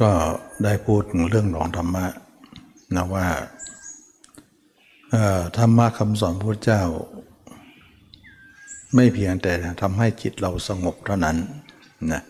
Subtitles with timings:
[0.00, 0.10] ก็
[0.64, 2.06] ได้พูดเรื่องของธรรมะ
[2.94, 3.26] นะว่า
[5.58, 6.82] ธรรมะคำสอนพระเจ้า
[8.94, 9.52] ไม่เพียงแต่
[9.82, 11.36] ทำให้จิตเราสงบเท่านั้น
[12.12, 12.22] นะ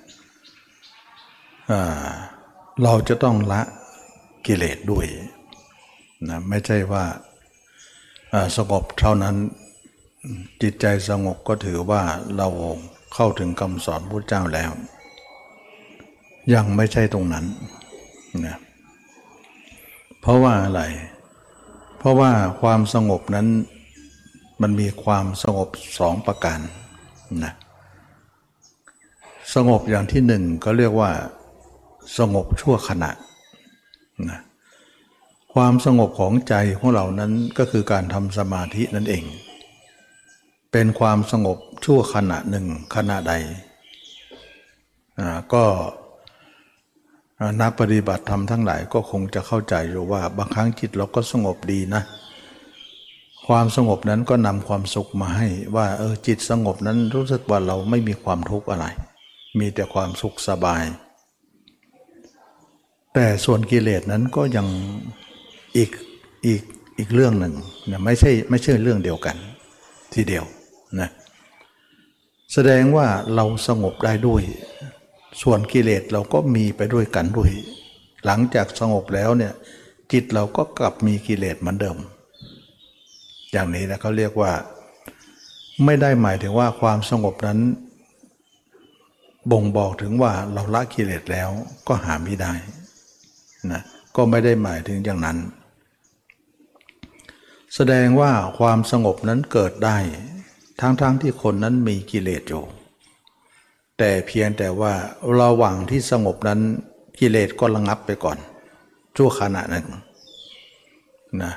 [2.83, 3.63] เราจะต้องละ
[4.47, 5.07] กิเลสด้วย
[6.29, 7.05] นะไม่ใช่ว่า
[8.33, 9.37] อ่าสงบเท่านั้น
[10.63, 12.03] จิตใจสงบก็ถือว่า
[12.37, 12.49] เรา
[13.15, 14.71] เข้าถึงคำสอนพระเจ้าแล้ว
[16.55, 17.45] ยังไม่ใช่ตรงนั้น
[18.47, 18.57] นะ
[20.21, 20.83] เพราะว่าอะไร
[21.99, 22.31] เพราะว่า
[22.61, 23.47] ความสงบนั้น
[24.63, 25.69] มันมีความสงบ
[25.99, 26.61] สองประการ
[27.45, 27.53] นะ
[29.55, 31.11] สงบอย่างที่หนึ่งก็เรียกว่า
[32.19, 33.11] สงบชั่วขณะ
[34.31, 34.41] นะ
[35.55, 39.25] ความสงบของใจของเรานั้นก็คือการทำสมาธินั่นเอง
[40.73, 43.35] เป็นความสงบชั่วขณะหนึ่งขณะใด
[45.55, 45.65] ก็
[47.61, 52.03] นักปฏิบัติธรรมทั้งหลายก็คงจะเข้าใจอยู่ว่า บางครั้งจิตเราก็สงบดีนะ
[53.47, 58.87] ความสงบนั้นก็นำความสุขมาให้ว่าเออจิตสงบนั้นรู้สึกว่าเราไม่มีความทุกข์อะไร
[59.59, 60.85] มีแต่ความสุขสบาย
[63.15, 64.67] แต่ส่วนกิเลสนั้นก็ยัง
[65.77, 65.91] อีก
[66.47, 66.63] อีก
[66.99, 67.55] อีกเรื่องหนึ่ง
[67.91, 69.37] นะไม่ใช่ไม่ใช่เรื่องเดียวกัน
[70.15, 70.45] ทีเดียว
[71.01, 71.09] นะ
[72.53, 74.43] แสดงว่าเราสงบได้ด้วย
[75.43, 77.51] ส่วนกิเลสเราก็มีไปด้วยกันด้วย
[78.25, 79.53] หลังจากสงบแล้วเนี่ย
[80.13, 81.97] จิตเราก็กลับมีกิเลสเหมือนเดิม
[83.53, 84.53] อย่างนี้นะเขาเรียกว่า
[85.85, 87.59] ไม่ได้หมายถึงว่าความสงบนั้น
[89.51, 91.49] บ่งบอกถึงว่าเราละกิเลสแล้ว
[91.89, 92.53] ก็หาไม่ได้
[93.73, 93.83] นะ
[94.17, 95.39] ก็ไม่ได้หมายถึงอย่างนั้น
[97.75, 99.99] แสดงว่าความสงบนั้นเกิดได้
[100.81, 102.65] ทั้งๆทที่คนนั้นมีกิเลสอยู่
[104.05, 104.95] แต่เพียงแต่ว่า
[105.41, 106.61] ระหว่างที่สงบนั้น
[107.19, 108.39] กิเลสก็ระงับไปก่อน
[109.17, 109.87] ชั่วขณะหนึ่ง
[111.43, 111.53] นะ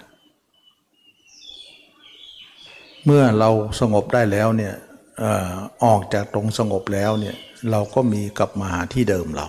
[3.06, 4.74] เมื่อเราสงบได้แล้วเนี่ย
[5.22, 5.52] ออ
[5.84, 7.36] ออกจากตรงสงบแล้วเนี่ย
[7.72, 9.48] เราก็มีกลับมาหาที่เดิมเรา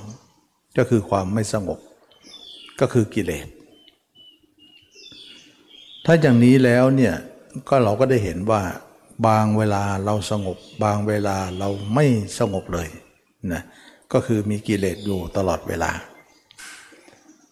[0.77, 1.79] ก็คือความไม่สงบ
[2.81, 3.47] ก็คือกิเลส
[6.05, 7.15] ถ้าอย่างนี้แล้วเนี่ย
[7.69, 8.63] ก็เราก็ได้เห็นว่า
[9.27, 12.07] บางเวลาเราสงบบางเวลาเราไม่
[12.39, 12.89] สงบเลย
[13.53, 13.63] นะ
[14.13, 15.91] ก็คือมีกิเลสอยู่ตลอดเวลา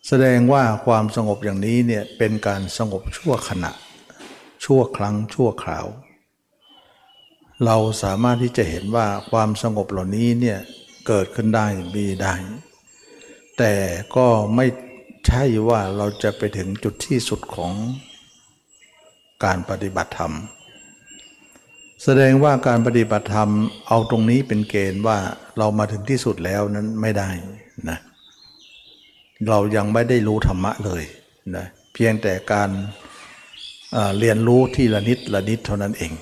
[0.08, 3.72] แสดงว่าความสงบอย่างนี้เนี่ยเป็นการสงบชั่วขณะ
[4.64, 5.86] ชั่วครั้งชั่วคราว
[7.64, 10.58] เราสามารถที่จะเห็นว่าความสงบเหล่านี้เนี่ย
[11.06, 12.34] เกิดขึ้นได้มีได้
[13.58, 13.74] แต่
[14.16, 14.26] ก็
[14.56, 14.66] ไม่
[15.26, 17.72] ใช่ว่าเราจะไปถึงจุดที่สุดของ
[19.44, 20.34] การปฏิบัติธรรม
[22.04, 23.50] แสดงว่าการปฏิบัติธรรม
[23.88, 25.18] เอาตรงนี้เป็นเกณฑ์ว่า
[25.58, 27.30] เรามาถึงที่สุดแล้วนั้นไม่ได้
[27.88, 27.98] นะ
[29.48, 31.02] เรายังไม่ได้รู้ธรรมะเลย
[31.56, 32.70] นะเพียงแต่การ
[33.92, 36.12] เอ่อเรียนรู้ที่ละนิดละนิดเท่านั้นเอง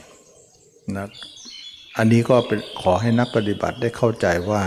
[0.97, 1.07] นะ
[1.99, 4.63] อันนี้ก็เป็นขอให้นักปฏิบัติได้เข้าใจว่า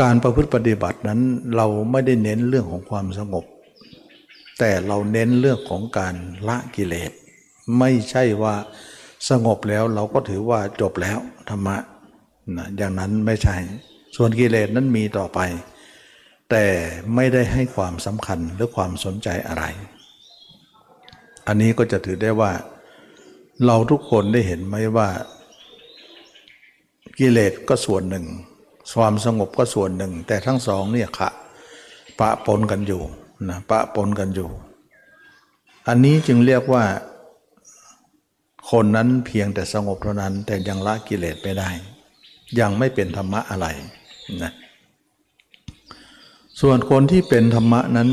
[0.00, 1.20] การประพฤติปฏิบัตินั้น
[1.56, 3.44] เราไม่ได้เน้นเรื่องของความสงบ
[4.58, 6.14] แต่เราเน้นเรื่องของการ
[6.48, 7.12] ละกิเลส
[7.78, 8.56] ไม่ใช่ว่า
[9.30, 11.18] สงบแล้วเราก็ถือว่าจบแล้ว
[11.48, 11.76] ธรรมะ
[12.56, 13.56] นะอย่างนั้นไม่ใช่
[14.16, 15.40] ส่วนกิเลสนั้นมีต่อไป
[16.50, 16.64] แต่
[17.14, 19.64] ไม่ได้ให้ความสำคัญหรือความสนใจอะไร
[21.46, 22.52] อันนี้ก็จะถือได้ว่า
[23.66, 25.08] เราทุกคนได้เห็นไหมว่า
[27.18, 28.26] กิเลสก็ส่วนหนึ่ง
[28.94, 31.30] ความสงบก็ส่วนหนึ่ง แต่ทั้งสองเนี่ยขะ
[32.20, 33.02] ปะปนกันอยู่
[33.48, 34.48] นะปะปนกันอยู่
[35.88, 36.84] อันนี้จึงเรียกว่า
[38.70, 41.70] คนนั้นเพียงแต่สงบเท่านั้นแต่ยังละกิเลสไม่ได้
[42.60, 43.66] ยังไม่เป็นธรรมะอะไร
[44.42, 44.52] นะ
[46.60, 48.10] ส่วนคนที่เป็นธรรมะนั้น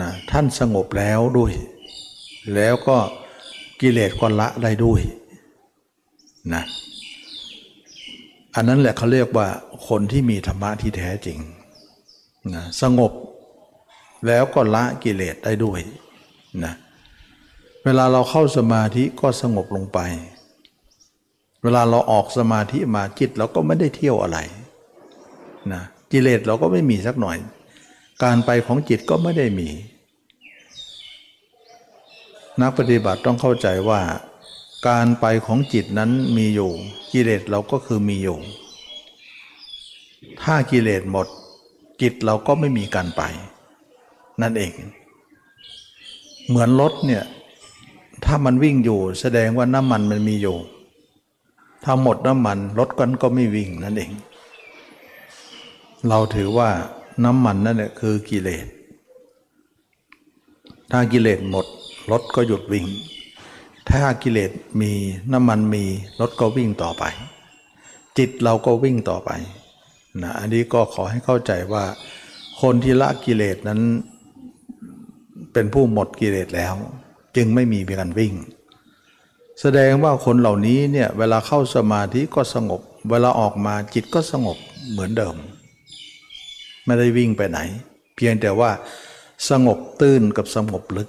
[0.00, 1.52] นะท่านสงบแล้วด้วย
[2.54, 2.96] แล้วก็
[3.80, 5.00] กิเลสก็ละได้ด้วย
[6.54, 6.64] นะ
[8.54, 9.48] อันนั้นแหละเขาเรียกว่า
[9.88, 11.38] คนที่มีธรรมะที่แท้จริง
[12.54, 13.12] นะสงบ
[14.26, 15.80] แล้วก็ละกิเลสได้ด้วย
[16.64, 16.74] นะ
[17.84, 19.98] เวลาเราเข้าสมาธิก็สงบลงไป
[21.62, 24.38] เวลาเราออกสมาธิมาจิตเราก็ไม่ได้เที่ยวอะไร
[25.72, 25.82] นะ
[26.12, 27.38] กิเลสเราก็ไม่มีสักหน่อย
[28.22, 29.68] การไปของจิตก็ไม่ได้มี
[32.60, 34.00] นักปฏิบัติต้องเข้าใจว่า
[34.88, 36.70] การไปของจิตนั้นมีอยู่
[37.12, 38.38] กิเลสเราก็คือมีอยู่
[40.42, 41.26] ถ้ากิเลสหมด
[42.02, 43.22] จิตเราก็ไม่มีการไป
[44.42, 44.72] นั่นเอง
[46.48, 47.24] เหมือนรถเนี่ย
[48.24, 50.56] ถ้ามันวิ่งอยู่แสดงว่าน้ำมันมันมีอยู่
[51.84, 54.12] ถ้าหมดน้ำมันรถกันก็ไม่วิ่งนั่นเอง
[56.08, 56.68] เราถือว่า
[57.24, 58.66] น้ำมันนั่นแหละคือกิเลส
[60.90, 61.66] ถ้ากิเลสหมด
[62.10, 62.86] รถก็หยุดวิ่ง
[63.90, 64.50] ถ้ากิเลส
[64.80, 64.92] มี
[65.32, 65.84] น้ำมันมี
[66.20, 67.04] รถก็วิ่งต่อไป
[68.18, 69.30] จิตเราก็วิ่งต่อไป
[70.22, 71.84] นะอันนี้ก็ขอให้เข้าใจว่า
[72.62, 73.80] คนที่ละกิเลสนั้น
[75.52, 76.74] เป็นผู้หมดกิเลสแล้ว
[77.36, 78.34] จึงไม่มีการวิ่ง
[79.60, 84.56] แสดงว่าคนเหล่านี้เนี่ยเวลาเข้าสมาธิก็สงบ เวลาออกมาจิตก็สงบ
[84.90, 85.34] เหมือนเดิม
[86.84, 87.58] ไม่ได้วิ่งไปไหน
[88.16, 88.70] เพียงแต่ว่า
[89.50, 91.08] สงบตื้นกับสงบลึก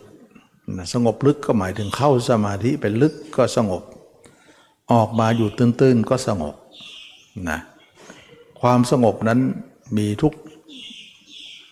[0.94, 3.83] สงบลึกก็หมายถึงเข้าสมาธิไปลึกก็สงบ
[4.94, 6.56] ออกมาอยู่ตื้นๆก็สงบ
[7.50, 7.60] นะ
[8.62, 9.39] ความสงบนั้น
[9.98, 10.33] มีทุก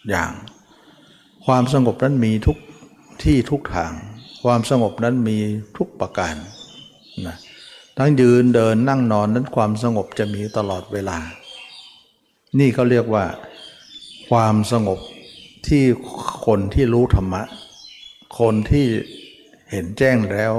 [0.09, 0.31] อย่าง
[1.45, 2.57] ความสงบนั้นมีทุก
[3.23, 3.93] ที่ทุกทาง
[4.43, 5.37] ความสงบนั้นมี
[5.77, 6.35] ทุกประการ
[7.27, 7.37] นะ
[7.97, 11.17] ทั้งยืนเดินนั่งนอนนั้นความสงบจะมีตลอดเวลา
[12.59, 13.25] นี่เขาเรียกว่า
[14.29, 14.99] ความสงบ
[15.67, 15.83] ที่
[16.45, 17.43] คนที่รู้ธรรมะ
[18.39, 18.85] คนที่
[19.71, 20.53] เห็นแจ้งแล้ว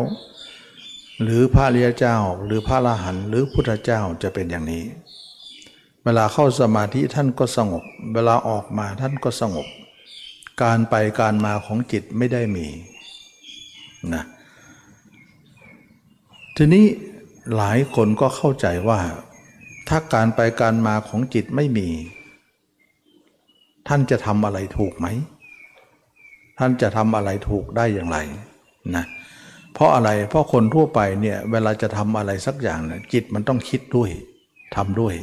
[1.23, 4.85] หรือพระริยเจ้า หรือพระอรหันหรือพุทธเจ้าจะเป็นอย่างนี้
[6.05, 7.85] เวลาเข้าสมาธิท่านก็สงบ
[8.15, 9.67] เวลาออกมาท่านก็สงบ
[10.63, 12.67] การไปการมาของจิตไม่ได้มี
[14.15, 14.25] นะ
[16.57, 16.87] ทีนี้
[17.57, 19.01] หลายคนก็เข้าใจว่า
[19.89, 21.89] ถ้าการไปการมาของจิตไม่มี
[23.89, 25.07] ท่านจะทำอะไรถูกไหม
[26.59, 28.19] ท่านจะทำอะไรถูกได้อย่างไร
[28.97, 29.05] นะ
[29.73, 34.11] เพราะอะไรเพราะคนทั่วไปเนี่ยเวลาจะทำอะไรสักอย่างเนี่ยจิตมันต้องคิดด้วย
[34.77, 35.15] ทำด้วย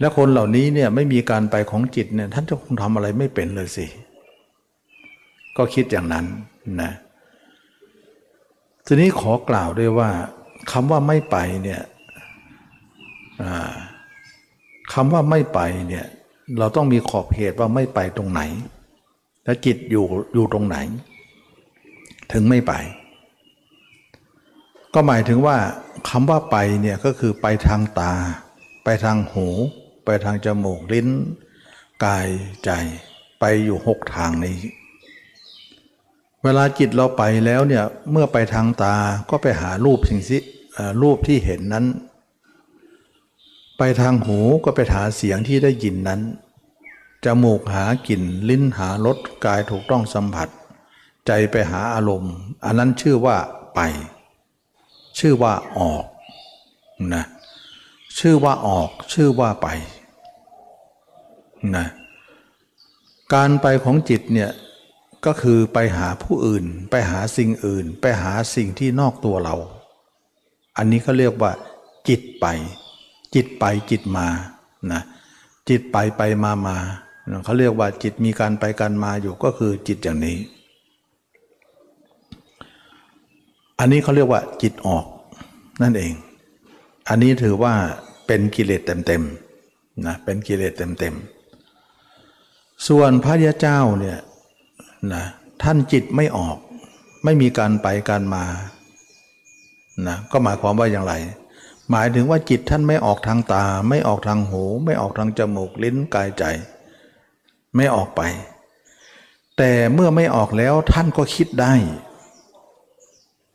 [0.00, 3.86] และคนเหล่านี้เนี่ยไม่มีการไปของจิตเนี่ยท่านจะคงทำอะไรไม่เป็นเลยสิ
[5.56, 6.26] ก็คิดอย่างนั้น
[6.82, 6.92] นะ
[8.92, 10.10] ทีนี้ขอกล่าวด้วยว่า
[10.72, 11.82] คำว่าไม่ไปเนี่ย
[14.92, 16.06] คำว่าไม่ไปเนี่ย
[16.58, 18.42] เราต้องมีขอบเขตว่าไม่ไปตรงไหน
[19.44, 20.04] และจิตอยู่
[20.34, 20.76] อยู่ตรงไหน
[22.32, 22.72] ถึงไม่ไป
[24.94, 25.56] ก็หมายถึงว่า
[26.08, 28.12] คำว่าไปเนี่ยก็คือไปทางตา
[28.84, 29.48] ไปทางหู
[30.04, 31.08] ไปทางจมูกลิ้น
[32.04, 32.28] กาย
[32.64, 32.70] ใจ
[33.40, 34.56] ไปอยู่หกทางนี้
[36.44, 38.96] เวลาจิตเราไปแล้วเนี่ยเมื่อไปทางตา
[39.30, 40.42] ก็ไปหารูปสิ่งที่
[41.02, 41.86] รูปที่เห็นนั้น
[43.78, 46.20] ไปทางหูก็ไปหาเสียงที่ได้ยินนั้น
[47.24, 50.48] จมูกหากลิ่น ลิ้นหารสกายถูกต้องสัมผัส
[51.26, 52.34] ใจไปหาอารมณ์
[52.64, 53.36] อันนั้นชื่อว่า
[53.74, 53.80] ไป
[55.18, 56.04] ชื่อว่าออก
[57.14, 57.24] นะ
[58.18, 59.68] ชื่อว่าออกชื่อว่าไป
[61.76, 61.86] นะ
[63.34, 64.50] การไปของจิตเนี่ย
[65.26, 69.56] ก็คือไปหาผู้อื่น ไปหาสิ่งอื่น ไปหาสิ่งที่นอกตัวเรา
[70.76, 71.52] อันนี้เขาเรียกว่า
[72.08, 72.46] จิตไป
[73.34, 74.26] จิตไปจิตมา
[74.92, 75.02] นะ
[75.68, 76.76] จิตไปไปมามา
[77.44, 80.38] เขาเรียกว่าจิตมีการไปการมาอยู่ก็คือจิตอย่างนี้
[83.78, 85.06] อันนี้เขาเรียกว่าจิตออก
[85.82, 86.12] นั่นเอง
[87.08, 87.74] อันนี้ถือว่า
[88.26, 94.18] เป็นกิเลสเต็มๆนะเป็นกิเลสเต็มๆส่วนพระยาเจ้าเนี่ย
[95.12, 95.24] นะ
[95.62, 96.56] ท่านจิตไม่ออก
[97.24, 98.44] ไม่มีการไปการมา
[100.06, 101.14] นะก็หมายความว่าอย่างไร
[101.90, 106.44] หมายถึงว่าจิตท่านไม่ออกทางตา ไม่ออกทางหู ไม่ออกทางจมูกลิ้นกายใจ
[107.76, 108.22] ไม่ออกไป
[109.56, 111.74] แต่เมื่อไม่ออกแล้วท่านก็คิดได้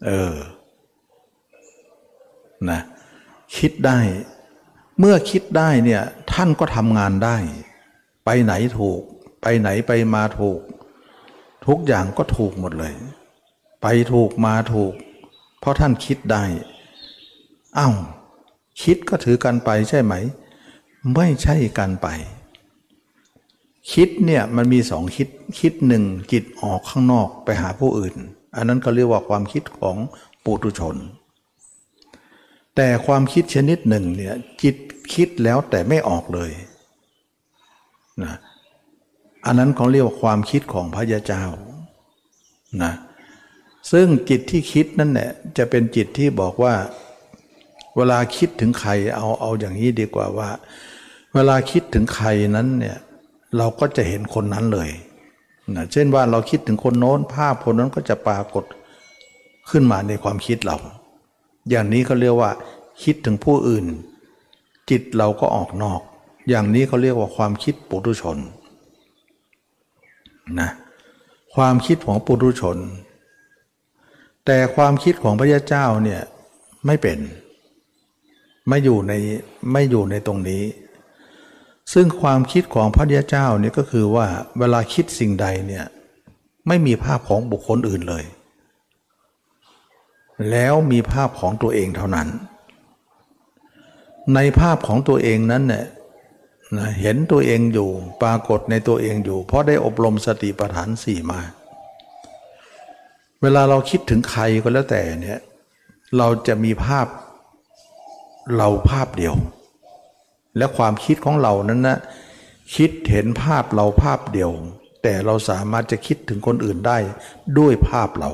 [0.05, 0.35] เออ
[2.69, 2.81] นะ
[3.57, 3.99] คิดได้
[4.99, 7.37] เมื่อคิดได้เนี่ยท่านก็ทำงานได้
[8.25, 9.01] ไปไหนถูก
[9.41, 10.59] ไปไหนไปมาถูก
[11.67, 12.93] ทุกอย่างก็ถูกหมดเลย
[13.81, 14.93] ไปถูกมาถูก
[15.59, 16.43] เพราะท่านคิดได้
[17.77, 17.95] อา้าว
[18.83, 20.13] คิดก็ถือกันไปใช่ไหม
[21.15, 22.07] ไม่ใช่กันไป
[23.93, 25.27] คิดเนี่ยมันมีสองคิด
[25.59, 28.15] คิดหนึ่งจิตออกข้างนอกไปหาผู้อื่น
[28.55, 29.95] อันนั้นก็เรียกว่าความคิดของ
[30.43, 30.95] ปุถุชน
[32.75, 34.75] แต่ความคิดชนิดหนึ่งเนี่ยจิต
[35.13, 36.51] คิดแล้วแต่ไม่ออกเลย
[38.23, 38.35] นะ
[39.45, 41.43] อันนั้นเขาเรียกว่าความคิดของพระยาเจ้า
[42.83, 42.93] นะ
[43.91, 46.73] ซึ่งจิตที่คิดนั่นแหละจะเป็นจิตที่บอกว่า
[47.95, 50.49] เวลาคิดถึงใครเอาเอาอย่างนี้ดีกว่าว่า
[51.33, 52.97] เวลาคิดถึงใครนั้นเนี่ย
[53.57, 54.89] เราก็จะเห็นคนนั้นเลย
[55.75, 58.65] นะเช่นว่าเราคิดถึงคนโน้นภาพคนนั้นก็จะปรากฏ
[59.69, 60.77] ขึ้นมาในความคิดเรา
[61.69, 62.51] อย่างนี้เขาเรียกว่า
[63.03, 63.85] คิดถึงผู้อื่น
[64.89, 66.01] จิตเราก็ออกนอก
[66.49, 68.37] อย่างนี้เขาเรียกว่าความคิดปุถุชน
[70.61, 70.69] นะ
[71.55, 72.77] ความคิดของปุถุชน
[74.45, 76.21] แต่ความคิดของพระยาเจ้าเนี่ย
[76.85, 77.19] ไม่เป็น
[78.69, 79.13] ไม่อยู่ใน
[79.71, 80.63] ไม่อยู่ในตรงนี้
[81.93, 84.27] ซึ่งความคิดของพระยาเจ้าเนี่ยก็คือว่า
[84.59, 85.85] เวลาคิดสิ่งใดเนี่ย
[86.67, 88.25] ไม่มีภาพของบุคคลอื่นเลย
[90.51, 92.27] แล้วมีภาพของตัวเองเท่านั้น
[94.35, 95.85] ในภาพของตัวเองนั้นเนี่ย
[97.01, 97.89] เห็นตัวเองอยู่
[98.23, 101.39] ปรากฏในตัวเองอยู่ เพราะได้อบรมสติปัฏฐานสี่มา
[103.41, 105.41] เวลาเราคิดถึงใครก็แล้วแต่เนี่ย
[106.17, 107.07] เราจะมีภาพ
[108.57, 109.35] เราภาพเดียว
[110.57, 111.97] และความคิดของเรานั้นนะ
[112.75, 114.51] คิดเห็นภาพเราภาพเดียว
[115.03, 116.97] แต่เราสามารถจะคิดถึงคนอื่นได้
[117.59, 118.31] ด้วยภาพเรา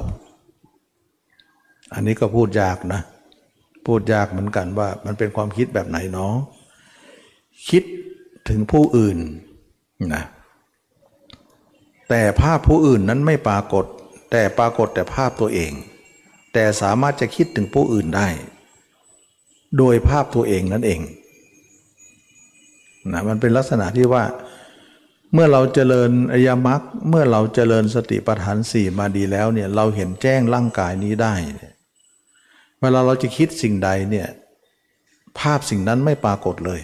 [1.94, 3.02] อันนี้ก็พูดยากนะ
[3.86, 6.34] พูดยากเหมือนกันว่ามันเป็นความคิดแบบไหนเนาะ
[7.70, 7.84] คิด
[8.50, 9.18] ถึงผู้อื่น
[10.14, 10.24] นะ
[12.10, 13.86] แต่ภาพผู้อื่นนั้นไม่ปรากฏ
[14.32, 15.72] แต่ปรากฏแต่ภาพตัวเอง
[16.54, 18.28] แต่สามารถจะคิดถึงผู้อื่นได้
[19.78, 21.02] โดยภาพตัวเองนั่นเอง
[23.12, 24.24] นะมันเป็นลักษณะที่ว่า
[25.34, 31.34] เมื่อเราเจริญอริยมรรคเมื่อเราเจริญสติปัฏฐานสี่มาดีแล้วเนี่ยเราเห็นแจ้งร่างกายนี้ได้
[32.82, 34.28] เวลาเราจะคิดสิ่งใดเนี่ย
[35.40, 36.82] ภาพสิ่งนั้นไม่ปรากฏเลย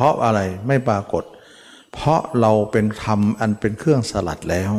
[0.00, 1.24] เพราะอะไรไม่ปรากฏ
[1.94, 4.72] เพราะเราเป็นธรรมอันเป็นเครื่องสลัดแล้ว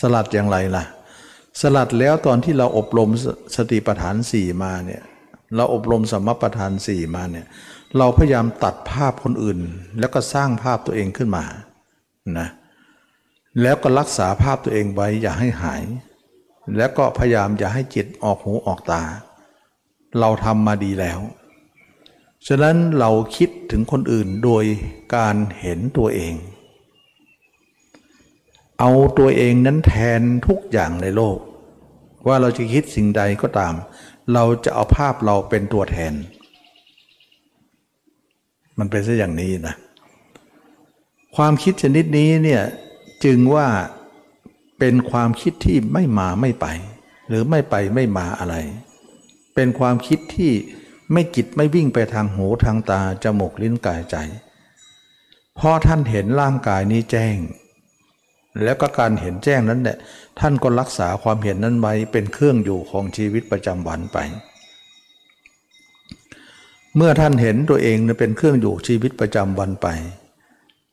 [0.00, 0.84] สลัดอย่างไรล่ะ
[1.60, 3.10] สลัดแล้วตอนที่เราอบรม
[3.56, 5.02] สติปัฏฐานสี่มาเนี่ย
[5.56, 7.46] เราอบรมสมปัฏฐานสี่มาเนี่ย
[7.98, 9.58] เราพยายามตัดภาพคนอื่น
[9.98, 11.44] แล้วก็สร้างภาพตัวเองขึ้นมา
[12.38, 12.48] นะ
[13.62, 15.82] แล้วก็รักษาภาพตัวเองไว้อย่าให้หาย
[16.76, 19.02] แล้วก็พยายามอย่าให้จิตออกหูออกตา
[20.20, 21.20] เราทำมาดีแล้ว
[22.48, 24.64] ฉะนั้นเราคิดถึงคนอื่นโดย
[25.16, 26.34] การเห็นตัวเอง
[28.80, 31.38] เอาตัวเองนั้นแทนทุกอย่างในโลก
[32.26, 33.74] ว่าเราจะคิดสิ่งใดก็ตาม
[34.34, 36.12] เราจะเอาภาพเราเป็นตัวแทน
[38.78, 39.74] มันเป็นซะอย่างนี้นะ
[41.36, 42.62] ความคิดชนิดนี้เนี่ย
[43.24, 43.66] จึงว่า
[44.78, 46.66] เป็นความคิดที่ไม่มาไม่ไป
[47.28, 48.56] หรือไม่ไปไม่มาอะไร
[49.54, 50.52] เป็นความคิดที่
[51.12, 54.16] ไม่จิตไม่วิ่งไปทางหูทางตาจมูกลิ้นกายใจ
[55.60, 57.36] พราะท่านเห็นร่างกายนี้แจ้ง
[58.62, 59.96] แล้วก็การเห็นแจ้งนั้นแหละ
[60.40, 64.18] ท่านก็รักษาความเห็นนั้นไว้เป็นเครื่องอยู่ของชีวิตประจำวันไป
[66.96, 69.86] เมื่อท่านเห็นตัวเองเป็นเครื่องอยู่ชีวิตประจำวันไป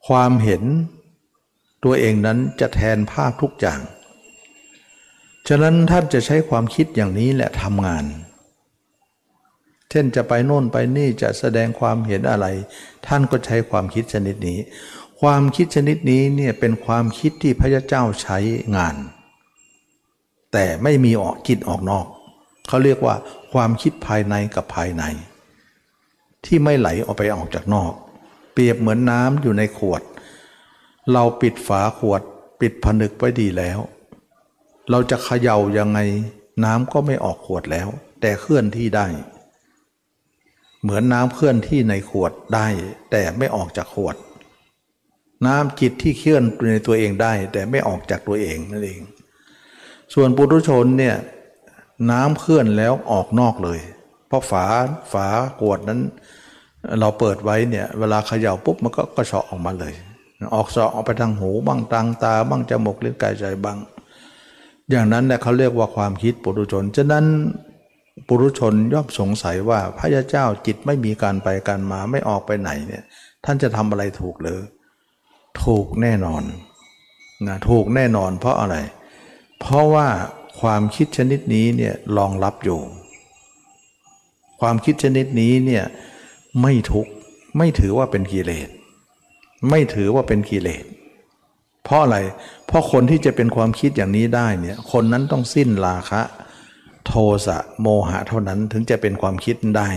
[0.08, 0.64] ความเห็น
[1.84, 3.80] ตัวเองนั้นจะแทนภาพทุกอย่าง
[5.48, 8.06] ฉะนั้นท่านจะใช้ความคิดอย่างนี้แหละทำงาน
[9.90, 12.48] เช่นจะไปโน่นไปนี่จะแสดงความเห็นอะไร
[13.08, 14.60] ท่านก็ใช้ความคิดชนิดนี้
[15.22, 18.38] ความคิดชนิดนี้เนี่ยเป็นความคิดที่พระเจ้าใช้
[18.76, 18.96] งาน
[20.54, 22.06] แต่ไม่มีออกจิตออกนอก
[22.68, 23.16] เขาเรียกว่า
[23.54, 25.04] ความคิดภายในกับภายใน
[26.46, 27.92] ที่ไม่ไหลออกไปออกจากนอก
[28.54, 30.02] เปรียบเหมือนน้ำอยู่ในขวด
[31.14, 32.22] เราปิดฝาขวด
[32.62, 33.80] ปิดผนึกไว้ดีแล้ว
[34.90, 36.00] เราจะเขย่ายังไง
[36.64, 37.88] น้ำก็ไม่ออกขวดแล้ว
[38.22, 39.08] แต่เคลื่อนที่ได้
[40.82, 42.68] เหมือนน้ำเคลื่อนที่ในขวดได้
[43.12, 44.16] แต่ไม่ออกจากขวด
[45.46, 49.02] น้ำจิตที่เคลื่อนในตัวเองได้ แต่ไม่ออกจากตัวเองนั่นเอง
[50.14, 51.16] ส่วนปุถุชนเนี่ย
[52.12, 53.80] น้ำเคลื่อนแล้วออกนอกเลย
[54.28, 54.66] เพราะฝา
[55.14, 55.28] ฝา
[55.60, 56.00] ขวดนั้น
[57.00, 59.94] เราเปิดไว้เนี่ยเวลาเขย่าปุ๊บมันก็กระเฉาะออกมาเลย
[60.56, 63.78] ออกเสาะออกไปทางหูบ้างทางตาบ้างจมูกลิ้นกายใจบ้าง
[64.90, 67.26] อย่างนั้นเนี่ยเขาเรียกว่าความคิดปุถุชน ฉะนั้น
[68.28, 73.04] ปุรุชนย่อมสงสัยว่าพระยาเจ้าจิตไม่มีการไปการมาไม่ออกไปไหนเนี่ย
[73.46, 74.60] ท่านจะทำอะไรถูกหรือ
[75.64, 76.44] ถูกแน่นอน
[77.48, 78.76] นะถูกแน่นอนเพราะอะไร
[79.60, 80.08] เพราะว่า
[80.62, 82.80] ความคิดชนิดนี้เนี่ยรองรับอยู่
[84.62, 85.84] ความคิดชนิดนี้เนี่ย
[86.62, 87.08] ไม่ทุก
[87.58, 88.70] ไม่ถือว่าเป็นกิเลส
[89.70, 90.86] ไม่ถือว่าเป็นกิเลส
[91.84, 92.18] เพราะอะไร
[92.68, 96.22] เพราะคนที่จะเป็นความคิดอย่างนี้ได้เนี่ยคนนั้นต้องสิ้นราคะ
[97.08, 99.90] โทสะโมหะเท่านั้นถึงจะเป็นความคิดได้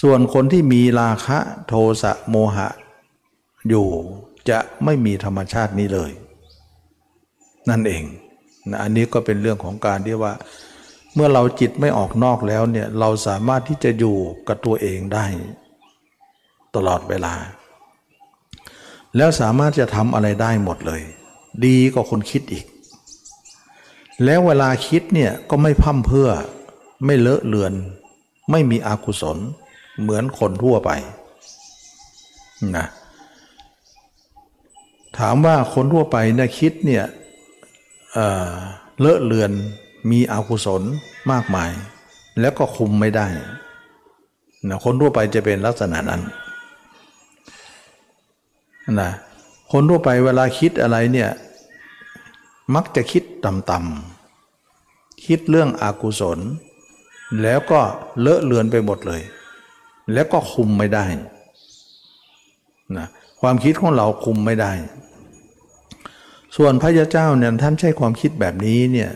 [0.00, 2.68] ส่วนคนที่มีราคะโทสะโมหะ
[3.68, 3.88] อยู่
[4.50, 6.10] จะไม่มีธรรมชาตินี้เลย
[7.68, 8.04] นั่นเอง
[8.70, 10.32] นะอันนี้ก็เป็นเรื่องของการที่ว่า
[11.14, 14.16] เมื่อเราจิตไม่ออกนอกแล้วเนี่ยเราสามารถที่จะอยู่
[14.48, 15.26] กับตัวเองได้
[16.76, 17.34] ตลอดเวลา
[19.16, 21.02] แล้วสามารถจะทำอะไรได้หมดเลย
[21.66, 22.64] ดีกว่าคนคิดอีก
[24.24, 26.28] แล้วเวลาคิดเนี่ยก็ไม่พั่มเพื่อ
[27.04, 27.72] ไม่เลอะเลือน
[28.50, 29.38] ไม่มีอกุศล
[30.00, 30.90] เหมือนคนทั่วไป
[32.76, 32.86] นะ
[35.18, 37.04] ถามว่าคนทั่วไปเนี่ยคิดเนี่ย
[38.12, 39.52] เเลอะเลือน
[40.10, 40.82] มีอกุศล
[41.32, 41.70] มากมาย
[42.40, 43.26] แล้วก็คุมไม่ได้
[44.68, 46.22] นะคนทั่วไปจะเป็นลักษณะนั้น
[49.00, 49.10] นะ
[49.72, 51.30] คนทั่วไปเวลาคิดอะไรเนี่ย
[52.74, 56.38] มักจะคิดต่ำๆคิดเรื่องอากุศล
[57.42, 57.80] แล้วก็
[58.20, 59.22] เลอะเลือนไปหมดเลย
[60.12, 61.04] แล้วก็คุมไม่ได้
[62.96, 63.06] นะ
[63.40, 64.72] ความคิดของเราคุมไม่ได้
[66.56, 69.10] ส่วนพระยาเจ้าเนี่ยท่านใช้ความคิดแบบนี้เนี่ย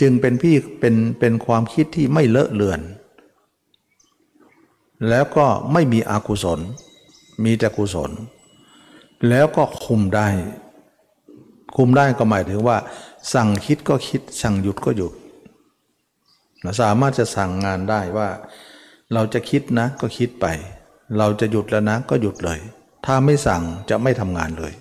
[0.00, 2.80] จึงเป็นพี่เป็นเป็นความคิดที่ไม่เลอะเลือน
[5.08, 6.60] แล้วก็ไม่มีอกุศล
[7.44, 8.10] มีแต่กุศล
[9.28, 10.28] แล้วก็คุมได้
[11.80, 12.76] คุมได้ก็หมายถึงว่า
[13.34, 15.12] สั่งคิดก็คิด สั่งหยุดก็หยุด
[16.80, 18.28] สามารถจะสั่งงานได้ว่า
[19.12, 20.46] เราจะคิดนะก็คิดไป
[21.18, 22.58] เราจะหยุดแล้วนะก็หยุดเลย
[23.06, 24.72] ถ้าไม่สั่งจะไม่ทำงานเลย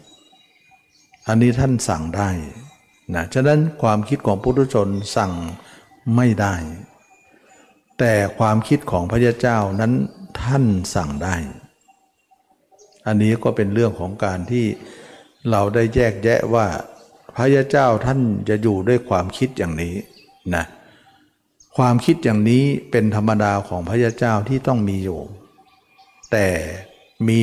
[1.28, 2.30] อันนี้ท่านสั่งได้
[3.16, 5.32] นะฉะนั้นความคิดของพุทธชนสั่ง
[6.16, 6.56] ไม่ได้
[8.00, 9.94] แต่ความคิดของพระยาเจ้านั้น
[10.42, 10.64] ท่าน
[10.96, 11.36] สั่งได้
[13.08, 14.66] อันนี้ก็เป็นเรื่องของการที่
[15.52, 16.68] เราได้แยกแยะว่า
[17.36, 19.96] พระยาเจ้าท่านจะอยู่ด้วยความคิดอย่างนี้
[20.56, 20.66] นะ
[21.78, 25.20] ความคิดอย่างนี้เป็นธรรมดาของพระยาเจ้าที่ต้องมีอยู่
[26.32, 26.48] แต่
[27.28, 27.40] มี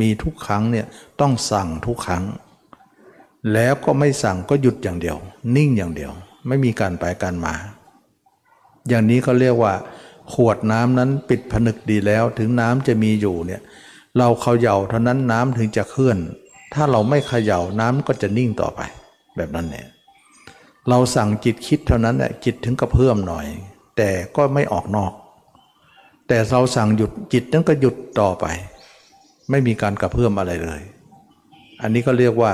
[0.00, 0.86] มีทุกครั้งเนี่ย
[1.20, 2.24] ต้องสั่งทุกครั้ง
[3.52, 5.16] แล้วก็ไม่สั่งก็หยุดอย่างเดียว
[5.56, 6.12] นิ่งอย่างเดียว
[6.48, 7.54] ไม่มีการไปการมา
[8.88, 9.74] อย่างนี้เขาเรียกว่า
[10.32, 13.62] ขวดน้ำนั้นปิดผนึกดีแล้ว ถึงน้ำจะมีอยู่เนี่ย
[14.18, 16.18] เราเขย่าเท่านั้นน้ำถึงจะเคลื่อน
[16.74, 18.80] ถ้าเราไม่เขย่าน้ำก็จะนิ่งต่อไป
[19.36, 19.86] แบบนั้นเนี่ย
[20.88, 23.46] เราสั่งจิตคิดเท่านั้นแหละจิตถึงกระเพื่อมหน่อย
[23.96, 25.12] แต่ก็ไม่ออกนอก
[26.28, 28.46] แต่เราสั่งหยุดจิตนั้นก็หยุดต่อไป
[29.50, 30.80] ไม่มีการกระเพื่อมอะไรเลย
[31.82, 32.52] อันนี้ก็เรียกว่า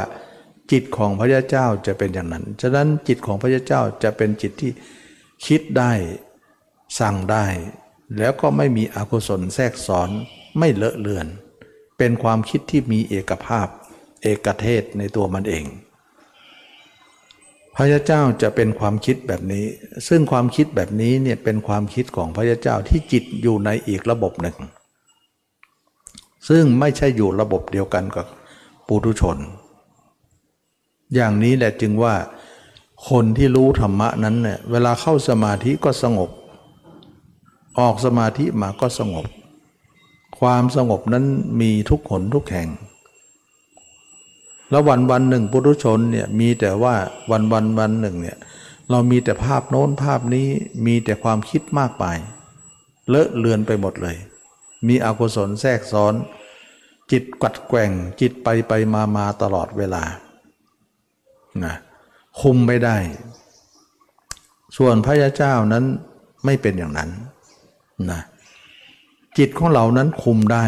[0.73, 4.71] จิตของพระยาเจ้าจะเป็นอย่างนั้น ฉะนั้นจิตของพระยาเจ้าจะเป็นจิตที่
[5.47, 5.93] คิดได้
[7.01, 7.47] สั่งได้
[8.19, 10.11] แล้วก็ไม่มีอกุศลแทรกซ้อน
[10.59, 11.27] ไม่เลอะเลือน
[11.99, 13.67] เป็นความคิดที่มีเอกภาพ
[14.25, 15.65] เอกเทศในตัวมันเอง
[17.75, 19.65] พระยาเจ้าจะเป็นความคิดแบบนี้
[20.09, 24.57] ซึ่งความคิดแบบนี้เนี่ยเป็นความคิดของพระยาเจ้าที่จิตอยู่ในอีกระบบหนึ่ง
[26.49, 28.27] ซึ่งไม่ใช่อยู่ระบบเดียวกันกับ
[28.87, 29.39] ปุถุชน
[31.15, 32.15] อย่างนี้แหละจึงว่า
[33.11, 36.31] คนที่รู้ธรรมะนั้นเนี่ยเวลาเข้าสมาธิก็สงบ
[37.81, 39.27] ออกสมาธิมาก็สงบ
[40.39, 41.25] ความสงบนั้น
[41.61, 42.69] มีทุกขนทุกแห่ง
[44.75, 46.95] แล้ววันวันหนึ่งปุถุชนเนี่ยมีแต่ว่า
[47.31, 48.39] วันวันวันหนึ่งเนี่ย
[48.91, 50.49] เรามีแต่ภาพโน้นภาพนี้
[50.87, 52.05] มีแต่ความคิดมากไป
[53.09, 54.17] เลอะเลือนไปหมดเลย
[54.89, 56.15] มีอกุศลแทรกซ้อน
[57.11, 60.03] จิตกัดแกว่งจิตไปไปมามาตลอดเวลา
[61.65, 61.75] นะ
[62.41, 62.97] คุมไม่ได้
[64.77, 65.85] ส่วนพระยาเจ้านั้น
[66.45, 67.11] ไม่เป็นอย่างนั้น
[68.11, 68.21] นะ
[69.39, 70.65] จิตของเรานั้นคุมได้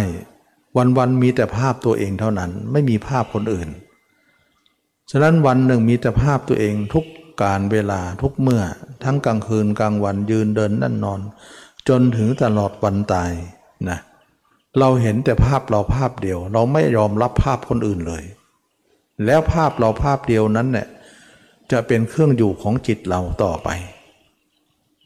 [0.99, 3.71] วันๆมีแต่ภาพตัวเองเท่านั้น ไม่มีภาพคนอื่น
[5.11, 7.07] ฉะนั้นวันหนึ่งมีแต่ภาพตัวเองทุก
[7.42, 8.62] การเวลาทุกเมื่อ
[9.05, 11.21] ทั้งกลางคืนกลางวันยืนเดินนั่นนอน
[11.88, 13.33] จนถึงตลอดวันตาย
[13.88, 13.99] นะ
[14.79, 18.25] เราเห็นแต่ภาพเราภาพเดียว เราไม่ยอมรับภาพคนอื่นเลย
[19.25, 20.88] แล้วภาพเราภาพเดียวนั้นเนี่ย
[21.71, 23.69] จะเป็นเครื่องอยู่ของจิตเราต่อไป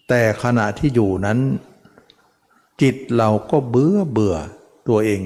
[0.09, 1.39] แต่ขณะที่อยู่นั้น
[2.83, 4.37] จิตเราก็เบื่อเบื่อ
[4.89, 5.21] ตัวเอง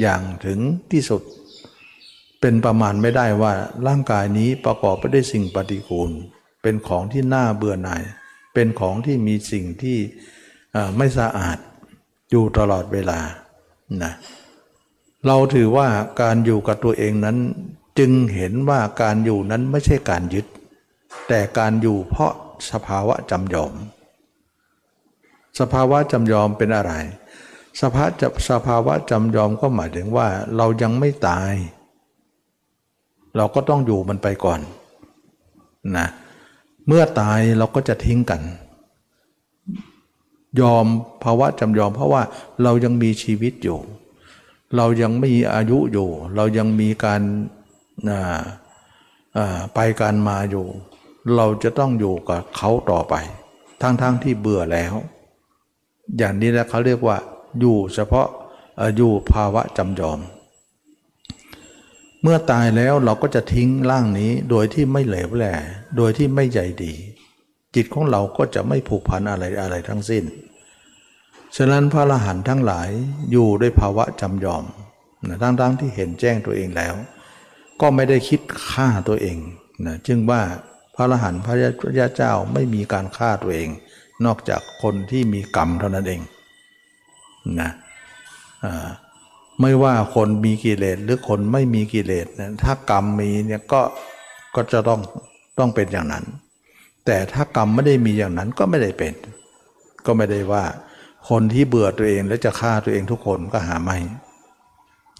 [0.00, 0.58] อย่างถึง
[0.90, 1.22] ที่สุด
[2.40, 3.52] เป็นประมาณไม่ได้ว่า
[3.86, 6.10] ร่างกายนี้ประกอบไปด้วยสิ่งปฏิกูล
[6.62, 8.02] เป็นของที่น่าเบื่อหน่าย
[8.54, 9.98] เป็นของที่มีสิ่งที่
[10.96, 11.58] ไม่สะอาด
[12.30, 13.20] อยู่ตลอดเวลา
[14.02, 14.12] นะ
[15.26, 15.88] เราถือว่า
[16.20, 17.36] การอยู่กับตัวเองนั้น
[17.98, 20.46] จึงเห็นว่าการอยู่นั้นไม่ใช่การยึด
[21.28, 22.32] แต่การอยู่เพราะ
[22.70, 23.74] สภาวะจำยอม
[25.60, 26.92] สภาวะจำยอมเป็นอะไร
[27.80, 31.52] สภาจะสภาวะจำยอมก็หมายถึงว่าเรายังไม่ตาย
[33.36, 34.60] เราก็ต้องอยู่มันไปก่อน
[35.96, 36.06] นะ
[36.86, 38.42] เมื่อตายเราก็จะทิ้งกัน
[40.60, 40.86] ยอม
[41.24, 42.22] ภาวะจำยอมเพราะว่า
[42.62, 43.78] เรายังมีชีวิตอยู่
[44.76, 47.22] เรายังมีอายุอยู่ เรายังมีการ
[49.74, 50.66] ไปการมาอยู่
[51.36, 53.14] เราจะต้องอยู่กับเขาต่อไป
[53.82, 54.94] ทั้งๆทที่เบื่อแล้ว
[56.16, 57.16] อย่างนี้แล้วเขาเรียกว่า
[57.60, 58.28] อยู่เฉพาะ
[58.96, 60.18] อยู่ภาวะจำยอม
[62.22, 65.46] เมื่อตายแล้วเราก็จะทิ้งร่างนี้โดยที่ไม่เหลวแหล
[65.96, 66.94] โดยที่ไม่ใหญ่ดี
[67.74, 70.24] จิตของเราก็จะไม่ผูกพันอะไรอะไรทั้งสิ้น
[71.56, 72.88] ฉะนั้นพระอรหันต์ทั้งหลาย
[73.32, 74.64] อยู่ด้วยภาวะจำยอม
[75.28, 76.94] นะทั้งๆทที่เห็นแจ้งตัวเองแล้ว
[77.80, 79.38] ก็ไม่ได้คิดฆ่าตัวเอง
[79.86, 80.42] นะจึงว่า
[80.94, 81.54] พระอรหันต์พระ
[81.98, 83.68] ยาเจ้าไม่มีการฆ่าตัวเอง
[84.24, 86.20] นอกจากคนที่มีกรรมเท่านั้นเอง
[87.60, 87.70] นะ
[88.64, 88.88] อ่า
[89.60, 93.80] ไม่ว่าคนมีกิเลสหรือคนไม่มีกิเลสเนี่ยถ้ากรรมมีเนี่ยก็
[94.54, 95.00] ก็จะต้อง
[95.58, 96.24] ต้องเป็นอย่างนั้น
[97.06, 99.14] แต่ถ้ากรรมไม่ได้มีอย่างนั้นก็ไม่ได้เป็น
[100.06, 100.64] ก็ไม่ได้ว่า
[101.28, 103.98] คนที่เบื่อตัวเองแล้วจะฆ่าตัวเองทุกคนก็หาไม่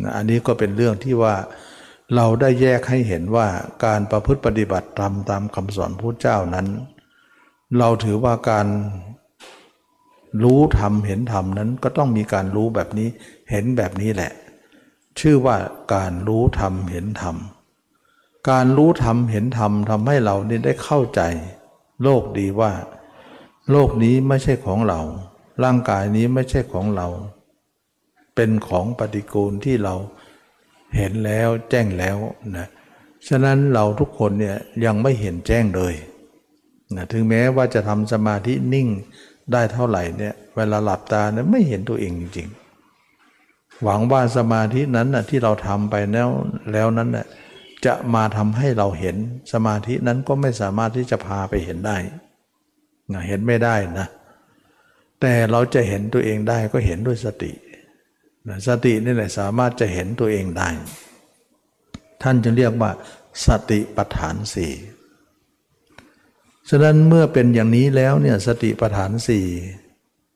[0.02, 1.34] นะอันนี้ก็เป็นเรื่องที่ว่า
[2.14, 3.46] เราได้แยกให้เห็นว่า
[3.84, 6.66] การประพฤติปฏิบัติตามตามคำสอนพระเจ้านั้น
[7.78, 8.66] เราถือว่าการ
[10.42, 13.08] รู้ธรรมเห็นธรรมนั้นก็ต้องมีการรู้แบบนี้
[13.50, 14.32] เห็นแบบนี้แหละ
[15.20, 15.56] ชื่อว่า
[15.94, 17.36] การรู้ธรรมเห็นธรรม
[18.50, 21.20] การรู้ธรรมเห็นธรรมทำให้เรานี่ได้เข้าใจ
[22.02, 22.72] โลกดีว่า
[23.70, 25.00] โลกนี้ไม่ใช่ของเรา
[25.64, 27.08] ร่างกายนี้ไม่ใช่ของเรา
[28.34, 29.94] เป็นของปฏิกูลที่เรา
[30.96, 32.18] เห็นแล้วแจ้งแล้ว
[32.56, 32.66] นะ
[33.28, 35.94] ฉะนั้นเราทุกคนเนี่ยยังไม่เห็นแจ้งเลย
[36.96, 38.88] นะถึงแม้ว่าจะทำสมาธินิ่ง
[39.52, 42.48] ได้เท่าไหร่เนี่ยเวลาหลับตาเนี่ยไม่เห็นตัวเองจริง
[43.14, 46.28] ๆ หวังว่าสมาธินั้นนะที่เราทำไปแล้ว
[46.72, 47.26] แล้วนั้นนะ
[47.86, 49.16] จะมาทำให้เราเห็น
[49.52, 51.96] สมาธินั้นก็ไม่สามารถที่จะพาไปเห็นได้
[53.12, 54.06] นะเห็นไม่ได้นะ
[55.20, 57.52] แต่เราจะเห็นตัวเองได้ก็เห็นด้วยสติ
[58.48, 60.68] นะสตินี่แหละสามารถจะเห็นตัวเองได้
[62.22, 62.90] ท่านจึงเรียกว่า
[63.46, 64.72] สติปัฏฐานสี่
[66.70, 69.46] ฉะนั้นเมื่อเป็นอย่างนี้แล้วเนี่ยสติปัฏฐานสี่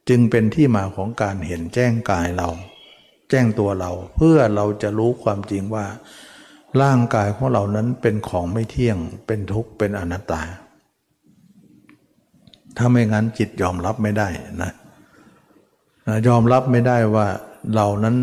[0.09, 2.49] จึงเป็นที่มาของการเห็นแจ้งกายเรา
[3.31, 5.87] แจ้งตัวเราเพื่อเราจะรู้ความจริงว่า
[6.83, 10.43] ร่างกายของเรานั้นเป็นของไม่เที่ยง เป็นทุกข์เป็นอนัตตา
[12.77, 14.29] ถ้าไม่งั้นจิตยอมรับไม่ได้
[14.63, 14.73] นะ
[16.29, 17.27] ยอมรับไม่ได้ว่า
[17.75, 18.17] เรานั้น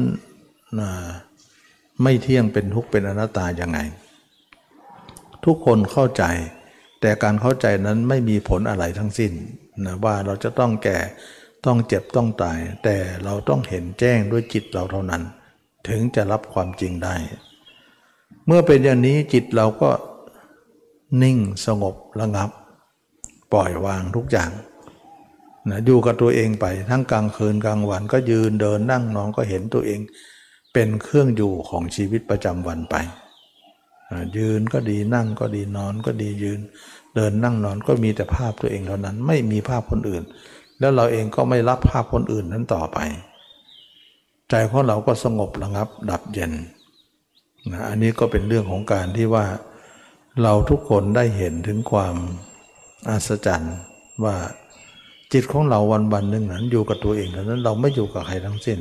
[2.04, 3.80] ไม่เที่ยงเป็นทุกข์เป็นอนัตตายังไง
[5.45, 6.24] ทุกคนเข้าใจ
[7.02, 9.32] แต่การเข้าใจนั้นไม่มีผลอะไรทั้งสิ้น
[9.86, 11.00] นะว่าเราจะต้องแก่
[11.66, 15.24] ต้องเจ็บต้องตาย แต่เราต้องเห็นแจ้งด้วยจิตเราเท่านั้น
[15.88, 17.16] ถึงจะรับความจริงได้
[18.46, 19.90] เมื่อเป็นอย่างนี้จิตเราก็
[21.24, 22.50] นิ่งสงบระงับ
[23.54, 24.52] ปล่อยวางทุกอย่าง
[25.70, 30.00] นะอยู่กับตัวเองไปทั้งกลางคืนกลางวันก็ยืนเดินนั่งนอนก็เห็นตัวเอง
[30.74, 32.96] เป็นเครื่องอยู่ของชีวิตประจำวันไป
[34.38, 36.60] ยืนก็ดีนั่งก็ดีนอนก็ดียืน
[37.15, 40.24] เดินนั่งนอนก็มีแต่ภาพตัวเองเท่านั้น ไม่มีภาพคนอื่น
[40.80, 42.98] แล้วเราเองก็ไม่รับภาพคนอื่นนั้นต่อไป
[44.50, 46.52] ใจของเราก็สงบระงับ ดับเย็น
[47.72, 49.45] นะอันนี้ก็เป็นเรื่องของการที่ว่า
[50.43, 52.15] เราทุกคนได้เห็นถึงความ
[53.10, 53.76] อัศจรรย์
[54.24, 54.36] ว่า
[55.34, 58.80] จิตของเราวันวันหนึ่งนั้นอยู่กับตัวเองเท่านั้นเราไม่อยู่กับใครทั้งสิ้น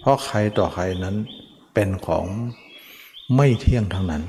[0.00, 1.16] เพราะใครต่อใครนั้น
[1.74, 2.26] เป็นของ
[3.36, 4.22] ไม่เที่ยงทั้งนั้น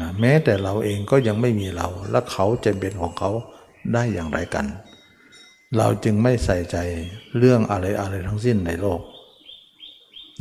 [0.00, 3.30] นะแม้แต่เราเองก็ยังไม่มีเรา และเขาจะเป็นของเขา
[3.92, 4.66] ได้อย่างไรกัน
[5.76, 6.76] เราจึงไม่ใส่ใจ
[7.38, 9.00] เรื่องอะไรอะไรทั้งสิ้นในโลก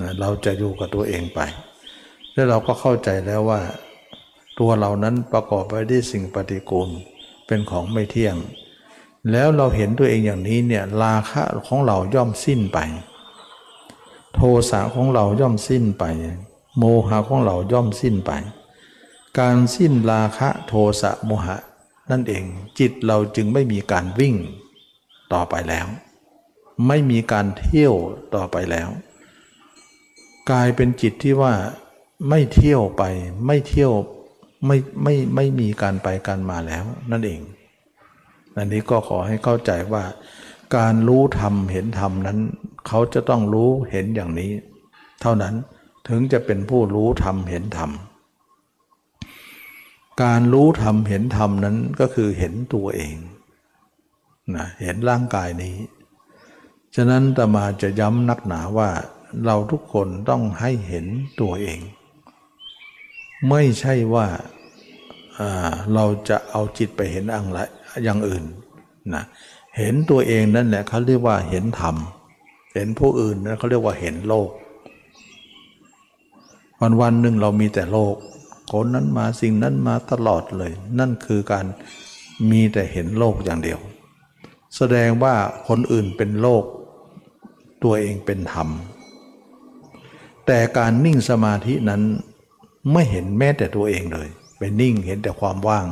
[0.01, 1.39] นะเราจะอยู่กับตัวเองไป
[2.33, 3.61] แล้วเราก็เข้าใจแล้วว่า
[4.59, 6.89] ตัวเรานั้นประกอบไปด้วยสิ่งปฏิกูล
[7.47, 8.35] เป็นของไม่เที่ยง
[9.31, 12.79] แล้วเราเห็นตัวเองอย่างนี้เนี่ยราคะของเราย่อมสิ้นไป
[14.35, 16.03] โทสะของเราย่อมสิ้นไป
[16.77, 18.31] โมหะของเราย่อมสิ้นไป
[19.39, 21.57] การสิ้นราคะโทสะโมหะ
[22.11, 22.43] นั่นเอง
[22.79, 24.35] จิตเราจึงไม่มีการวิ่ง
[25.33, 25.87] ต่อไปแล้ว
[26.87, 27.93] ไม่มีการเที่ยว
[28.35, 28.89] ต่อไปแล้ว
[30.49, 31.53] กลายเป็นจิตที่ว่า
[32.29, 33.03] ไม่เที่ยวไป
[33.47, 33.91] ไม่เที่ยว
[34.65, 37.41] ไม่ไม่ไม่มีการไปการมาแล้ว นั่นเอง
[38.55, 40.03] อันนี้ก็ขอให้เข้าใจว่า
[40.77, 42.39] การรู้ธรรมเห็นธรรมนั้น
[42.87, 44.51] เขาจะต้องรู้เห็นอย่างนี้
[45.21, 45.53] เท่านั้น
[46.07, 47.91] ถึงจะเป็นผู้รู้ธรรมเห็นธรรม
[50.23, 53.15] การรู้ธรรมเห็นธรรมนั้นก็คือเห็นตัวเอง
[54.55, 55.75] นะเห็นร่างกายนี้
[56.95, 58.89] ฉะนั้นตมาจะย้ำนักหนาว่า
[59.45, 61.05] เราทุกคนต้องให้เห็น
[61.41, 61.79] ตัวเอง
[63.49, 64.27] ไม่ใช่ว่า
[65.93, 67.59] เราจะเอาจิตไปเห็นอะไร
[68.03, 68.43] อย่างอื่น
[69.13, 69.23] นะ
[69.77, 71.95] เห็นตัวเองนั่นแหละเขาเรียกว่าเห็นธรรม
[72.73, 74.49] เห็นผู้อื่นนั่นเขาเรียกว่าเห็นโลก
[76.81, 78.15] วันวันหนึ่งเรามีแต่โลก
[78.71, 81.65] คนนั้นมาสิ่งนั้นมาตลอดเลย นั่นคือการ
[82.49, 83.79] มีแต่เห็นโลกอย่างเดียว
[84.75, 85.35] แสดงว่า
[85.67, 86.63] คนอื่นเป็นโลก
[87.83, 88.69] ตัวเองเป็นธรรม
[90.45, 92.01] แต่การนิ่งสมาธินั้น
[92.91, 94.27] ไม่เห็นแม้แต่ตัวเองเลย
[94.59, 95.85] เป็นนิ่งเห็นแต่ความว่าง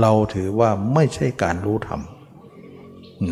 [0.00, 2.00] เราถือว่าไม่ใช่การรู้ธรรม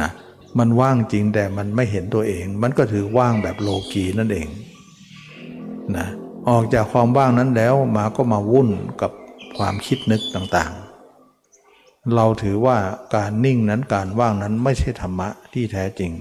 [0.00, 0.10] นะ
[0.58, 4.48] มันว่างจริงแต่มันไม่เห็นตัวเอง มันก็ถือว่างแบบโลกีนั่นเอง
[5.96, 6.06] นะ
[6.48, 8.70] ออกจากความว่างนั้นแล้วมาก็มาวุ่น
[9.02, 9.12] กับ
[9.56, 12.76] ความคิดนึกต่างๆ เราถือว่า
[13.16, 16.12] การนิ่งนั้นการว่างนั้นไม่ใช่ธรรมะที่แท้จริง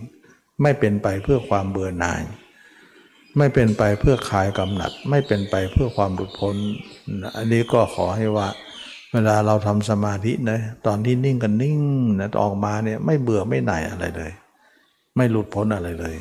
[0.62, 2.22] ไม่เป็นไปเพื่อความเบื่อหน่าย
[3.38, 6.56] ไม่เป็นไปเพื่อคลายกำหนัด ไม่เป็นไปเพื่อความหลุดพ้น
[7.38, 8.48] อันนี้ก็ขอให้ว่า
[9.14, 11.78] เวลาเราทำสมาธินะตอนที่นิ่งกันนิ่ง
[12.20, 14.32] นะออกมาเนี่ยไม่เบื่อไม่หน่ายอะไรเลย
[15.16, 16.16] ไม่หลุดพ้นอะไรเลย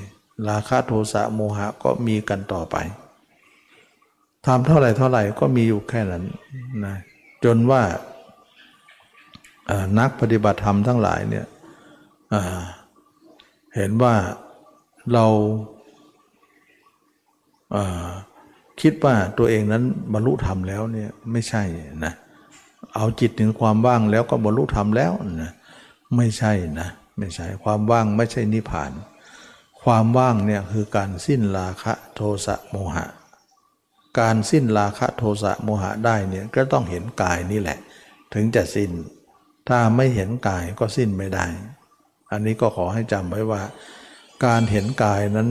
[0.48, 2.76] ราคะโทสะโมหะก็มีกันต่อไป
[4.46, 6.24] ทำเท่าไหร่เท่าไหร่ก็มีอยู่แค่นั้น
[6.84, 6.96] นะ
[7.44, 7.82] จนว่า
[9.98, 11.46] นักปฏิบัติธรรมทั้งหลายเนี่ย
[13.76, 14.14] เห็นว่า
[15.12, 15.26] เรา
[18.80, 21.62] คิดว่าตัวเองนั้นบรรลุธรรมแล้วเนี่ยไม่ใช่
[22.04, 22.12] นะ
[22.94, 25.52] เอาจิตถึงความว่างแล้วก็บรรลุธรรมแล้วนะ
[26.16, 28.92] ไม่ใช่นะไม่ใช่ความว่างไม่ใช่นิพพาน
[29.82, 33.06] ความว่างเนี่ยคือการสิ้นราคะโทสะโมหะ
[34.18, 37.78] การสิ้นราคะโทสะโมหะได้เนี่ยก็ต้องเห็นกายนี่แหละ
[38.34, 38.90] ถึงจะสิ้น
[39.68, 41.46] ถ้าไม่เห็นกายก็สิ้นไม่ได้
[42.32, 43.62] อันนี้ก็ขอให้จำไว้ว่า
[44.44, 45.48] การเห็นกายนั้น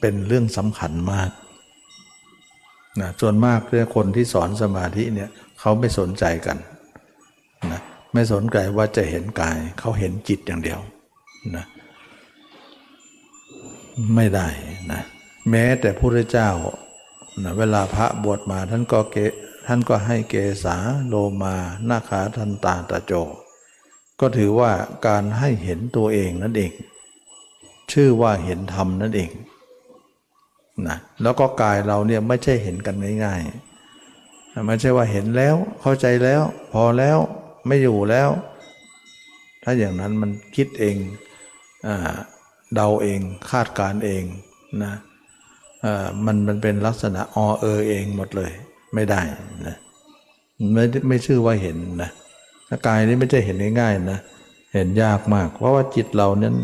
[0.00, 1.30] เป็นเรื่องสำคัญมาก
[3.00, 6.58] นะส่วนมากเรื่องคนที่สอนสมาธิเนี่ยเขาไม่สนใจกัน
[7.72, 7.80] นะ
[8.14, 10.80] ไม่สนใจว่าจะเห็นกาย เขาเห็นจิตอย่างเดียว
[11.56, 11.64] นะ
[14.14, 14.48] ไม่ได้
[14.92, 15.02] นะ
[15.50, 16.50] แม้แต่พระเจ้า
[17.42, 19.16] นะเวลาพระบวชมาท่านก็เก
[19.66, 20.76] ท่านก็ให้เกษา
[21.08, 21.54] โลมา
[21.88, 23.12] นาขาทันตาตะโจ
[24.20, 24.70] ก็ถือว่า
[25.06, 26.72] การให้เห็นตัวเองนั่นเอง
[27.92, 29.30] ชื่อว่าเห็นธรรมนั่นเอง
[30.86, 37.18] นะแล้วก็กายเราเนี่ยไม่ใช่เห็นกันง่ายๆไม่ใช่ว่าเห็นแล้วเข้าใจแล้ว พอแล้ว
[37.66, 38.28] ไม่อยู่แล้ว
[39.62, 40.96] ถ้าอย่างนั้นมันคิดเอง
[42.74, 44.24] เดาเองคาดการเอง
[44.82, 44.92] นะ
[46.26, 48.52] มันมันเป็นลักษณะอเออเองหมดเลย
[48.94, 49.20] ไม่ได้
[49.66, 49.76] นะ
[50.74, 52.10] ไม่ไม่ชื่อว่าเห็นนะ
[52.86, 54.20] กายนี้ไม่ใช่เห็นง่ายๆนะ
[54.74, 56.54] เห็นยากมาก เพราะว่าจิตเรานั้น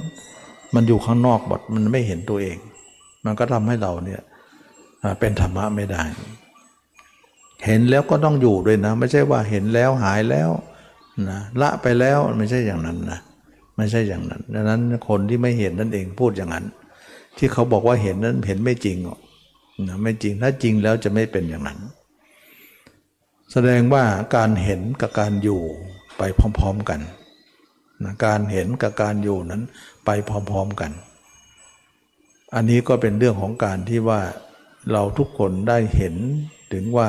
[0.74, 2.57] มันอยู่ข้างนอกหมดมันไม่เห็นตัวเอง
[3.24, 4.20] มันก็ทำให้เราเนี่ย
[5.20, 6.02] เป็นธรรมะไม่ได้
[7.64, 10.50] เห็นแล้วก็ต้องอยู่ด้วยนะ ไม่ใช่ว่าเห็นแล้วหายแล้ว
[11.31, 13.18] นะละไปแล้วไม่ใช่อย่างนั้นนะ
[13.76, 16.64] ไม่ใช่อย่างนั้นดังนั้นคนที่ไม่เห็นนั่นเองพูดอย่างนั้น
[17.37, 18.99] ที่เขาบอกว่าเห็นนั้นเห็นไม่จริง
[19.88, 21.79] นะไม่จริงถ้าจริงแล้วจะไม่เป็นอย่างนั้น
[23.53, 24.05] แสดงว่า
[24.37, 25.62] การเห็นกับการอยู่
[26.18, 26.22] ไป
[26.59, 27.01] พร้อมๆกัน
[28.05, 29.62] นะการเห็นกับการอยู่นั้น
[30.05, 30.90] ไปพร้อมๆกัน
[32.55, 34.20] อันนี้ก็เป็นเรื่องของการที่ว่า
[34.92, 36.14] เราทุกคนได้เห็น
[36.72, 37.09] ถึงว่า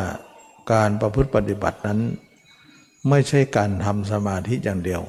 [0.73, 1.99] การประพฤติปฏิบัตินั้น
[3.09, 5.01] ไม่ใช่การทำสมาธิอย่างเดียว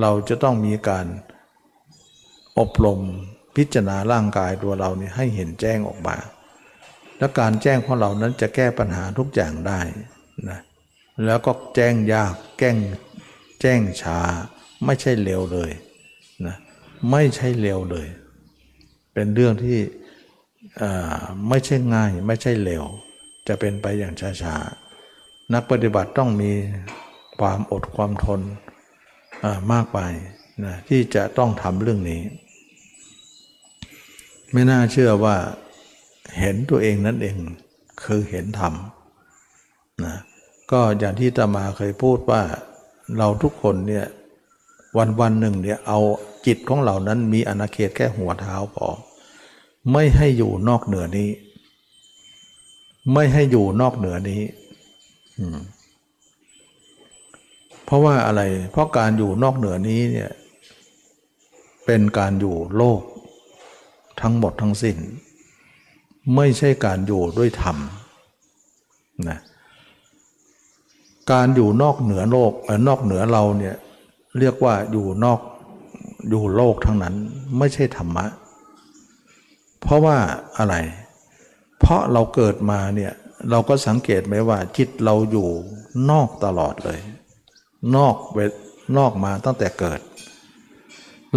[0.00, 1.06] เราจะต้องมีการ
[2.58, 3.00] อบรม
[3.56, 6.16] พิจารณาร่างกายตัวเรานี่ให้เห็นแจ้งออกมา
[7.18, 9.80] และการแจ้งของเรานั้นจะแก้ปัญหาทุกอย่างได้
[10.48, 10.58] นะ
[11.24, 12.76] แล้วก็แจ้งยากแก้ง
[13.60, 14.18] แจ้งช้า
[14.84, 15.70] ไม่ใช่เร็วเลย
[16.46, 16.56] นะ
[17.10, 18.08] ไม่ใช่เร็วเลย
[19.14, 19.78] เป็นเรื่องที่
[21.48, 22.84] ไม่ใช่ง่ายไม่ใช่เร็ว
[23.48, 26.52] จะเป็นไปอย่างช้าๆนักปฏิบัติต้องมี
[27.40, 28.40] ความอดความทน
[29.72, 29.98] มากไป
[30.64, 32.20] นะที่จะต้องทำเรื่องนี้
[34.52, 35.36] ไม่น่าเชื่อว่า
[36.38, 37.36] เห็นตัวเองนั่นเอง
[38.04, 38.74] คือเห็นธรรม
[40.04, 40.16] นะ
[40.72, 42.42] ก็อย่างที่ตามาเคยพูดว่า
[43.18, 44.06] เราทุกคนเนี่ย
[44.98, 46.00] วันวันหนึ่งเนี่ยเอา
[46.46, 48.88] จิตของเรานั้นมีอาณาเขตแค่หัวเท้าพอ
[49.92, 51.30] ไม่ให้อยู่นอกเหนือนี้
[53.12, 54.42] ไม่ให้อยู่นอกเหนือนี้
[57.84, 60.30] เพราะว่าอะไร เพราะการอยู่นอกเหนือนี้เนี่ย
[61.86, 63.00] เป็นการอยู่โลก
[64.20, 64.96] ทั้งหมดทั้งสิ้น
[66.36, 67.76] ไม่ใช่การอยู่ด้วยธรรม
[69.28, 69.38] นะ
[71.32, 72.52] การอยู่นอกเหนือโลก
[72.88, 73.76] นอกเหนือเราเนี่ย
[74.38, 75.40] เรียกว่าอยู่นอก
[76.28, 77.14] อยู่โลกทั้งนั้น
[77.58, 78.26] ไม่ใช่ธรรมะ
[79.80, 80.16] เพราะว่า
[80.58, 80.74] อะไร
[81.78, 83.12] เพราะเราเกิดมาเนี่ย
[83.50, 85.48] เราก็สังเกตไหมว่าจิตเราอยู่
[86.10, 87.00] นอกตลอดเลย
[87.96, 88.38] นอกเว
[88.96, 90.00] นอกมาตั้งแต่เกิด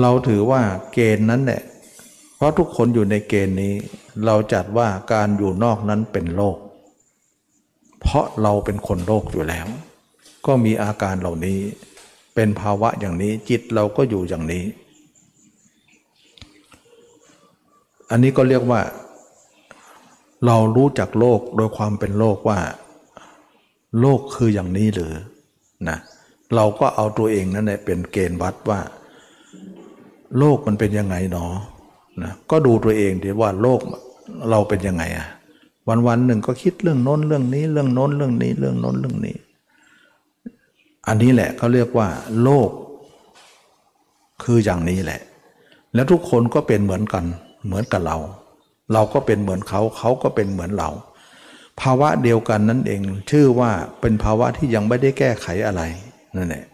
[0.02, 0.62] เราถือว่า
[0.94, 1.62] เกณฑ์นั้นเนี่ย
[2.36, 3.74] เพราะทุกคนอยู่ในเกณฑ์นี้
[4.26, 6.58] เราจัดว่าการอยู่นอกนั้นเป็นโลก
[8.02, 9.68] เพราะเราเป็นคนโลกอยู่แล้ว
[10.46, 11.60] ก็มีอาการเหล่านี้
[12.36, 14.66] เป็นภาวะอย่างนี้จิตเราก็อยู่อย่างนี้
[18.10, 18.82] อันนี้ก็เรียกว่า
[20.46, 22.60] เรารู้จักโลกโดยความเป็นโลกว่า
[24.02, 25.14] โลกคืออย่างนี้หรือ
[25.90, 25.98] นะ
[26.56, 28.80] เราก็เอาตัวเองนั่นแหละเป็นเกณฑ์วัดว่า
[30.38, 31.46] โลกมันเป็นยังไงหนอ
[32.22, 33.80] นะก็ดูตัวเองดีว่าโลก
[34.50, 35.28] เราเป็นยังไงอะ
[35.88, 39.36] วันวันหนึ่งก็คิดเรื่องโน้นเรื่องนี้ เรื่องโน้นเรื่องนี้ เรื่องโน้นเรื่องนี้
[41.08, 42.08] อันนี้แหละเขาเรียกว่า
[42.44, 42.70] โลก
[44.44, 45.22] คืออย่างนี้แหละ
[45.94, 47.24] แล้วทุกคนก็เป็นเหมือนกัน
[47.66, 48.18] เหมือนกับเรา
[48.94, 50.90] เราก็เป็นเหมือนเขาเขาก็เป็นเหมือนเรา
[51.82, 53.02] ภาวะเดียวกันนั่นเอง
[53.32, 55.82] ชื่อว่าเป็นภาวะที่ยังไม่ได้แก้ไขอะไร
[56.36, 56.66] นั่นแหละ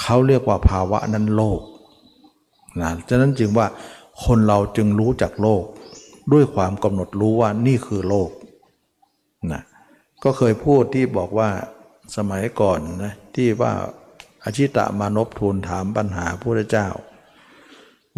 [0.00, 1.60] เขาเรียกว่าภาวะนั้นโลก
[2.82, 3.66] นะฉะนั้นจึงว่า
[4.24, 5.64] คนเราจึงรู้จักโลก
[6.32, 8.30] ด้วยความกำหนดรู้ว่านี่คือโลก
[9.52, 9.62] นะ
[10.24, 11.50] ก็เคยพูดที่บอกว่า
[12.16, 13.72] สมัยก่อนนะที่ว่า
[14.44, 16.88] อาชิตะมานพทูลถามปัญหาพระเจ้า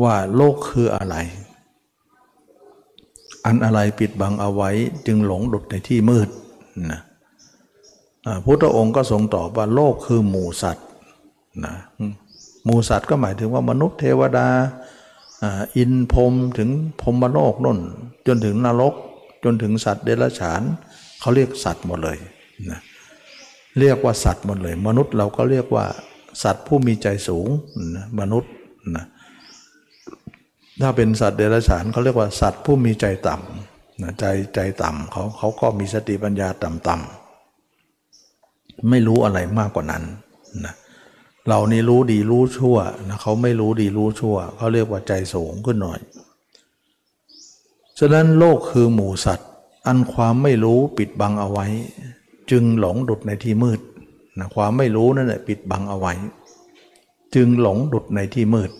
[0.02, 1.16] ว่าโลกคืออะไร
[3.44, 4.70] อันอะไรปิดบังเอาไว้
[5.06, 6.28] จึงหลงหลุดในที่มืด
[6.92, 7.00] นะ
[8.44, 10.86] พุทธองค์ก็ทรงตอบว่าโลกคือหมู่สัตว์
[11.64, 11.74] นะ
[12.64, 14.48] หมู่สัตว์ก็หมายถึงว่ามนุษย์เทวดา
[15.76, 16.70] อินพรมถึง
[17.00, 17.78] พรมโลกน่น
[18.26, 18.94] จนถึงนรก
[19.44, 20.62] จนถึงสัตว์เดรัจฉาน
[21.20, 22.18] เขาเรียกสัตว์หมดเลย
[22.70, 22.80] นะ
[23.78, 25.84] เรียกว่าสัตว์หมดเลย มนุษย์เราก็เรียกว่า
[26.42, 27.48] สัตว์ผู้มีใจสูง
[27.96, 28.52] นะมนุษย์
[28.96, 29.04] นะ
[30.82, 40.02] ถ้าเป็นสัตว์เดรัจฉานเขาเรียกว่าสัตว์ผู้มีใจต่ำนะใจใจต่ำเขาเขาก็มีสติปัญญาต่ำๆไม่รู้อะไรมากกว่านั้น
[40.64, 42.76] นะเเรานี่รู้ดีรู้ชั่ว
[43.08, 46.00] นะเขาไม่รู้ดีรู้ชั่วเขาเรียกว่าใจสูงขึ้นหน่อย
[47.98, 49.50] ฉะนั้นโลกคือหมู่สัตว์
[49.86, 51.66] อันความไม่รู้ปิดบังเอาไว้
[52.50, 53.80] จึงหลงดุดในที่มืด
[54.38, 56.12] นะความไม่รู้นั่นแหละปิดบังเอาไว้
[57.34, 58.70] จึงหลงดุดในที่มืด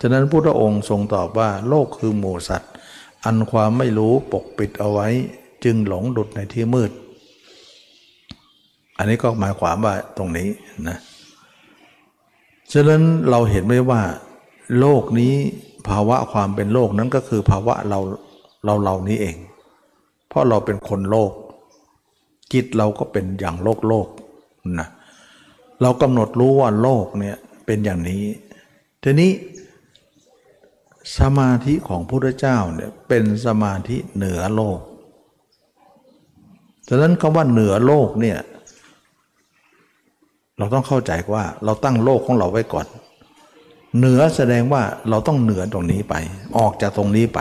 [0.00, 2.72] ฉะนั้นพุทธองค์ทรงตอบว่า โลกคือหมู่สัตว์
[3.24, 5.08] อันความไม่รู้ปกปิดเอาไว้
[5.64, 6.90] จึงหลงดุดในที่มืด
[8.98, 10.48] อันนี้ก็หมายความว่าตรงนี้
[10.88, 10.98] นะ
[12.72, 14.02] ฉะนั้นเราเห็นไหมว่า
[14.78, 15.34] โลกนี้
[15.88, 18.00] ภาวะความเป็นโลกนั้นก็คือภาวะเรา
[18.64, 19.36] เราเรานี้เอง
[20.28, 21.32] เพราะเราเป็นคนโลก
[22.52, 24.08] จิตเราก็เป็นอย่างโลกโลก
[24.80, 24.88] นะ
[25.82, 28.24] เรากำหนดรู้ว่าโลกเนี่ยเป็นอย่างนี้
[29.02, 29.30] ทีนี้
[31.18, 34.78] สมาธิของพระพุทธเจ้าเนี่ยเป็นสมาธิเหนือโลก
[36.88, 38.38] ฉะนั้นคำว่าเหนือโลกเนี่ย
[40.58, 42.86] เราต้องเข้าใจว่าเราตั้งโลกของเราไว้ก่อน
[43.96, 46.14] เหนือแสดงว่าเราต้องเหนือตรงนี้ไป
[46.58, 47.40] ออกจากตรงนี้ไป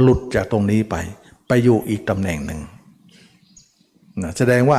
[0.00, 0.96] หลุดจากตรงนี้ไป
[1.48, 2.60] ไปอยู่อีกตำแหน่งหนึ่ง
[4.22, 4.78] นะแสดงว่า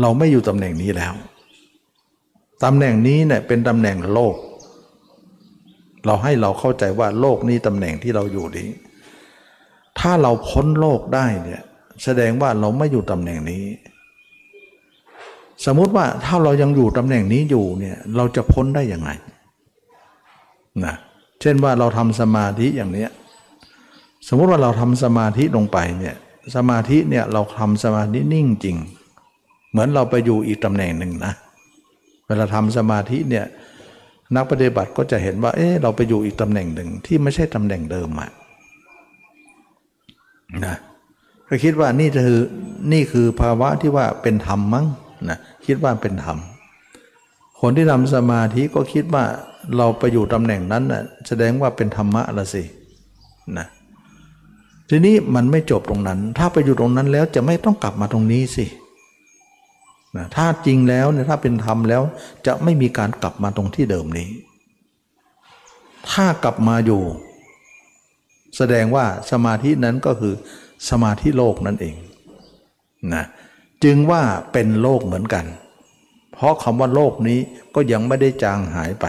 [0.00, 1.14] เราไม่อยู่ตำแหน่งนี้แล้ว
[2.64, 4.36] ตำแหน่งนี้เนี่ยเป็นตำแหน่งโลก
[6.06, 8.68] เราให้เราเข้าใจว่าโลกนี้ตำแหน่งที่เราอยู่นี้
[9.98, 11.62] ถ้าเราพ้นโลกได้เนี่ย
[12.04, 13.62] แสดงว่าเราไม่อยู่ตำแหน่งนี้
[15.66, 19.10] สมมติว่าถ้าเรายังอยู่ตำแหน่งนี้อยู่เนี่ยเราจะพ้นได้ยังไง
[20.84, 20.94] นะ
[21.40, 23.10] เช่นว่าเราทำสมาธิอย่างเนี้ย
[24.28, 26.16] สมมติว่าเราทำสมาธิลงไปเนี่ย
[26.56, 28.76] สมาธิเนี่ยเราทำสมาธินิ่งจริง
[29.70, 31.32] เหมือนเราไปอยู่อีกตำแหน่งหนึ่งนะ
[32.26, 33.44] เวลาทำสมาธิเนี่ย
[34.34, 38.30] นักปฏิบัติก็จะเห็นว่าเอ๊ะเราไปอยู่อีกตำแหน่งหนึ่งที่ไม่ใช่ตำแหน่งเดิมอะ
[40.64, 40.76] นะ
[41.48, 42.40] ก็คิดว่านี่คือ
[42.92, 44.86] นี่คือภาวะที่ว่าเป็นธรรมมั้ง
[45.30, 46.38] นะคิดว่าเป็นธรรม
[47.60, 49.24] คนที่ทำสมาธิก็คิดว่า
[49.76, 52.64] เราไปอยู่ตำแหน่งนั้นนะ่ะแสดงว่าเป็นธรรมะละสิ
[53.58, 53.66] นะ
[54.90, 58.66] ทีนี้มันไม่จบตรงนั้น ถ้าไปอยู่ตรงนั้นแล้วจะไม่ต้องกลับมาตรงนี้สิ
[60.16, 62.02] นะถ้าจริงแล้วเนี่ยถ้าเป็นธรรมแล้ว
[62.46, 64.28] จะไม่มีการกลับมาตรงที่เดิมนี้
[66.10, 67.02] ถ้ากลับมาอยู่
[68.56, 70.34] แสดงว่าสมาธินั้นก็คือ
[70.90, 71.94] สมาธิโลกนั่นเอง
[73.14, 73.24] นะ
[73.84, 75.44] จึงว่าเป็นโลกเหมือนกัน
[76.32, 77.38] เพราะคำว่าโลกนี้
[77.74, 79.06] ก็ยังไม่ได้จางหายไป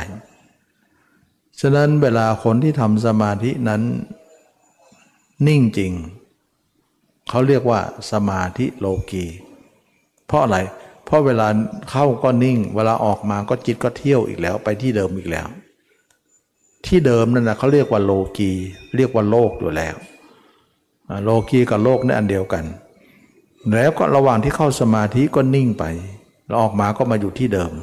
[1.59, 3.81] ฉะนั้นเวลาคนที่ทำสมาธินั้น
[5.47, 5.91] นิ่งจริง
[7.29, 7.79] เขาเรียกว่า
[8.11, 9.25] สมาธิโลกี
[10.27, 10.57] เพราะอะไร
[11.05, 11.47] เพราะเวลา
[11.89, 15.47] เข้าก็นิ่ง เวลาออกมาก็จิตก็เที่ยวอีกแล้วไปที่เดิมอีกแล้ว
[16.85, 18.51] ที่เดิมนั่นนะเขาเรียกว่าโลกี
[18.95, 19.95] เรียกว่าโลกอยู่แล้ว
[21.23, 22.65] โลกีกับโลกนี่อันเดียวกัน
[23.71, 25.83] แล้วก็ระหว่างที่เข้าสมาธิก็นิ่งไป
[26.47, 27.73] แล้วออกมาก็มาอยู่ที่เดิม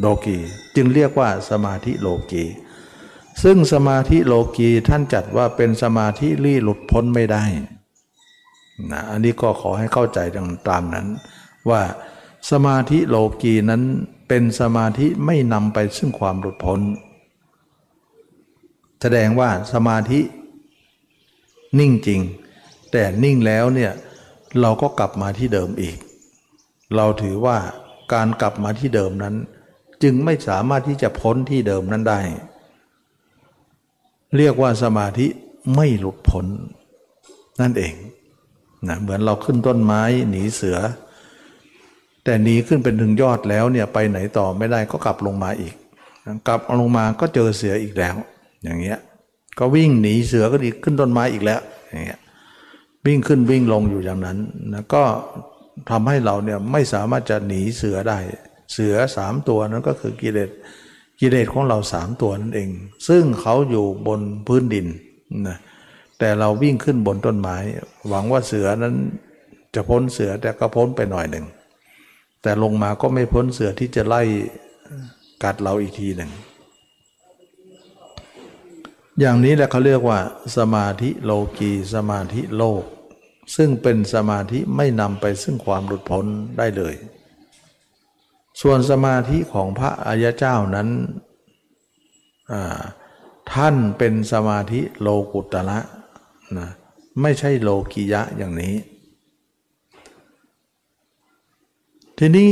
[0.00, 0.38] โลกี
[0.76, 2.44] จึงเรียกว่าสมาธิโลกี
[3.42, 7.44] ซึ่งสมาธิโลกีท่านจัดว่าเป็นสมาธิลี่หลุดพ้นไม่ได้
[8.92, 11.06] นะอันนี้ก็ขอให้เข้าใจดังตามนั้น
[11.70, 11.82] ว่า
[12.50, 13.82] สมาธิโลกีนั้น
[14.28, 16.80] เป็นสมาธิไม่นำไปซึ่งความหลุดพ้น
[19.00, 20.20] แสดงว่าสมาธิ
[21.78, 22.20] นิ่งจริง
[22.92, 23.92] แต่นิ่งแล้วเนี่ย
[24.62, 25.96] เราก็กลับมาที่เดิมอีก
[26.96, 27.56] เราถือว่า
[28.14, 29.34] การกลับมาที่เดิมนั้น
[30.02, 32.20] จึงไม่สามารถที่จะพ้นที่เดิมนั้นได้
[34.36, 35.26] เรียกว่าสมาธิ
[35.76, 36.46] ไม่หลุดพ้น
[37.60, 37.94] นั่นเอง
[38.88, 40.78] นะเหมือนเราขึ้นต้นไม้หนีเสือ
[42.24, 45.74] แต่หนีขึ้นเป็นถึงยอดแล้วเนี่ยไปไหนต่อไม่ได้ก็กลับลงมาอีก
[46.48, 48.16] กลับลงมาก็เจอเสืออีกแล้ว
[48.62, 48.98] อย่างเงี้ย
[49.58, 52.20] ก็วิ่งหนีเสือก็ดีขึ้นต้นไม้อีกแล้วอย่างเงี้ย
[53.08, 54.38] วิ่งขึ้นวิ่งลงอยู่อย่างนั้น
[54.72, 55.04] นะก็
[55.90, 58.18] ทำให้เราเนี่ยไม่สามารถจะหนีเสือได้
[58.72, 60.50] เสือสามตัวนั้นก็คือกิเลส
[61.20, 62.70] กิเลสของเราสามตัวนั่นเอง
[63.08, 64.86] ซึ่งเขาอยู่บนพื้นดิน
[65.48, 65.58] นะ
[66.18, 67.56] แต่เราวิ่งขึ้นบนต้นไม้
[68.08, 68.94] หวังว่าเสือนั้น
[69.74, 71.46] จะพ้นเสือแต่ก็พ้นไปหน่อยหนึ่ง
[72.42, 74.22] แต่ลงมาก็ไม่พ้นเสือที่จะไล่
[75.42, 76.30] กัดเราอีกทีหนึ่ง
[79.20, 80.18] อย่างนี้แหละเขาเรียกว่า
[80.56, 82.82] สมาธิโลกีสมาธิโลก
[83.56, 86.26] ซึ่งเป็นสมาธิไม่นำไปซึ่งความหลุดพ้น
[86.58, 86.94] ได้เลย
[88.60, 90.88] ส่วนสมาธิของพระอริยเจ้านั้น
[93.52, 95.78] ท่านเป็นสมาธิโลกุตระ
[96.58, 96.68] นะ
[97.22, 98.74] ไม่ใช่โลกิยะอย่างนี้
[102.18, 102.50] ทีนี้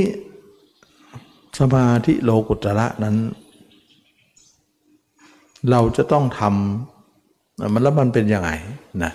[1.59, 3.17] สมาธิโลกุตระนั้น
[5.71, 8.51] เราจะต้องทำมันแล้วมันเป็นยังไง
[9.05, 9.13] นะ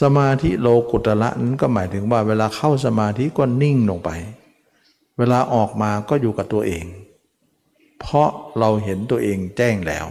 [0.00, 4.10] สมาธิโลกุตระนั้นก็หมายถึงว่าเวลาเข้าสมาธิก็นิ่งลงไป
[5.18, 6.84] เวลาออกมาก็อยู่กับตัวเอง
[8.00, 8.28] เพราะ
[8.58, 10.06] เราเห็นตัวเองแจ้งแล้ว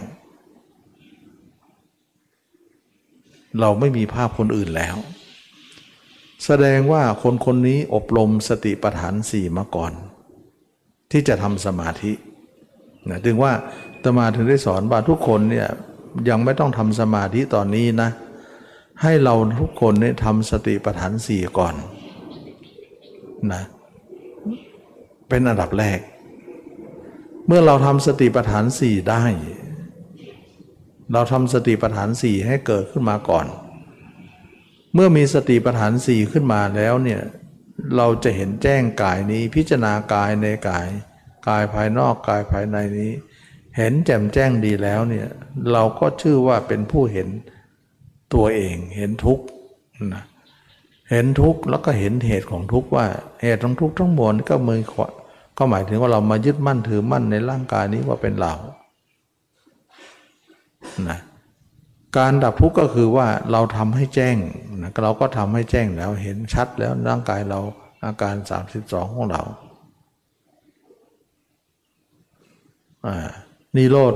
[3.60, 4.96] เราไม่มีภาพคนอื่นแล้ว
[6.46, 9.92] แสดงว่าคนคนนี้อบรมสติปัฏฐานสี่มาก่อน
[11.12, 12.12] ที่จะทำสมาธิ
[13.10, 13.52] นะถึงว่า
[14.04, 15.68] ตมาถึงได้สอนว่าทุกคนเนี่ย
[16.30, 18.10] ยังไม่ต้องทำสมาธิตอนนี้นะ
[19.02, 21.76] ให้เราทุกคนเนี่ยทำสติปัฏฐานสี่ก่อน
[23.52, 23.64] นะ
[25.30, 26.00] เป็นอันดับแรก
[27.48, 29.24] เมื่อเราทำสติปัฏฐานสี่ได้
[31.14, 33.46] เราทำสติปัฏฐานสี่ให้เกิดขึ้นมาก่อน
[34.94, 37.22] เมื่อมีสติปัฏฐานสี่ขึ้นมาแล้วเนี่ย
[37.96, 40.88] เราจะเห็นแจ้งกายนี้พิจารณากายในกาย
[41.48, 43.12] กายภายนอกกายภายในนี้
[43.78, 45.28] เห็นแจ่มแจ้งดีแล้วเนี่ย
[45.72, 47.30] เราก็ชื่อว่าเป็นผู้เห็น
[48.34, 49.46] ตัวเองเห็นทุกข์
[50.14, 50.24] นะ
[51.12, 53.06] เห็นทุกข์แล้วก็เห็นเหตุของทุกข์ว่า
[53.42, 55.08] เหตุของทุกข์ทั้งมวลก็มือขวา
[55.58, 58.54] ก็หมายถึงว่าเรามายึดมั่นถือมั่นในร่างกายนี้ว่าเป็นเรา
[61.10, 61.20] นะ
[62.18, 64.38] การดับทุกข์ก็คือว่าเราทำให้แจ้ง
[64.82, 67.60] นะเราก็ทำให้แจ้งแล้วเห็นชัดแล้วร่างกายเรา
[68.06, 68.36] อาการ
[68.76, 69.42] 32 ของเรา
[73.06, 73.30] อ่า
[73.76, 74.16] นิโรธ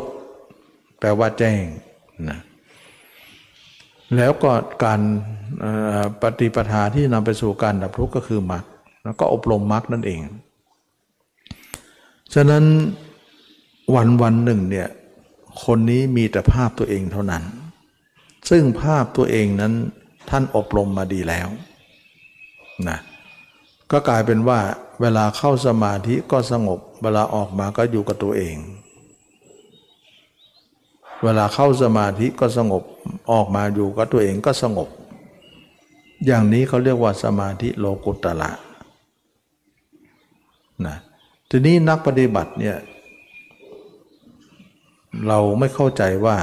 [0.99, 1.63] แปลว่าแจ้ง
[2.29, 2.39] นะ
[4.15, 4.51] แล้วก็
[4.83, 5.01] การ
[6.21, 8.63] ปฏิปทาที่นำไปสู่การดับทุกข์ก็คือมรรค
[9.03, 10.19] แล้วก็อบรมมรรคนั่นเอง
[12.33, 12.63] ฉะนั้น
[13.95, 14.87] วันวันหนึ่งเนี่ย
[15.63, 17.43] คนนี้มีแต่ภาพตัวเองเท่านั้น
[18.49, 19.73] ซึ่งภาพตัวเองนั้น
[20.29, 21.47] ท่านอบรมมาดีแล้ว
[22.89, 22.99] นะ
[23.91, 24.59] ก็กลายเป็นว่า
[25.01, 28.55] เวลาเข้าสมาธิก็สงบ เวลาออกมาก็อยู่กับตัวเอง
[31.23, 32.83] เวลาเข้าสมาธิก็สงบ
[33.31, 34.89] ออกมาอยู่กับตัวเองก็สงบ
[36.25, 38.51] อย่างนี้เขาเรียกว่าสมาธิโลกุตละ
[40.85, 40.97] นะ
[41.49, 42.77] ทีนี้นักปฏิบัติเนี่ย
[45.27, 46.37] เราไม่เข้าใจว่า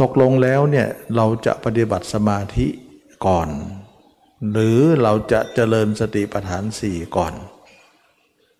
[0.00, 2.66] ตกลงแล้วเนี่ยเราจะปฏิบัติสมาธิ
[3.26, 3.48] ก่อน
[4.52, 7.34] หรือเราจะเจริญสติปัฏฐานสี่ก่อน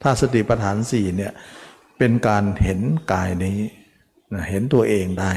[0.02, 1.32] ถ้าสติปัฏฐานสี่เนี่ย
[1.98, 2.80] เป็นการเห็น
[3.12, 3.58] กายนี้
[4.48, 5.30] เห็นตัวเองได้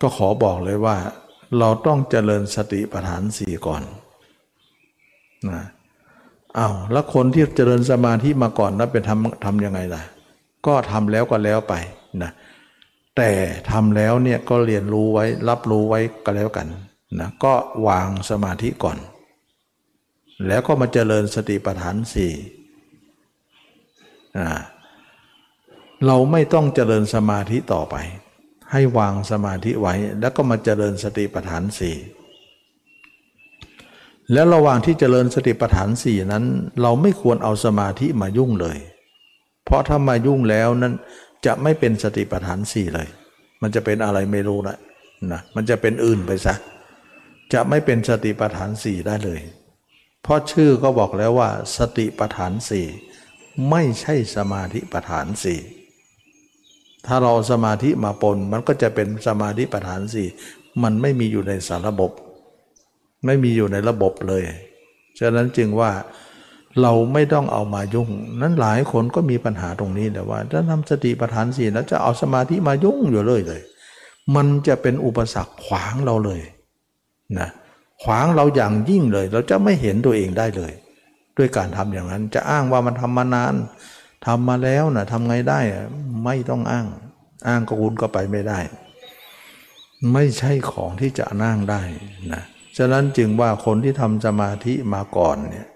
[0.00, 0.96] ก็ขอบอกเลยว่า
[1.58, 3.82] เราต้องเจริญสติปัฏฐานสี่ก่อน
[5.50, 5.64] นะ
[6.58, 10.02] อา้าวแล้วคนที่เจริญสมาธิมาก่อนนั้นเป็นทำทำยังไงล่ะ
[10.66, 11.74] ก็ทำแล้วก็แล้วไป
[12.22, 12.30] นะ
[13.16, 13.30] แต่
[13.70, 16.66] ทำแล้วเนี่ยก็เรียนรู้ไว้รับรู้ไว้ก็แล้วกัน
[17.20, 17.54] นะก็
[17.86, 18.98] วางสมาธิก่อน
[20.46, 22.32] แล้วก็มาเจริญสติปัฏฐานสี่
[24.38, 24.48] อ่า
[26.04, 27.96] เราไม่ต้องเจริญสมาธิต่อไป
[28.72, 31.96] ให้วางสมาธิไว้แล้วก็มาเจริญสติปัฏฐานสี่
[34.32, 36.44] แล้วระหว่างที่เจริญสติปัฏฐานสี่นั้น
[36.82, 38.78] เราไม่ควรเอาสมาธิมายุ่งเลย
[39.64, 40.94] เพราะถ้ามายุ่งแล้วนั้น
[41.46, 43.08] จะไม่เป็นสติปัฏฐานสี่เลย
[43.62, 44.78] มันจะเป็นอะไรไม่รู้นะ
[45.32, 46.54] นะมันจะเป็นอื่นไปซะ
[47.52, 49.40] จะไม่เป็นสติปัฏฐานสี่ได้เลย
[50.22, 52.86] เพราะชื่อก็บอกแล้วว่า สติปัฏฐานสี่
[53.70, 55.60] ไม่ใช่สมาธิปัฏฐานสี่
[57.06, 60.28] ถ้าเราสมาธิมาปน มันก็จะเป็นสมาธิปัฏฐานสี่
[60.82, 62.10] มันไม่มีอยู่ในสารระบบ
[63.26, 64.42] ไม่มีอยู่ในระบบเลย
[65.18, 65.90] ฉะนั้นจึงว่า
[66.82, 68.08] เราไม่ต้องเอามายุ่ง
[68.40, 73.60] นั้นหลายคนก็มีปัญหาตรงนี้แต่ว่า ถ้าทำสติปัฏฐานสี่แล้วจะเอาสมาธิมายุ่งอยู่เลยเลย
[74.34, 76.40] มันจะเป็นอุปสรรคขวางเราเลย
[77.38, 77.48] นะ
[78.02, 80.72] ขวางเราอย่างยิ่งเลย เราจะไม่เห็นตัวเองได้เลย
[81.38, 83.54] ด้วยการทำอย่างนั้นจะอ้างว่ามันทำมานาน
[84.24, 85.60] ทำมาแล้วนะทำไงได้
[86.24, 86.86] ไม่ต้องอ้าง
[87.48, 88.58] อ้างก็คุณก็ไปไม่ได้
[90.12, 91.82] ไม่ใช่ของที่จะนั่งได้
[92.32, 92.42] นะ
[92.76, 95.68] ฉะนั้นจึงว่าคนที่ทำสมาธิมาก่อนเนี่ย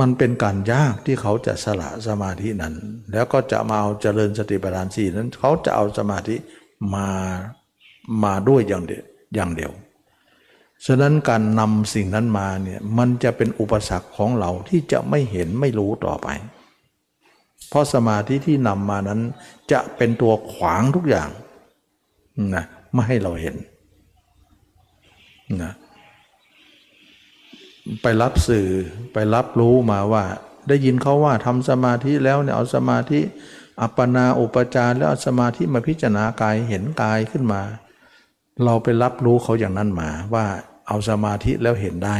[0.00, 2.74] มันเป็นการยากที่เขาจะสละสมาธินั้น
[3.12, 6.36] แล้วก็จะมาเอาเจริญสติปัฏฐานสี่นั้น เขาจะเอาสมาธิ
[6.94, 7.08] มา
[8.24, 9.72] มาด้วยอย่างเดียวอย่างเดียว
[10.86, 16.28] ฉะนั้นการนำสิ่งนั้นมาเนี่ยมันจะเป็นอุปสรรคของเราที่จะไม่เห็นไม่รู้ต่อไป
[17.74, 19.20] เพราะสมาธิที่นำมานั้น
[19.72, 21.30] จะเป็นตัวขวางทุกอย่าง
[22.54, 23.56] นะไม่ให้เราเห็น
[25.62, 25.72] นะ
[28.02, 28.68] ไปรับสื่อ
[29.12, 30.24] ไปรับรู้มาว่า
[30.68, 33.20] ได้ยินเขาว่าทำสมาธิแล้วเนี่ยเอาสมาธิ
[33.80, 37.62] อัปปนาอุปจารแล้วเอาสมาธิมาพิจารณากายเห็นกายขึ้นมา
[38.64, 40.44] เราไปรับรู้เขาอย่างนั้นมาว่า
[40.88, 42.16] เอาสมาธิแล้วเห็นได้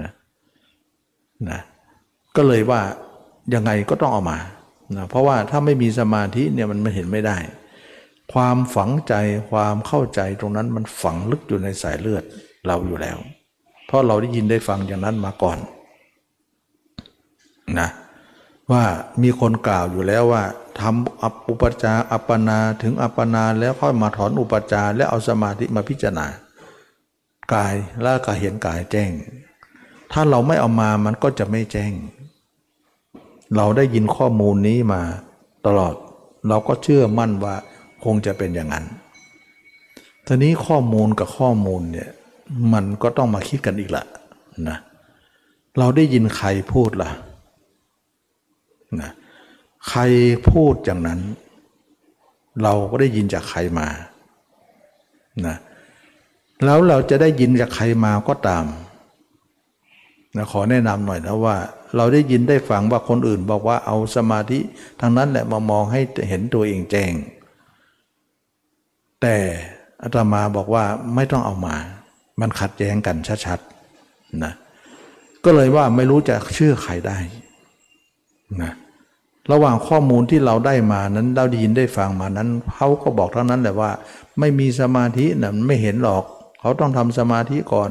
[0.00, 0.10] นะ
[1.50, 1.60] นะ
[2.36, 2.80] ก็เลยว่า
[3.54, 4.38] ยังไงก็ต้องเอามา
[4.96, 7.38] นะเพราะว่าถ้าไม่มีสมาธิเนี่ยมันไม่เห็นไม่ได้
[8.32, 9.14] ความฝังใจ
[9.50, 12.24] ความเข้าใจตรงนั้นมันฝังลึกอยู่ในสายเลือด
[12.66, 13.16] เราอยู่แล้ว
[13.86, 15.58] เพราะเราได้ยินได้ฟังอย่างนั้นมาก่อน
[17.78, 17.88] นะ
[18.70, 18.84] ว่า
[19.22, 20.42] มีคนกล่าวอยู่แล้วว่า
[20.80, 26.26] ทำอุปจาอัปปนาถึงอัปปนาแล้วค่อยมาถอนอุปจาแล้วเอาสมาธิมาพิจารณา
[27.54, 29.10] กายแล้วก็เห็นกายแจ้ง
[30.12, 31.92] ถ้าเราไม่เอามามันก็จะไม่แจ้ง
[33.56, 35.02] เราได้ยินข้อมูลนี้มา
[35.66, 35.94] ตลอด
[36.48, 37.54] เราก็เชื่อมั่นว่า
[38.04, 38.84] คงจะเป็นอย่างนั้น
[40.26, 42.10] ทีนี้ข้อมูลกับข้อมูลเนี่ย
[42.72, 44.04] มันก็ต้องมาคิดกันอีกละ
[44.68, 44.78] นะ
[45.78, 47.10] เราได้ยินใครพูดละ่ะ
[49.00, 49.10] นะ
[49.88, 50.00] ใคร
[50.50, 51.20] พูดอย่างนั้น
[52.62, 53.88] เราก็ได้ยินจากใครมา
[55.46, 55.56] นะ
[56.64, 58.64] แล้วเราจะได้ยินจากใครมาก็ตาม
[60.36, 61.56] นะขอแนะนำหน่อยนะว่า
[61.96, 64.58] เราได้ยินได้ฟังว่าคนอื่นบอกว่าเอาสมาธิ
[65.00, 67.12] ทางนั้นแหละมามองให้เห็นตัวเองแจ้ง
[69.20, 69.36] แต่
[70.02, 70.84] อาตมาบอกว่า
[71.14, 71.76] ไม่ต้องเอามา
[72.40, 73.16] มันขัดแย้งกัน
[73.46, 74.52] ชัดๆนะ
[75.44, 77.18] ก็เลยว่าไม่รู้จะเชื่อใครได้
[78.62, 78.72] นะ
[79.52, 83.90] ระหว่างข้อมูลที่เราได้มานั้นเราได้ยินได้ฟังมานั้นเขาก็บอกเท่านั้นแหละว่า
[84.38, 86.24] ไม่มีสมาธินะไม่เห็นหรอก
[86.60, 87.90] เขาต้องทำสมาธิก่อน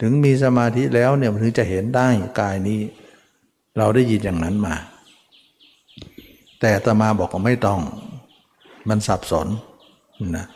[0.00, 2.08] ถึงมีสมาธิแล้วเนี่ยถึงจะเห็นได้
[2.40, 2.80] กายนี้
[3.78, 4.74] เราได้ยินอย่างนั้นมา
[6.60, 7.80] แต่ตมาบอกว่าไม่ต้อง
[8.88, 9.46] มันสับสน
[10.36, 10.46] นะ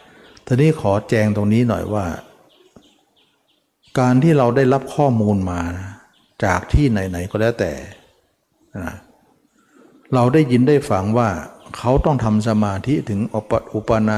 [0.47, 2.05] ทีนี้ขอแจงตรงนี้หน่อยว่า
[3.99, 5.61] การที่เราได้รับข้อมูลมา
[6.45, 7.73] จากที่ไหนๆก็แล้วแต่
[8.77, 8.95] นะ
[10.15, 11.29] เราได้ยินได้ฟังว่า
[11.77, 14.17] เขาต้องทำสมาธิถึงอุปอุปนา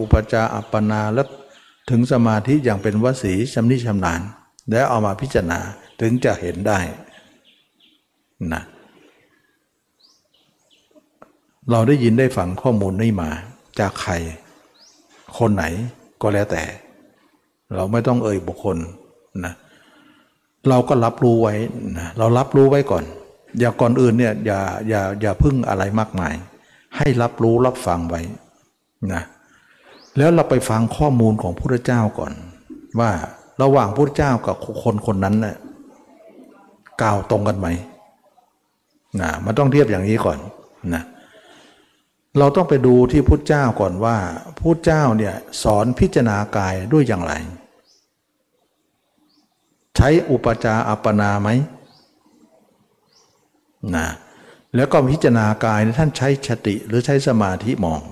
[0.00, 1.22] อุปจาอัปปนาและ
[1.90, 4.20] ถึงสมาธิอย่างเป็นวสีชำนิชำนาญ
[4.70, 5.60] แล้วเอามาพิจารณา
[6.00, 6.78] ถึงจะเห็นได้
[8.54, 8.62] นะ
[11.70, 13.30] เราได้ยินได้ฟังข้อมูลนี้มา
[13.78, 14.12] จากใคร
[15.38, 15.64] คนไหน
[16.22, 16.62] ก็แล้วแต่
[17.74, 18.76] เราไม่ต้องเอ่ยบุคคล
[19.44, 19.54] นะ
[20.68, 21.54] เราก็รับรู้ไว้
[21.98, 23.04] นะเรารับรู้ไว้ก่อน
[23.58, 26.34] อย่าก่อนอื่นเนี่ยอย่าอย่าอย่าพึ่งอะไรมากมาย
[26.96, 28.20] ให้รับรู้รับฟังไว้
[29.12, 29.22] นะ
[30.18, 32.32] แล้วเราไปฟังข้อมูลของพระเจ้าก่อน
[33.00, 33.10] ว่า
[33.62, 35.56] ระหว่างพระเจ้ากับคนคนนั้นน่ะ
[37.02, 37.68] กล่าวตรงกันไหม
[39.20, 40.38] นะมันต้องเทียบอย่างนี้ก่อน
[40.94, 41.02] นะ
[42.38, 44.16] เราต้องไปดูที่พุทธเจ้าก่อนว่า
[44.58, 47.32] พุทธเจ้าเนี่ยสอนพิจารณากายด้วยอย่างไร
[49.96, 51.48] ใช้อุปจาอัปปนาไหม
[53.96, 54.06] นะ
[54.76, 58.02] แล้วก็พิจารณากายท่านใช้สติหรือใช้สมาธิมอง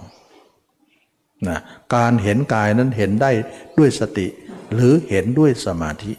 [1.49, 1.59] นะ
[1.95, 3.31] การเห็นกายนั้นเห็นได้
[3.79, 4.27] ด้วยสติ
[4.75, 6.13] หรือเห็นด้วยสมาธิ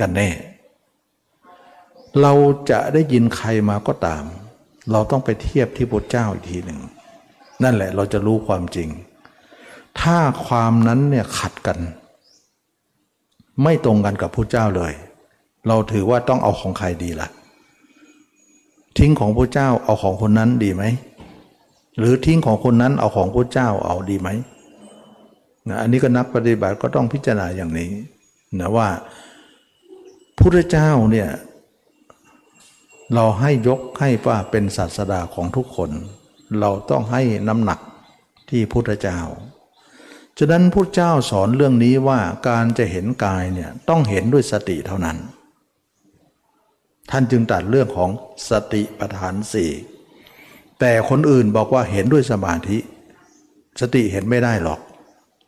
[0.00, 0.28] กันแน่
[2.22, 2.32] เรา
[2.70, 4.24] จะได้ยินใครมาก็ตาม
[4.92, 6.80] เราต้องไปเทียบที่พระเจ้าอีกทีหนึ่ง
[7.62, 8.88] นั่นแหละเราจะรู้ความจริง
[10.00, 11.78] ถ้าความนั้นเนี่ยขัดกัน
[13.62, 14.92] ไม่ตรงกันกับพระเจ้าเลย
[15.68, 17.28] เราถือว่าต้องเอาของใครดีละ่ะ
[18.98, 20.84] ทิ้งของพระเจ้าเอาของคนนั้นดีไหม
[21.98, 24.28] หรือทิ้งของคนนั้นเอาของพระเจ้าเอาดีไหม
[25.68, 27.90] นะอันนี้ก็นักปฏิบัติก็ต้องพิจารณาอย่างนี้
[28.60, 28.88] นะว่า
[30.38, 31.28] พระเจ้าเนี่ย
[33.14, 35.90] เราให้ยกให้ว่าเป็นศาสดาของทุกคน
[36.60, 37.80] เราต้องให้น้ำหนัก
[38.50, 39.20] ที่พุทธเจ้า
[40.38, 45.16] ฉะนั้นพุทธเจ้าสอนเรื่องนี้ว่าการจะเห็นกายเนี่ยต้องเห็นด้วยสติเท่านั้น
[47.10, 48.10] ท่านจึงตัดเรื่องของ
[48.50, 49.70] สติปัฏฐานสี่
[50.80, 52.78] แต่คนอื่นบอกว่าเห็นด้วยสมาธิ
[53.80, 54.80] สติเห็นไม่ได้หรอก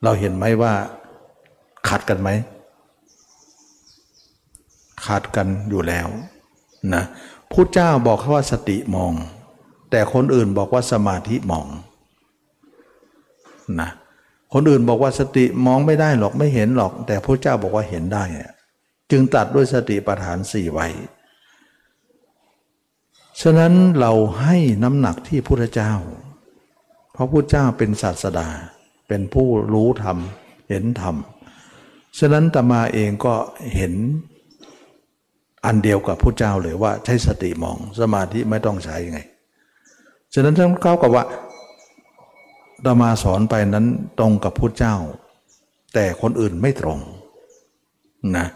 [0.02, 0.72] เราเห็นไหมว่า
[1.88, 2.28] ขัดกันไหม
[5.06, 6.08] ขาดกันอยู่แล้ว
[6.94, 7.04] นะ
[7.52, 9.12] พุทธเจ้าบอกว่าสติมอง
[9.90, 11.66] แต่คนอื่นบอกว่าสมาธิมอง
[13.80, 13.90] นะ
[14.52, 18.24] คนอื่นบอกว่าสติมองไม่ได้หรอกไม่เห็นหรอก แต่พระเจ้าบอกว่าเห็นได้
[19.10, 20.88] จึงตัดด้วยสติปัฏฐานสี่ไว้
[23.40, 25.92] ฉะนั้นเราให้น้ำหนักที่พระเจ้า
[27.12, 28.48] เพราะพระเจ้าเป็นศาสดา
[29.08, 30.18] เป็นผู้รู้ธรรม
[30.68, 31.16] เห็นธรรม
[32.18, 33.34] ฉะนั้นตมาเองก็
[33.74, 33.94] เห็น
[35.64, 39.20] อันเดียวกับพระเจ้าเลยว่าใช้สติมองสมาธิไม่ต้องใช้ไง
[40.34, 41.24] ฉะนั้นท่านเข้ากับว่า
[42.84, 43.86] ตมาสอนไปนั้น
[44.18, 44.96] ตรงกับพุทธเจ้า
[45.94, 46.98] แต่คนอื่นไม่ตรง
[48.36, 48.46] นะ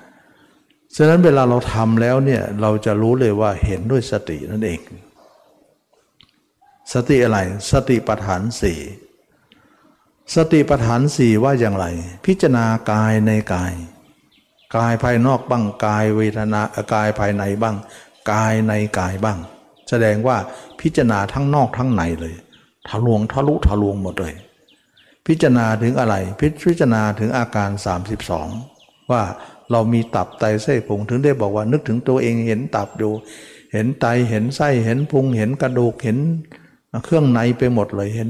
[0.96, 4.80] ฉะนั้นเวลาเราทำแล้วเนี่ยเราจะรู้เลยว่าเห็นด้วยสตินั่นเอง
[6.92, 7.38] สติอะไร
[7.72, 8.80] สติปัฏฐานสี่
[10.34, 11.86] สติปัฏฐานสี่ว่าอย่างไร
[12.26, 13.72] พิจารณากายในกาย
[14.76, 16.60] กายภายนอกบ้างกายเวทนา
[16.94, 17.76] กายภายในบ้าง
[18.32, 19.38] กายในกายบ้าง
[19.88, 20.36] แสดงว่า
[20.80, 22.34] พิจารณาทั้งนอกทั้งในเลย
[22.88, 24.34] ทะลวงทะลุทะลวงหมดเลย
[25.26, 26.14] พิจารณาถึงอะไร
[26.64, 27.70] พิจารณาถึงอาการ
[28.40, 29.22] 32 ว่า
[29.70, 33.12] เรามีตับไตไส้พุงถึงได้บอกว่านึกถึงตัวเองเห็นตับอยู่
[33.72, 36.18] เห็นไตเห็นไส้เห็นพุง เห็นกระดูกเห็น
[37.04, 38.28] เครื่องในไปหมดเลยเห็น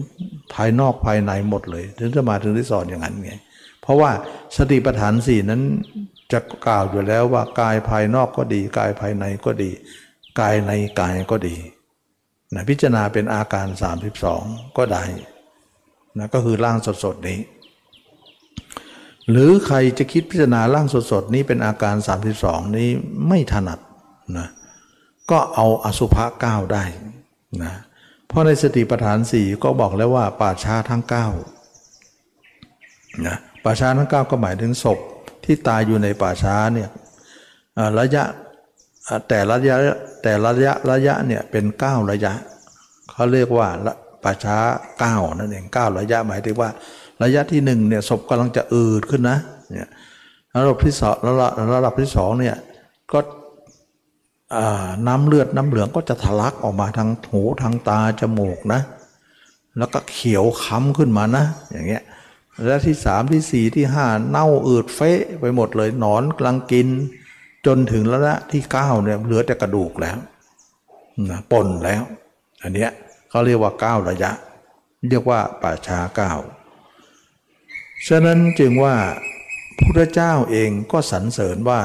[0.55, 3.33] ภายนอกภายในหมดเลย ถึงจะมาถึงได้สอนอย่างนั้นไง
[3.83, 4.11] เพราะว่า
[4.57, 5.63] สติปัฏฐานสี่นั้น
[6.33, 9.71] จะกล่าวอยู่แล้วว่ากายภายนอกก็ดี กายภายในก็ดี
[10.41, 11.57] กายในกายก็ดี
[12.55, 13.67] นะพิจารณาเป็นอาการ
[14.23, 15.05] 32 ก็ได้
[16.19, 17.41] นะก็คือร่างสดๆนี้
[19.31, 21.97] หรือใครจะคิดพิจารณาร่างสดๆนี้เป็นอาการ
[22.37, 22.89] 32 นี้
[23.29, 23.79] ไม่ถนัด
[24.39, 24.49] นะ
[25.31, 26.85] ก็เอาอสุภะเก้าได้
[27.63, 27.73] นะ
[28.29, 31.03] เพราะในสติปัฏฐานสี่ก็บอกแล้วว่าป่าช้าทั้ง
[32.29, 34.99] 9นะป่าช้าทั้ง 9 ก็หมายถึงศพ
[35.45, 36.89] ที่ตายอยู่ในป่าช้าเนี่ย
[37.99, 38.25] ระยะ
[39.29, 39.77] แต่ระยะ
[40.23, 42.33] แต่ระยะระยะเนี่ยเป็นเก้าระยะ
[43.11, 43.69] เขาเรียกว่า
[44.25, 44.59] ป่าช้า
[44.99, 46.71] เก้านั่นเองเก้าระยะหมายถึงว่า
[47.23, 49.39] ระยะที่หนึ่งเนี่ยศพกำลังจะอืดขึ้นนะ
[49.71, 49.89] เนี่ย
[50.55, 51.15] ระดับที่สอง
[51.75, 52.57] ระดับที่สองเนี่ย
[53.13, 53.19] ก็
[55.09, 58.81] น้ำเลือดน้ำเหลืองก็จะทะลักออกมาทางหูทางตาจมูกนะ
[59.79, 62.03] แล้วก็เขียวค้ำขึ้นมานะ อย่างเงี้ย
[62.65, 66.89] และที่สามที่สี่ที่ห้าเน่าอืดเฟะไปหมดเลยหนอนกำลังกิน
[67.67, 70.19] จนถึงระยะที่เก้าเนี่ยเหลือแต่กระดูกแล้ว
[71.31, 72.03] นะปนแล้ว
[72.63, 72.91] อันเนี้ย
[73.31, 74.31] เขาเรียกว่าเก้าระยะ
[75.09, 76.33] เรียกว่าป่าชาเก้า
[78.09, 78.97] ฉะนั้นจึงว่า
[79.95, 81.81] พระเจ้าเองก็สรรเสริญว่า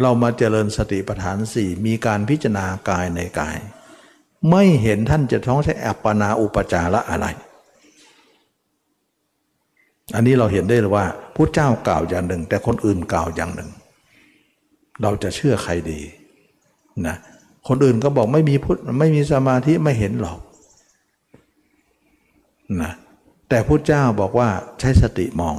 [0.00, 3.56] เรามาเจริญสติปัฏฐานสี่มีการพิจารณากายในกาย
[4.50, 7.26] ไม่เห็นท่านจะท้องใช้อัปปนาอุปจาระอะไร
[10.14, 11.06] อันนี้เราเห็นได้เลยว่า
[11.36, 13.70] พระเจ้ากล่าวอย่างหนึ่ง แต่คนอื่นกล่าวอย่างหนึ่ง
[15.02, 16.00] เราจะเชื่อใครดี
[17.06, 17.16] นะ
[17.68, 20.38] คนอื่นก็บอกไม่มีพุทธไม่มีสมาธิไม่เห็นหรอก
[22.82, 22.92] นะ
[23.48, 24.48] แต่พุทธเจ้าบอกว่า
[24.80, 25.56] ใช้สติมอง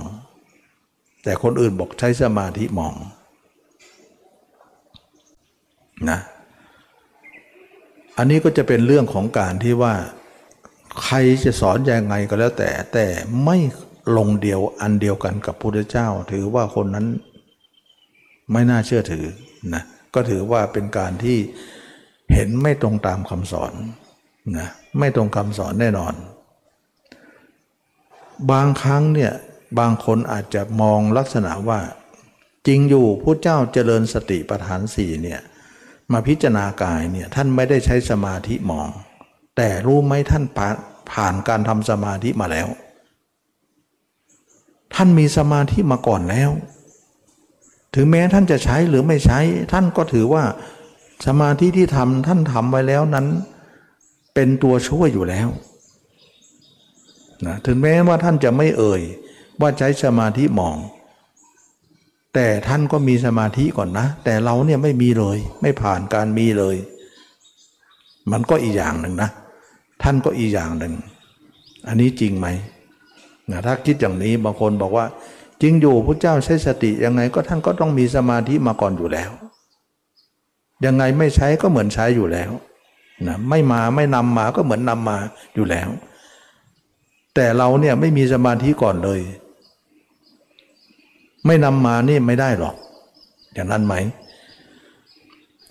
[1.24, 2.94] แต่คนอื่นบอกใช้สมาธิมอง
[6.10, 6.20] นะ
[8.18, 9.94] อันนี้ก็จะเป็นเรื่องของการที่ว่า
[11.04, 13.06] ใครจะสอนยังไงก็แล้วแต่แต่
[13.46, 13.58] ไม่
[14.18, 17.08] ลงเดียวอันเดียวกันกับพุทธเจ้า ถือว่าคนนั้น
[18.52, 19.26] ไม่น่าเชื่อถือ
[19.74, 19.84] นะ
[20.14, 21.38] ก็ถือว่าเป็นการที่
[22.34, 23.74] เห็นไม่ตรงตามคำสอน
[24.58, 24.68] นะ
[25.00, 26.14] ไม่ตรงคำสอนแน่นอน
[28.52, 29.34] บางครั้งเนี่ย
[29.80, 31.80] บางคนอาจจะมองลักษณะว่า
[32.68, 35.42] จริงอยู่พระเจ้าเจริญสติปัฏฐานสี่เนี่ย
[36.12, 38.90] มาพิจารณากายเนี่ยท่านไม่ได้ใช้สมาธิมอง
[39.58, 40.44] แต่รู้ไหมท่าน
[41.12, 42.68] ผ่านการทำสมาธิมาแล้ว
[44.96, 46.50] ท่านมีสมาธิมาก่อนแล้ว
[47.96, 49.40] ถึงแม้ท่านจะใช้หรือไม่ใช้
[49.72, 50.44] ท่านก็ถือว่า
[51.28, 53.28] สมาธิที่ทำท่านทำไว้แล้วนั้น
[54.34, 55.48] เป็นตัวช่วยอยู่แล้ว
[57.46, 59.02] นะถึงแม้ว่าท่านจะไม่เอ่ย
[59.62, 60.78] ว่าใช้สมาธิมอง
[62.34, 66.76] แต่ท่านก็มีสมาธิก่อนนะ แต่เราเนี่ยไม่มีเลย ไม่ผ่านการมีเลย
[68.32, 69.30] มันก็อีกอย่างหนึ่งนะ
[70.04, 70.94] ท่านก็อีกอย่างหนึ่ง
[71.88, 72.48] อันนี้จริงไหม
[73.52, 75.06] นะถ้าคิดอย่างนี้บางคนบอกว่า
[75.62, 79.32] จริงอยู่พระเจ้าใช้สติยังไงก็ท่านก็ต้องมีสมาธิมาก่อนอยู่แล้ว
[80.86, 82.52] ยังไงไม่ใช้ก็เหมือนใช้อยู่แล้ว
[83.28, 85.18] นะไม่มาไม่นำมาก็เหมือนนำมา
[85.56, 85.90] อยู่แล้ว
[87.36, 89.22] แต่เราเนี่ยไม่มีสมาธิก่อนเลย
[91.46, 92.76] ไม่นำมานี่ไม่ได้หรอก
[93.54, 93.96] อย่างนั้นไหม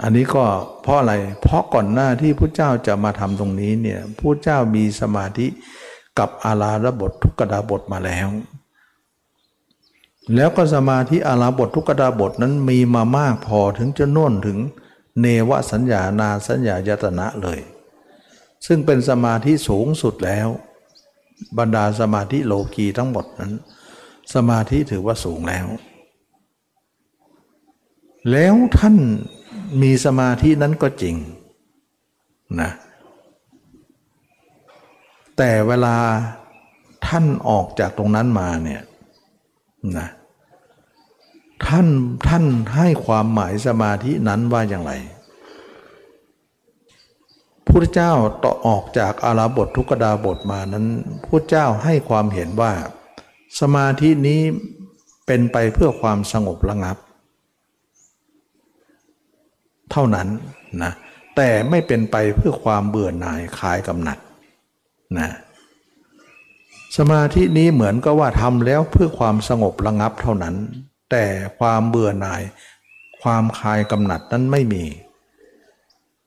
[0.02, 0.44] อันนี้ก็
[0.82, 5.46] เพราะอะไร เพราะก่อนหน้าที่พระเจ้าจะมาทำตรงนี้เนี่ยพระเจ้ามีสมาธิ
[6.18, 8.28] กับอาราระบททุกกดาบทมาแล้ว
[10.34, 14.58] แล้วก็สมาธิอาราบททุกกดาบทนั้นมีมามากพอถึงจะน่นถึง
[15.20, 17.60] เนวสัญญานาสัญญายตนะเลย
[18.66, 20.48] ซึ่งเป็นสมาธิสูงสุดแล้ว
[21.58, 23.52] บรรดาสมาธิโลกีทั้งหมดนั้น
[24.34, 25.66] สมาธิถือว่าสูงแล้ว
[28.30, 28.96] แล้วท่าน
[29.82, 31.16] มีสมาธินั้นก็จริง
[32.60, 32.70] นะ
[35.38, 35.96] แต่เวลา
[37.06, 38.82] ท่านออกจากตรงนั้นมาเนี่ย
[39.98, 40.08] นะ
[41.66, 41.86] ท่าน
[42.28, 42.44] ท่าน
[42.76, 44.92] ให้ความหมายสมาธินั้นว่าอย่างไร
[47.68, 48.12] พุทธเจ้า
[48.44, 50.86] ต่อออกจากอาราบททุกดาบทมานั้น
[51.26, 52.72] พุทธเจ้าให้ความเห็นว่า
[53.60, 54.40] สมาธินี้
[55.26, 56.96] เป็นไปเพื่อความสงบระงับ
[59.90, 60.28] เท่านั้น
[60.82, 60.92] นะ
[61.36, 64.18] แต่ไม่เป็นไปเพื่อความเบื่อหน่ายคลายกำหนัด
[65.16, 65.30] นะ
[66.96, 70.54] สมาธินี้เหมือนก็ว่าทำแล้วเพื่อความสงบระงับเท่านั้น
[71.10, 71.24] แต่
[71.58, 72.42] ความเบื่อหน่าย
[73.22, 74.84] ความคลายกำหนัดนั้นไม่มี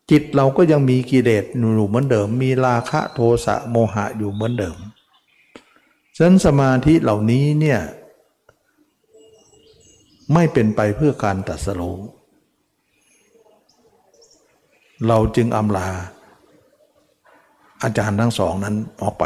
[0.09, 4.77] จิตเราก็ยังมีกิเลสอยู่เหมือนเดิม มีราคะโทสะโมหะอยู่เหมือนเดิม
[6.15, 7.79] ฉะนั้นสมาธิเหล่านี้เนี่ย
[10.33, 11.99] ไม่เป็นไปเพื่อการตัดสรู้
[15.07, 15.89] เราจึงอำลา
[17.83, 19.25] อาจารย์ทั้งสองนั้นออกไป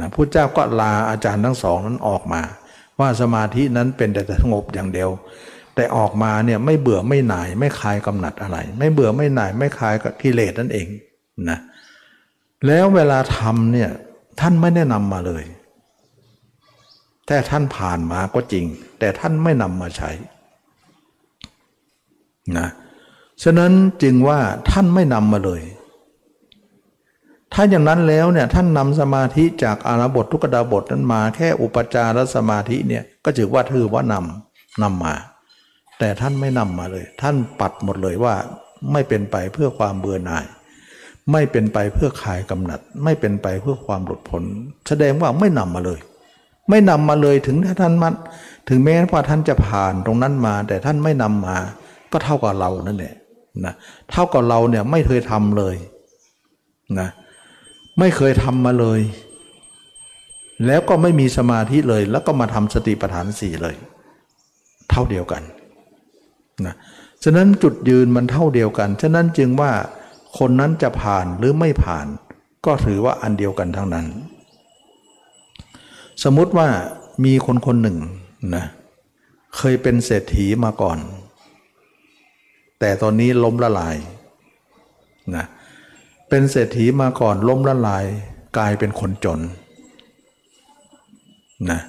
[0.00, 2.40] นะพระเจ้าก็ลาอาจารย์ทั้งสองนั้นออกมา
[3.00, 5.10] ว่าสมาธินั้นเป็นแต่สงบอย่างเดียว
[5.74, 10.86] แต่ออกมาเนี่ยไม่เบื่อไม่หน่าย ไม่คลายกำหนัดอะไร ไม่เบื่อไม่หน่าย ไม่คลายกับกิเลสนั่นเอง
[11.50, 11.58] นะ
[12.66, 13.90] แล้วเวลาทำเนี่ย
[14.40, 15.44] ท่านไม่แนะนำมาเลย
[17.26, 18.64] แต่ท่านผ่านมาก็จริง
[18.98, 20.10] แต่ท่านไม่นำมาใช้
[22.58, 22.68] นะ
[23.42, 23.72] ฉะนั้น
[24.02, 24.38] จึงว่า
[24.70, 25.62] ท่านไม่นำมาเลย
[27.52, 35.14] ถ้าอย่างนั้นแล้วเนี่ยท่านนำสมาธิจากอารบททุกดาบทนั้นมาแค่อุปจารสมาธิเนี่ยก็ถือว่าถือว่านำนำมา
[35.98, 38.34] แต่ท่านไม่นำมาเลย ท่านปัดหมดเลยว่า
[38.92, 40.44] ไม่เป็นไปเพื่อความเบื่อหน่าย
[41.32, 44.42] ไม่เป็นไปเพื่อขายกำหนัด ไม่เป็นไปเพื่อความหลุดพ้น
[44.88, 46.00] แสดงว่าไม่นำมาเลย
[46.70, 48.14] ไม่นำมาเลยถึงถ้าท่านมัน
[48.68, 51.56] ถึงแม้ว่าท่านจะผ่านตรงนั้นมา แต่ท่านไม่นำมา
[52.12, 53.14] ก็เท่ากับเรานั่นแหละ
[53.64, 53.74] นะ
[54.10, 55.74] เท่ากับเราเนี่ยไม่เคยทำเลย
[57.00, 57.08] นะ
[57.98, 59.00] ไม่เคยทำมาเลย
[60.66, 63.76] แล้วก็ไม่มีสมาธิเลย แล้วก็มาทำสติปัฏฐานสี่เลย
[64.90, 65.42] เท่าเดียวกัน
[66.66, 66.74] นะ
[67.24, 69.72] ฉะนั้นจุดยืนมันเท่าเดียวกัน ฉะนั้นจึงว่า
[70.38, 72.06] คนนั้นจะผ่านหรือไม่ผ่าน
[72.66, 74.06] ก็ถือว่าอันเดียวกันทั้งนั้น
[76.24, 76.68] สมมติว่า
[77.24, 77.98] มีคนคนหนึ่ง
[78.54, 78.64] นะ
[79.56, 80.98] เคยเป็นเศรษฐีมาก่อน
[82.80, 83.96] แต่ตอนนี้ล้มละลาย
[85.36, 88.04] นะเเป็นเศรษฐีมาก่อนล้มละลาย
[88.56, 89.40] กลายเป็นคนจน
[91.70, 91.80] นะ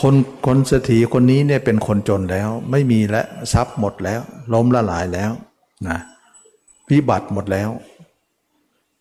[0.00, 0.14] คน
[0.46, 4.20] คนเศรษฐีคนนี้เนี่ยเป็นคนจนแล้ว ไม่มีและทรัพย์หมดแล้ว
[4.54, 5.30] ล้มละลายแล้ว
[5.88, 5.98] นะ
[6.90, 7.70] วิบัติหมดแล้ว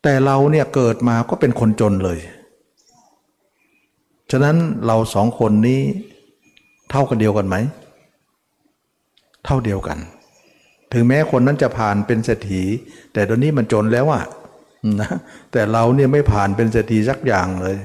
[0.04, 2.20] แต่เราเนี่ยเกิดมาก็เป็นคนจนเลย
[4.32, 5.82] ฉะนั้นเราสองคนนี้
[6.90, 7.56] เท่ากันเดียวกันไหม
[9.46, 9.98] เท่าเดียวกัน
[10.94, 12.64] ถึงแม้คนนั้นจะผ่านเป็นเศรษฐี
[13.14, 14.26] แต่ตอนนี้มันจนแล้วอะ
[15.02, 15.10] นะ
[15.52, 17.78] แต่เราเนี่ยไม่ผ่านเป็นเศรษฐีสักอย่างเลย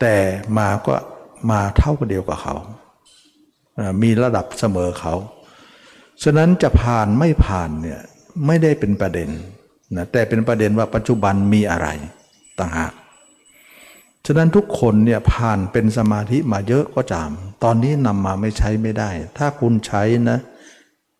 [0.00, 0.14] แต่
[0.58, 0.94] มาก็
[1.50, 2.54] มาเท่ากันเดียวกับเขา
[4.02, 5.14] มีระดับเสมอเขา
[6.22, 8.00] ฉะนั้นจะผ่านไม่ผ่านเนี่ย
[8.46, 9.28] ไม่ได้เป็นประเด็น
[9.96, 11.88] นะแต่เป็นประเด็นว่าปัจจุบันมีอะไร
[12.58, 12.92] ต่างหาก
[14.26, 17.30] ฉะนั้นทุกคนเนี่ยผ่านเป็นสมาธิมาเยอะก็จาม
[17.64, 20.38] ตอนนี้นำมาไม่ใช้ไม่ได้ ถ้าคุณใช้นะ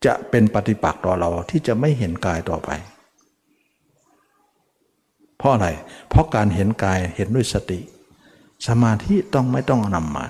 [0.05, 2.69] จะเป็นปฏิปักษ์ต่อเราที่จะไม่เห็นกายต่อไป
[5.37, 5.67] เพราะอะไร
[6.09, 7.79] เพราะการเห็นกายเห็นด้วยสติ
[8.67, 10.25] สมาธิต้องไม่ต้องนำมา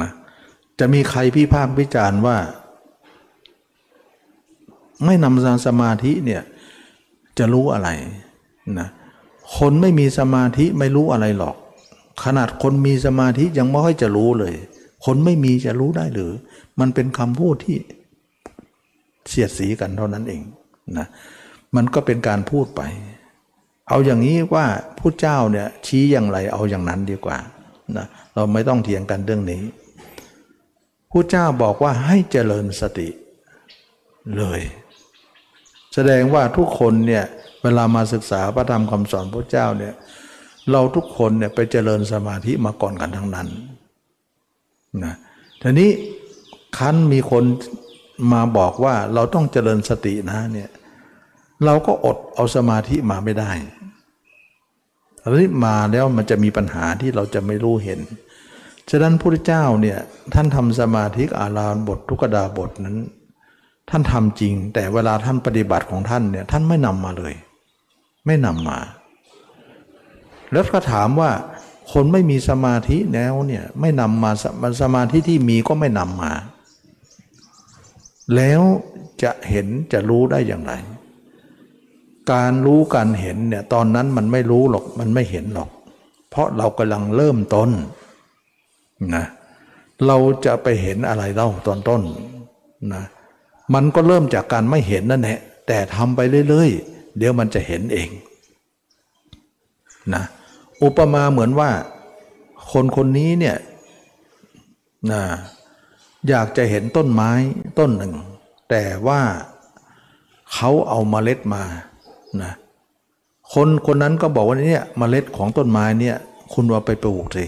[0.00, 0.10] นะ
[0.78, 2.38] จะมีใครพิพากวิจารณ์ว่า
[5.04, 6.42] ไม่นำสมาธิเนี่ย
[7.38, 7.88] จะรู้อะไร
[8.78, 8.88] นะ
[9.56, 11.56] คนไม่มีสมาธิไม่รู้อะไรหรอก
[12.24, 14.54] ขนาดคนมีสมาธิยังไม่ค่อยจะรู้เลย
[15.04, 16.32] คนไม่มีจะรู้ได้หรือ
[16.80, 17.76] มันเป็นคำพูดที่
[19.28, 20.42] เสียดสีกันเท่านั้นเอง
[20.98, 21.06] นะ
[21.76, 22.82] มันก็เป็นการพูดไป
[23.88, 24.66] เอาอย่างนี้ว่า
[24.98, 27.38] ผู้เจ้าเนี่ยชี้อย่างไรเอาอย่างนั้นดีกว่า
[27.96, 29.62] นะเราไม่ต้องเถียงกันเรื่องนี้
[31.10, 33.08] ผู้เจ้าบอกว่าให้เจริญสติ
[34.36, 34.60] เลย
[35.94, 37.24] แสดงว่าทุกคนเนี่ย
[37.62, 39.94] เวลามาศึกษาพระธรรมคำสอนพระเจ้าเนี่ย
[40.70, 43.48] เราทุกคนเนี่ยไปเจริญสมาธิมาก่อนกันทั้งนั้น
[45.04, 45.14] นะ
[45.62, 45.90] ทีนี้
[46.78, 47.44] คันมีคน
[48.32, 50.70] มาบอกว่าเราต้องเจริญสตินะเนี่ย
[51.64, 53.50] เราก็อดเอาสมาธิมาไม่ได้
[55.22, 58.00] อันนี้มาแล้วมันจะมีปัญหาที่เราจะไม่รู้เห็น
[58.90, 59.98] ฉะนั้นพระพุทธเจ้าเนี่ย
[60.34, 62.96] ท่านทำสมาธิอาราบททุกดาบทนั้น
[63.90, 67.34] ท่านทำจริง แต่เวลาท่านปฏิบัติของท่านเนี่ยท่านไม่นำมาเลย
[68.26, 68.78] ไม่นำมา
[70.52, 71.30] แล้วก็ถามว่า
[71.92, 74.30] คนไม่มีสมาธิแล้วเนี่ยไม่นำมา
[74.82, 76.32] สมาธิที่มีก็ไม่นำมา
[78.36, 78.62] แล้ว
[79.22, 80.72] จะเห็นจะรู้ได้อย่างไร
[82.32, 85.70] การรู้การเห็นเนี่ยตอนนั้นมันไม่รู้หรอกมันไม่เห็นหรอก
[86.30, 87.70] เพราะเรากำลังเริ่มต้น
[89.14, 89.24] นะ
[90.06, 92.02] เราจะไปเห็นอะไรเล่าตอนต้น
[92.94, 93.04] นะ
[93.74, 98.08] มันก็เริ่มจากการไม่เห็นนั่นแหละแต่ทำไปเรื่อยๆ เดี๋ยวมันจะเห็นเอง
[100.14, 100.24] นะ
[100.82, 101.70] อุปมาเหมือนว่า
[102.72, 103.56] คนคนนี้เนี่ย
[105.12, 105.22] นะ
[106.28, 107.30] อยากจะเห็นต้นไม้
[107.78, 108.14] ต้นหนึ่ง
[108.70, 109.20] แต่ว่า
[110.52, 111.62] เขาเอามาเมล็ดมา
[112.42, 112.52] นะ
[113.54, 116.16] คนคนนั้นก็บอกว่าเนี่ยมเมล็ดของต้นไม้เนี่ย
[116.52, 117.44] คุณว่าไปปลูกสิ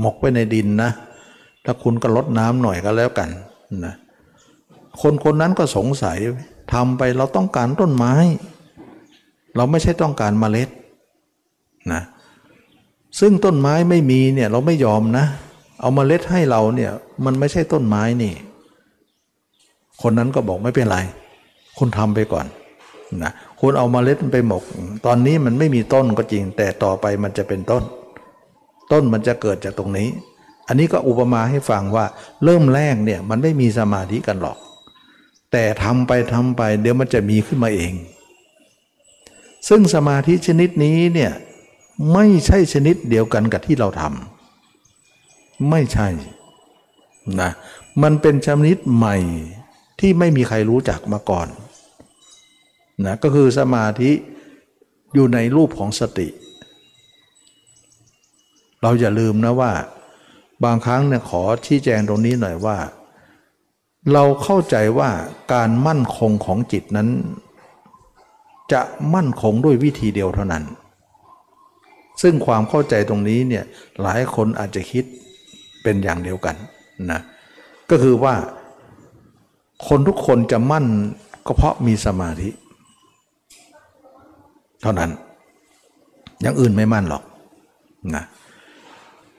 [0.00, 0.90] หมกไว้ในดินนะ
[1.64, 3.28] ถ้าคุณก็ลดน้ำหน่อยก็แล้วกัน
[3.84, 3.94] นะ
[5.00, 6.18] คนคนนั้นก็สงสัย
[6.72, 8.14] ทำไปเราต้องการต้นไม้
[9.56, 10.68] เราไม่ใช่ต้องการมเมล็ด
[11.92, 12.02] นะ
[13.20, 15.26] ซึ่งต้นไม้ไม่มีเนี่ยเราไม่ยอมนะ
[15.80, 16.92] เอามาเล็ดให้เราเนี่ย
[17.24, 18.34] มันไม่ใช่ต้นไม้นี่
[20.02, 20.98] คนนั้นก็บอกไม่เป็นไร
[21.78, 22.46] คุณทำไปก่อน
[23.22, 24.62] นะคุณเอามาเล็ดไปหมก
[25.06, 27.82] ตอนนี้มันไม่มีต้นก็จริง แต่ต่อไปมันจะเป็นต้น
[28.92, 30.08] ต้นมันจะเกิดจากตรงนี้
[30.68, 32.06] อันนี้ก็อุปมาให้ฟังว่า
[32.44, 34.58] เริ่มแรกเนี่ยมันไม่มีสมาธิกันหรอก
[35.52, 37.92] แต่ทำไปทำไป เดี๋ยวมันจะมีขึ้นมาเอง
[39.68, 41.32] ซึ่งสมาธิชนิดนี้เนี่ย
[42.12, 46.08] ไม่ใช่ชนิดเดียวกันกับที่เราทำไม่ใช่
[47.40, 47.50] นะ
[48.02, 49.16] มันเป็นชนิดใหม่
[50.00, 51.48] ที่ไม่มีใครรู้จักมาก่อน
[53.06, 54.10] นะก็คือสมาธิ
[55.14, 56.28] อยู่ในรูปของสติ
[58.82, 59.72] เราอย่าลืมนะว่า
[60.64, 62.78] บางครั้งเนี่ยขอชี้แจงตรงนี้หน่อยว่า
[64.12, 65.10] เราเข้าใจว่า
[65.52, 67.08] การมั่นคงของจิตนั้น
[68.72, 68.82] จะ
[69.14, 70.64] มั่นคงด้วยวิธีเดียวเท่านั้น
[72.22, 73.64] ซึ่งความเข้าใจตรงนี้เนี่ย
[74.02, 75.04] หลายคนอาจจะคิด
[75.82, 76.56] เป็นอย่างเดียวกัน
[77.10, 77.20] นะ
[77.90, 78.34] ก็คือว่า
[79.88, 80.86] คนทุกคนจะมั่น
[81.46, 82.50] ก็เพราะมีสมาธิ
[84.82, 85.10] เท่านั้น
[86.42, 87.22] อย่างอื่นไม่มั่นหรอก
[88.14, 88.24] นะ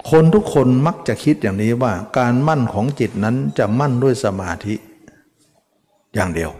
[0.10, 4.76] คนทุกคนมักจะคิดอย่างนี้ว่าการมั่นของจิตนั้นจะมั่นด้วยสมาธิ
[6.16, 6.52] อย่างเดียว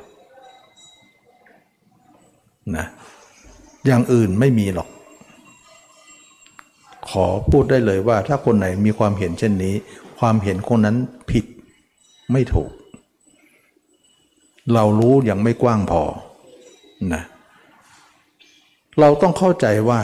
[2.76, 2.86] นะ
[3.86, 4.90] อย่างอื่นไม่มีหรอก
[7.12, 9.76] ขอพูดได้เลยว่า ถ้าคนไหนมีความเห็นเช่นนี้
[10.20, 10.98] ความเห็นคนนั้น
[11.32, 11.46] ผิด
[12.32, 12.72] ไม่ถูก
[14.74, 16.04] เรารู้ย่างไม่กว้างพอ
[17.14, 17.24] นะ
[19.00, 20.02] เราต้องเข้าใจว่า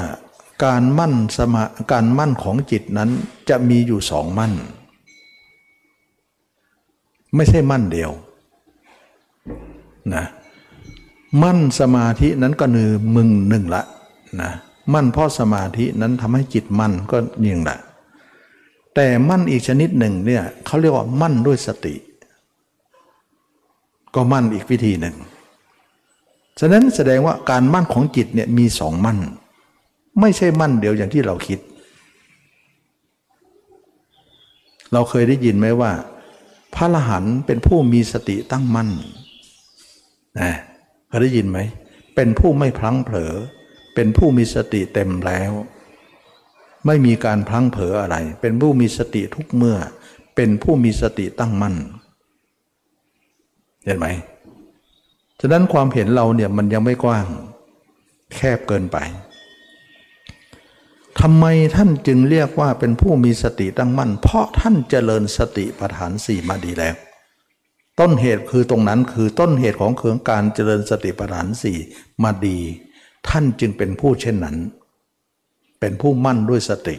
[0.65, 3.09] การมั่นสมาการมั่นของจิตนั้น
[3.49, 4.53] จะมีอยู่สองมั่น
[7.35, 8.11] ไม่ใช่มั่นเดียว
[10.13, 10.25] นะ
[11.41, 13.83] มั่นสมาธินั้นก็นือมึงหนึ่งละ
[14.41, 14.51] นะ
[14.93, 17.77] มั่นเพราะสมาธินั้นทำให้จิตมั่นก็ยิ่งละ
[18.95, 21.95] แต่มั่นอีกชนิดหนึ่งเนี่ยเขาเรียกว่ามั่นด้วยสติ
[24.15, 25.15] ก็มั่นอีกวิธีหนึ่ง
[26.59, 29.19] ฉะนั้นแสดงว่าการมั่นของจิตเนี่ยมีสองมั่น
[30.19, 31.59] ไม่ใช่มั่นเดียวอย่างที่เราคิด
[34.93, 35.91] เราเคยได้ยินไหมว่า
[36.75, 38.89] พระอรหันต์เป็นผู้มีสติตั้งมั่น
[40.39, 40.51] นะ
[41.07, 41.59] เคยได้ยินไหม
[42.15, 43.33] เป็นผู้ไม่พลั้งเผลอ
[43.95, 45.51] เป็นผู้มีสติเต็มแล้ว
[46.85, 49.77] ไม่มีการพลั้งเผลออะไร เป็นผู้มีสติทุกเมื่อ
[50.35, 51.75] เป็นผู้มีสติตั้งมั่น
[53.85, 54.07] เห็นไหม
[55.39, 57.25] ฉะนั้นความเห็นเราเนี่ยมันยังไม่กว้าง
[58.35, 58.97] แคบเกินไป
[61.19, 66.95] ทำไมท่านจึงเรียกว่าเป็นผู้มีสติตั้งมั่น เพราะท่านเจริญสติปัฏฐานสี่มาดีแล้ว
[67.99, 71.77] ต้นเหตุคือตรงนั้นคือต้นเหตุของเครืองการเจริญสติปัฏฐานสี่
[72.23, 72.59] มาดี
[73.29, 74.57] ท่านจึงเป็นผู้เช่นนั้น
[75.79, 76.97] เป็นผู้มั่นด้วยสติ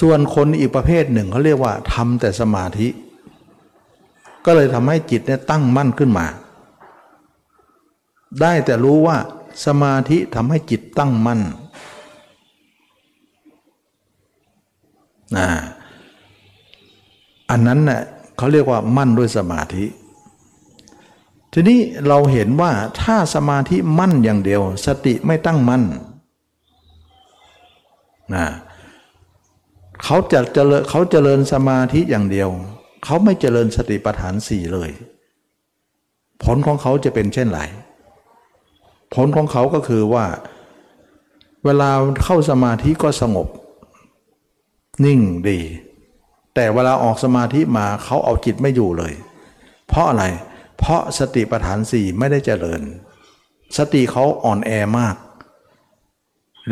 [0.00, 2.88] ส่วนคนอีกประเภทหนึ่งเขาเรียกว่าทำแต่สมาธิ
[4.44, 6.26] ก็เลยทำให้จิตเนี่ยตั้งมั่นขึ้นมา
[8.40, 9.16] ได้แต่รู้ว่า
[9.66, 11.40] สมาธิทำให้จิตตั้งมั่น
[15.36, 15.46] นะ
[17.50, 18.02] อันนั้นเนะ่ย
[18.36, 19.84] เขาเรียกว่ามั่นด้วยสมาธิ
[21.58, 25.82] ทีนี้เราเห็นว่าถ้าสมาธิมั่นอย่างเดียว สติไม่ตั้งมั่น
[28.34, 28.46] นะ
[30.04, 32.48] เขาจะเจริญเขาเจริญสมาธิอย่างเดียว
[33.04, 34.90] เขาไม่เจริญสติปัฏฐานสี่เลย
[36.44, 37.60] ผลของเขาจะเป็นเช่นไร
[39.14, 40.26] ผลของเขาก็คือว่า
[41.64, 41.90] เวลา
[42.24, 43.48] เข้าสมาธิก็สงบ
[45.04, 45.58] นิ่งดี
[46.54, 49.12] แต่เวลาออกสมาธิมาเขาเอาจิตไม่อยู่เลย
[49.88, 52.82] เพราะอะไรเเพราะสติปัฏฐานสี่ไม่ได้เจริญ
[53.76, 55.16] สติเขาอ่อนแอมาก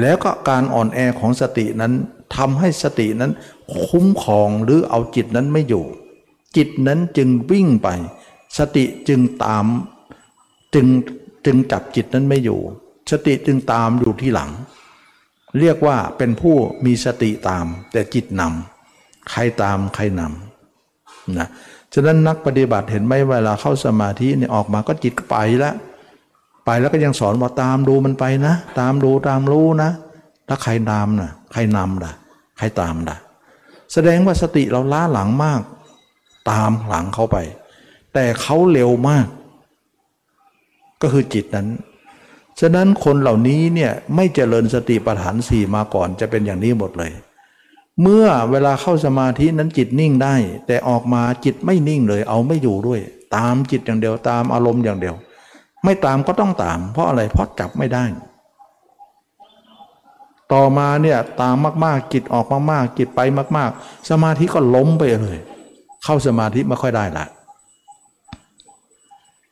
[0.01, 1.93] แล้วก็การอ่อนแอของสตินั้น
[2.37, 3.33] ทำให้สตินั้น
[3.87, 5.85] คุ้มครองหรือเอาจิตนั้นไม่อยู่
[6.57, 7.89] จิตนั้นจึงวิ่งไป
[8.59, 9.65] สติจึงตาม
[10.75, 10.87] จึง
[11.47, 12.61] จึงจับจิตนั้นไม่อยู่
[13.11, 14.51] สติจึงตามอยู่ที่หลัง
[15.61, 21.49] เรียกว่าเป็นผู้มีสติตามแต่จิตนำใครตามใครนำนะ
[21.95, 25.75] ฉะนั้นนักปฏิบัติเห็นไหมเวลาเข้าสมาธิเนี่ยออกมาก็จิตก็ไปแล้ว
[26.65, 29.91] ไปแล้วก็ยังสอนว่าตามดูมันไปนะ ตามดูตามรู้นะ
[30.49, 32.13] ถ้าใครนำนะใครนำล่ะ
[32.59, 33.17] ใครตามล่ะ
[33.93, 35.61] แสดงว่าสติเราล้าหลังมาก
[36.51, 37.37] ตามหลังเขาไป
[38.15, 39.27] แต่เขาเร็วมาก
[41.03, 41.69] ก็คือจิตนั้น
[42.61, 47.13] ฉะนั้นคนเหล่านี้เนี่ยไม่เจริญสติปัฏฐานสี่มาก่อนจะเป็นอย่างนี้หมดเลย
[48.03, 50.35] เมื่อเวลาเข้าสมาธินั้นจิตนิ่งได้
[50.67, 53.01] แต่ออกมาจิตไม่นิ่งเลย เอาไม่อยู่ด้วย
[53.37, 55.15] ตามจิตอย่างเดียวตามอารมณ์อย่างเดียว
[55.85, 58.05] ไม่ตามก็ต้องตาม เพราะอะไรเพราะจับไม่ได้
[60.53, 63.21] ต่อมาเนี่ยตามมากๆจิตออกมากๆจิตไป
[63.57, 65.39] มาก ๆ สมาธิก็ล้มไปเลย
[66.05, 67.27] เข้าสมาธิไม่ค่อยได้ละ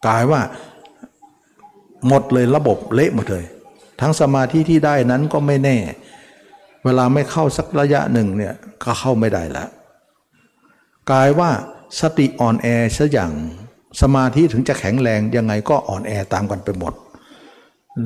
[0.07, 0.41] กลายว่า
[2.09, 3.45] หมดเลยระบบเละหมดเลย
[4.01, 5.77] ทั้งสมาธิที่ได้นั้นก็ไม่แน่
[6.85, 8.55] เวลาไม่เข้าสักระยะหนึ่งเนี่ย
[8.85, 9.69] ก็เข้าไม่ได้ล้ว
[11.11, 11.51] กลายว่า
[12.01, 12.67] สติอ่อนแอ
[12.97, 13.33] ซะอย่าง
[14.01, 16.95] สมาธิถึงจะแข็งแรงยังไงก็อ่อนแอตามกันไปหมด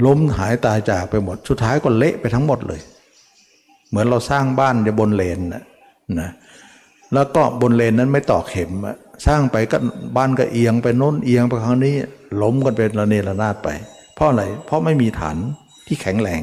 [0.07, 2.81] ล้มหายตายจากไปหมด สุดท้ายก็เละไปทั้งหมดเลย
[3.89, 5.65] เหมือนเราสร้างบ้านในบนเลนนะ
[6.21, 6.31] นะ
[7.15, 8.71] แล้วก็บนเลนนั้นไม่ต่อเข็ม
[9.27, 9.77] สร้างไปก็
[10.17, 11.95] บ้านก็เอียงไปโน้นเอียงไปครั้งนี้
[12.43, 13.69] ล้มกันเป็นระเนระนาดไป
[14.15, 15.37] เพราะอะไรเพราะไม่มีฐาน
[15.87, 16.43] ที่แข็งแรง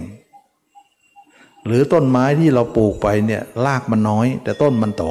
[1.66, 5.06] หรือต้นไม้ที่เราปลูกไปเนี่ยรากมันน้อย แต่ต้นมันโต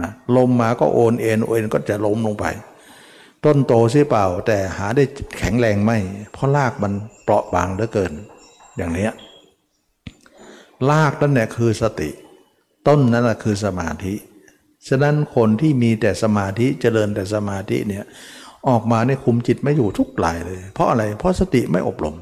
[0.00, 2.46] นะลมมาก็โอนเอ็นโอนก็จะล้มลงไป
[3.44, 5.04] ต้นโตใช่เปล่า แต่หาได้
[5.38, 5.98] แข็งแรงไม่
[6.32, 6.92] เพราะรากมัน
[7.24, 8.12] เปราะบางเหลือเกิน
[8.76, 9.08] อย่างนี้
[10.90, 12.10] รากนั่นแหละคือสติ
[12.88, 14.14] ต้นนั้นแหละคือสมาธิ
[14.88, 18.04] ฉะนั้นคนที่มีแต่สมาธิเจริญแต่สมาธิเนี่ย
[18.68, 22.16] ออกมาในคุมจิตไม่อยู่ทุกหลายเลย เพราะอะไรเพราะสติไม่อบรม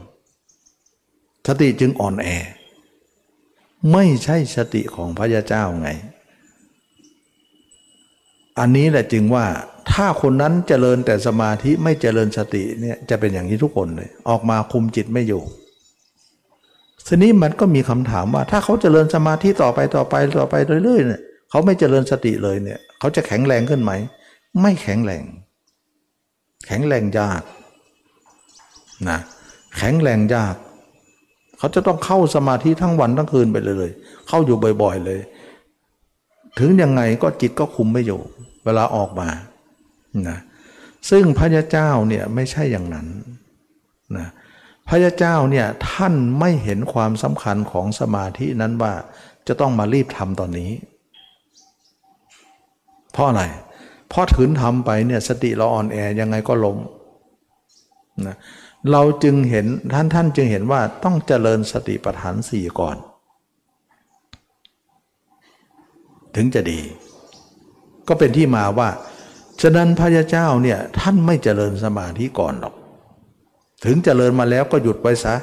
[1.48, 2.28] สติจึงอ่อนแอ
[3.92, 5.88] ไม่ใช่สติของพระยาเจ้าไง
[8.58, 9.46] อันนี้แหละจึงว่า
[9.92, 15.42] ถ้าคนนั้นเจริญแต่สมาธิไม่เจริญสติเนี่ยจะเป็นอย่างนี้ทุกคนเลย ออกมาคุมจิตไม่อยู่
[17.06, 20.54] ทีนี้มันก็มีคำถามว่า ถ้าเขาเจริญสมาธิต่อไปต่อไปต่อไป
[20.84, 21.20] เรื่อยๆเนี่ย
[21.50, 23.92] เขาไม่เจริญสติเลยเนี่ย เขาจะแข็งแรงขึ้นไหม
[24.62, 25.24] ไม่แข็งแรง
[26.66, 27.42] แข็งแรงยาก
[29.08, 29.18] นะ
[29.76, 30.54] แข็งแรงยาก
[31.62, 33.88] เขาจะต้องเข้าสมาธิทั้งวันทั้งคืนไปเลย
[34.28, 35.20] เข้าอยู่บ่อย ๆเลย
[36.58, 38.20] ถึงยังไงก็จิตก็คุมไม่อยู่
[38.64, 39.28] เวลาออกมา
[40.28, 40.38] นะ
[41.10, 43.06] ซึ่งพระยาเจ้าเนี่ยไม่ใช่อย่างนั้น
[44.16, 44.28] นะ
[44.88, 48.94] พระยาเจ้าเนี่ยท่านไม่เห็นความสำคัญของสมาธินั้นว่า
[49.48, 50.70] จะต้องมารีบทำตอนนี้
[53.12, 53.42] เพราะอะไร
[54.08, 56.78] เพราะถืนทำไปเนี่ยสติเราอ่อนแอยังไงก็ล้ม
[58.26, 62.96] นะเเราจึงเห็นท่านท่านจึงเห็นว่าต้องเจริญสติปัฏฐานสี่ก่อน
[66.36, 66.80] ถึงจะดี
[68.08, 68.88] ก็เป็นที่มาว่า
[69.62, 72.74] ฉะนั้นพระยาเจ้าเนี่ยท่านไม่เจริญสมาธิก่อนหรอก
[73.84, 75.34] ถึงเจริญมาแล้วก็หยุดไว้ซะ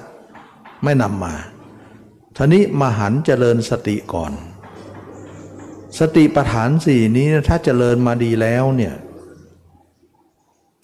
[0.84, 1.36] ไม่นำมา
[2.36, 4.34] ท่านี้มหันเจริญสติก่อน
[6.00, 8.94] สติปัฏฐานสี่นี้ถ้าเจริญมาดีแล้วเนี่ย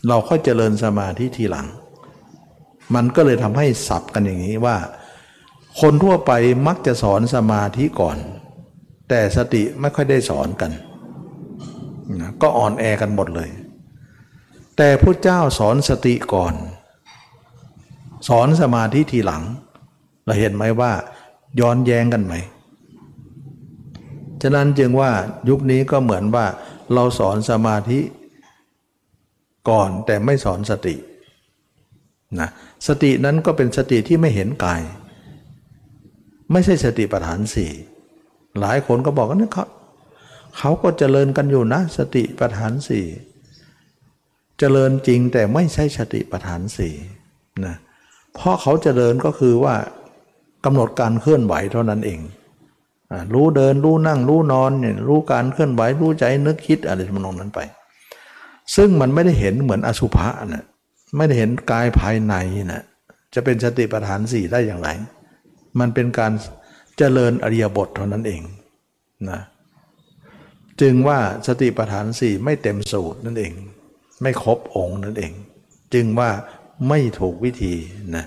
[0.08, 1.68] เราค่อยเจริญสมาธิทีหลัง
[2.94, 4.78] มันก็เลยทำให้สับกันอย่างนี้ว่า
[5.82, 6.32] คนทั่วไป
[6.68, 8.18] มักจะสอนสมาธิก่อน
[9.10, 10.72] แต่สติไม่ค่อยได้สอนกัน
[12.22, 13.50] นะก็อ่อนแอกันหมดเลย
[14.78, 16.54] แต่พระเจ้าสอนสติก่อน
[18.28, 19.44] สอนสมาธิทีหลัง
[20.26, 20.92] เราเห็นไหมว่า
[21.60, 22.34] ย้อนแย้งกันไหม
[24.42, 25.12] ฉะนั้นจึงว่า
[25.50, 26.46] ยุคนี้ก็เหมือนว่า
[26.94, 28.00] เราสอนสมาธิ
[29.70, 30.96] ก่อนแต่ไม่สอนสติ
[32.40, 32.50] นะ
[32.88, 34.82] สตินั้นก็เป็นสติที่ไม่เห็นกาย
[36.52, 37.72] ไม่ใช่สติปัฏฐานสี่
[38.60, 39.66] หลายคนก็บอกว่านี่เขา
[40.58, 43.06] เขาก็เจริญกันอยู่นะ สติปัฏฐานสี่
[44.60, 46.94] เจริญจริงแต่ไม่ใช่สติปัฏฐานสี่
[47.66, 47.76] นะ
[48.34, 49.76] เพราะเขาเจริญก็คือว่า
[50.66, 52.20] กำหนดการเคลื่อนไหวเท่านั้นเอง
[53.34, 57.60] รู้เดินรู้นั่งรู้นอนเนี่ยรู้การเคลื่อนไหวรู้ใจนึกคิดอะไรทำนองนั้นไป
[58.76, 60.66] ซึ่งมันไม่ได้เห็นเหมือนอสุภะนะ
[61.16, 62.36] ไม่ได้เห็นกายภายใน
[62.72, 62.84] นะ
[63.34, 64.89] จะเป็นสติปัฏฐานสี่ได้อย่างไร
[65.80, 66.32] มันเป็นการ
[66.97, 68.41] เจริญอริยบทเท่านั้นเอง
[69.30, 69.39] นะ
[70.82, 73.53] จึงว่าสติปัฏฐานสี่ไม่เต็มสูตรนั่นเอง
[74.22, 75.34] ไม่ครบองค์นั่นเอง
[75.93, 76.30] จึงว่า
[76.89, 77.76] ไม่ถูกวิธี
[78.16, 78.26] นะ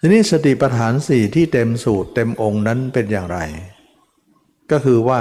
[0.00, 3.38] ทีนี้สติปัฏฐานสี่ที่เต็มสูตรเต็มองค์นั้นเป็นอย่างไร
[4.70, 5.20] ก็คือว่า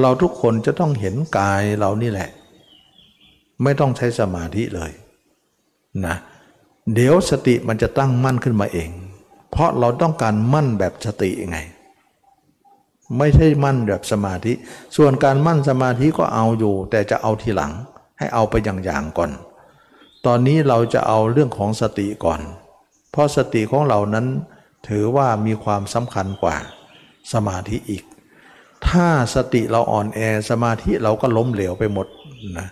[0.00, 2.30] เราทุกคนจะต้องเห็นกายเรานี่แหละ
[3.62, 4.92] ไม่ต้องใช้สมาธิเลย
[6.06, 6.16] นะ
[6.94, 8.90] เดี๋ยวสติมันจะตั้งมั่นขึ้นมาเอง
[9.50, 11.58] เพราะเราต้องการมั่นแบบสติไง
[13.18, 14.52] ไม่ใช่มั่นแบบสมาธิ
[14.96, 17.72] ส่วนการมั่นสมาธิก็เอาอยู่ แต่จะเอาทีหลัง
[18.18, 19.30] ให้เอาไปอย่างๆก่อน
[20.26, 22.40] ตอนนี้เราจะเอาเรื่องของสติก่อน
[23.10, 24.26] เพราะสติของเรานั้น
[24.88, 26.56] ถือว่ามีความสำคัญกว่า
[27.32, 28.04] สมาธิอีก
[28.88, 30.20] ถ้าสติเราอ่อนแอ
[30.50, 32.06] สมาธิเราก็ล้มเหลวไปหมด
[32.58, 32.68] นะ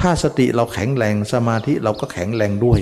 [0.00, 2.80] ถ้าสติเราแข็งแรงสมาธิเราก็แข็งแรงด้วย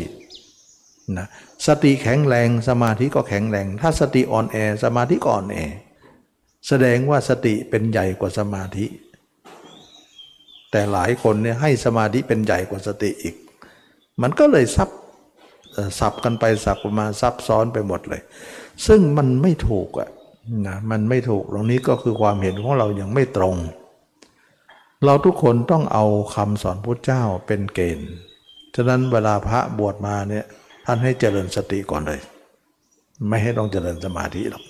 [1.18, 1.26] นะ
[1.66, 5.58] สติแข็งแรงสมาธิก็แข็งแรง ถ้าสติอ่อนแอสมาธิก็อ่อนแอ
[6.68, 8.86] แสดงว่าสติเป็นใหญ่กว่าสมาธิ
[10.70, 13.34] แต่หลายคนเนี่ยให้สมาธิเป็นใหญ่กว่าสติอีก
[14.22, 14.90] มันก็เลยซับ
[15.98, 18.22] สับกันไปสับมาซับซ้อนไปหมดเลย
[18.86, 20.08] ซึ่งมันไม่ถูกอะ
[20.66, 23.56] นะมันไม่ถูกตรงนี้ก็คือความเห็นของเรายังไม่ตรง
[25.04, 28.10] เราทุกคนต้องเอาคำสอนพุทธเจ้าเป็นเกณฑ์
[28.74, 30.44] ฉะนั้นเวลาพระบวชมาเนี่ย
[30.86, 32.20] ท่านให้เจริญสติก่อนเลย
[33.28, 34.64] ไม่ให้ต้องเจริญสมาธิหรอก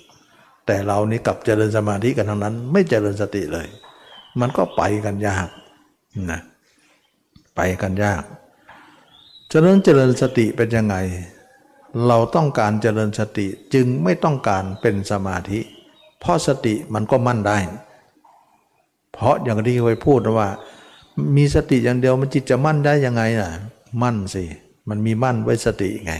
[0.65, 3.67] แต่เรานี่กลับเจริญสมาธิกันทั้งนั้น ไม่เจริญสติเลย
[4.39, 5.47] มันก็ไปกันยาก
[6.31, 6.41] นะ
[7.55, 8.23] ไปกันยาก
[9.51, 10.95] ฉะนั้นเจริญสติเป็นยังไง
[12.07, 15.59] เราต้องการเจริญสติจึงไม่ต้องการเป็นสมาธิ
[16.19, 17.57] เพราะสติมันก็มั่นได้
[19.13, 20.49] เพราะอย่างที่เคยพูดว่า
[21.37, 23.51] มีสติอย่างเดียวมันจิตจะมั่นได้ยังไงน่ะ
[24.01, 24.43] มั่นสิ
[24.89, 26.13] มันมีมั่นไว้สติไง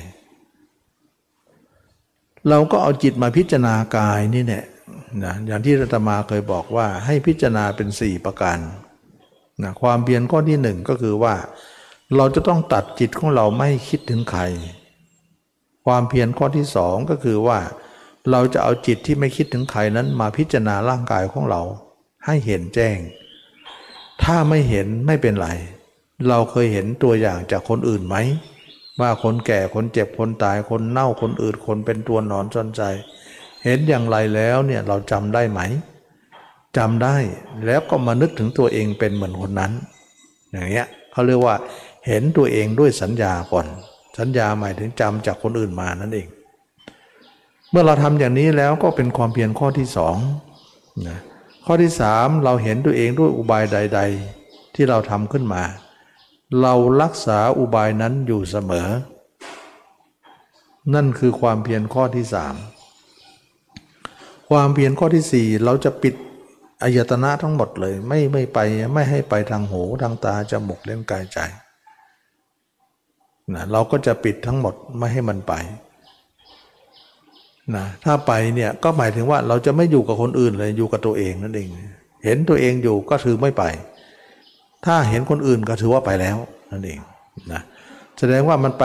[2.50, 4.66] เราก็เอาจิตมาพิจารณากายนี่เนี่ย
[5.24, 8.58] นะอย่างที่รัตมาเคยบอกว่าให้พิจารณาเป็นสี่ประการ
[9.64, 11.36] นะความเพียรข้อที่หนึ่งก็คือว่า
[12.16, 14.42] เราจะต้องตัดจิตของเราไม่คิดถึงใคร
[15.86, 17.60] ความเพียรข้อที่สองก็คือว่า
[18.32, 21.62] เราจะเอาจิตที่ไม่คิดถึงใครนั้นมาพิจารณาร่างกายของเรา
[22.26, 22.98] ให้เห็นแจ้ง
[24.24, 25.50] ถ้าไม่เห็นไม่เป็นไร
[26.30, 28.16] เราเคยเห็นตัวอย่างจากคนอื่นไหม
[29.00, 32.82] ว่าคนแก่คนเจ็บคนตายคนเน่าคนอื่นคนเป็นตัวหนอนจนใจ
[33.64, 35.62] เห็นอย่างไรแล้วเนี่ยเราจำได้ไหม
[36.78, 37.16] จำได้
[37.66, 39.72] แล้วก็มานึกถึงตัวเองเป็นเหมือนคนนั้น
[40.52, 41.56] อย่างเงี้ยเขาเรียกว่า
[42.08, 43.66] เห็นตัวเองด้วยสัญญาก่อน
[44.20, 46.28] สัญญาหมายถึงจำจากคนอื่นมานั่นเอง
[47.70, 50.16] เมื่อเราทำอย่างนี้แล้วก็เป็นความเพียรข้อที่สอง
[51.08, 51.20] นะ
[51.66, 54.00] ข้อที่สามเราเห็นตัวเองด้วยอุบายใด
[54.38, 55.64] ๆ ที่เราทำขึ้นมา
[56.62, 58.90] เรารักษาอุบายนั้นอยู่เสมอ
[60.94, 62.56] นั่นคือความเพียรข้อที่สาม
[64.50, 66.16] ความเพียรข้อที่สี่เราจะปิด
[66.84, 68.60] อายตนะทั้งหมดเลย ไม่ไม่ไป
[68.94, 71.40] ไม่ให้ไปทางหูทางตาจมูกเล่นกายใจ
[73.54, 75.54] นะเราก็จะปิดทั้งหมดไม่ให้มันไป
[77.76, 81.68] นะถ้าไปเนี่ยก็หมายถึงว่าเราจะไม่อยู่กับคนอื่นเลยอยู่กับตัวเองนั่นเอง
[82.24, 83.64] เห็นตัวเองอยู่ก็คือไม่ไป
[84.86, 86.38] ถ้าเห็นคนอื่นก็ถือว่าไปแล้ว
[86.72, 87.00] นั่นเอง
[87.52, 87.62] นะ
[88.20, 88.84] แสดงว่ามันไป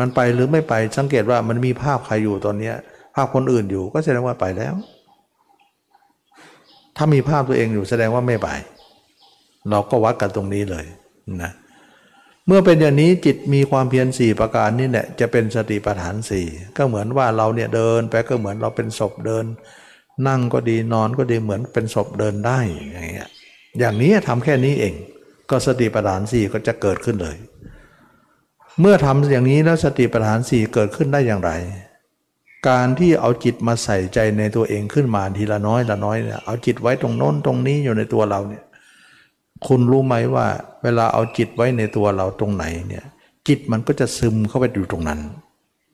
[0.00, 2.70] มันไปหรือไม่ไปสังเกตว่ามันมีภาพใครอยู่ตอนนี้
[3.14, 4.74] ภาพคนอื่นอยู่ก็แสดงว่าไปแล้ว
[6.96, 8.48] ถ้ามีภาพตัวเองอยู่แสดงว่าไม่ไป
[9.70, 10.84] เราก็วัดกันตรงนี้เลย
[11.42, 11.52] นะ
[12.46, 16.46] เมื่อเป็นอย่างนี้จิตมีความเพียรสี่ประการนี่แหละจะเป็นสติปัฏฐานสี่
[16.76, 19.44] ก็เหมือนว่าเราเนี่ยเดินไปก็เหมือนเราเป็นศพเดิน
[20.28, 22.58] นั่งก็ดีนอนก็ดีเหมือนเป็นศพเดินได้
[22.92, 23.30] อย่างเงี้ย
[23.78, 24.94] อย่างนี้ทำแค่นี้เอง
[25.50, 27.36] ก็สติปัฏฐานสี่ก็จะเกิดขึ้นเลย
[28.80, 31.52] เมื่อทำอย่างนี้แล้วสติปัฏฐานสี่เกิดขึ้นได้อย่างไร
[32.68, 38.62] การที่เอาจิตมาใส่ใจในตัวเองขึ้นมาทีละน้อยละน้อยเนี่ยเอาจิตไว้ตรงโน้นตรงนี้อยู่ในตัวเราเนี่ย
[39.66, 40.46] คุณรู้ไหมว่า
[40.82, 43.04] เวลาเอาจิตไว้ในตัวเราตรงไหนเนี่ย
[43.48, 45.20] จิตมันก็จะซึมเข้าไปอยู่ตรงนั้น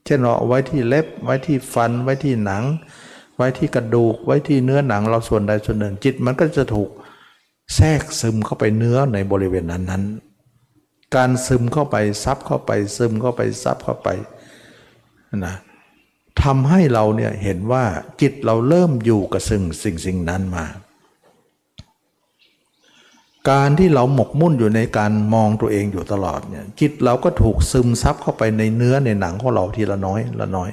[0.04, 2.64] เช่นเราเอาไว้ที่เล็บไว้ที่ฟันไว้ที่หนัง
[3.36, 6.90] ไว้ที่กระดูกไว้ที่เนื้อหนังเราส่วนใดส่วนหนึ่ง จิตมันก็จะถูก
[7.74, 10.04] แทรกซึมเข้าไปเนื้อในบริเวณนั้นนั้น
[11.16, 14.08] การซึมเข้าไปซับเข้าไปซึมเข้าไปซับเข้าไป
[15.46, 15.54] นะ
[16.42, 17.84] ทำให้เราเนี่ยเห็นว่า
[18.20, 20.64] จิตเราเริ่มอยู่กับสิ่งสิ่งสิ่งนั้นมา
[23.50, 30.70] การที่เราหมกมุ่นอยู่ในการมองตัวเองอยู่ตลอดเนี่ยจิตเราก็ถูกซึมซับเข้าไปในเนื้อในหนังของเราทีละน้อยละน้อย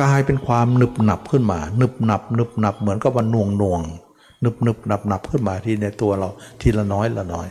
[0.00, 3.80] กลายเป็นความหนึบหนับขึ้นมาหนึบหนับหนึบหนับเหมือนกับว่าน่วงน่วง
[4.44, 6.28] นึบนึบหนับหนับขึ้นมาที่ในตัวเรา
[6.60, 7.48] ทีละน้อยละน้อย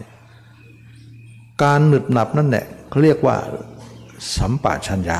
[1.64, 3.36] การหนึบหนับนั่นแหละเขาเรียกว่า
[4.38, 5.18] สัมปชัญญะ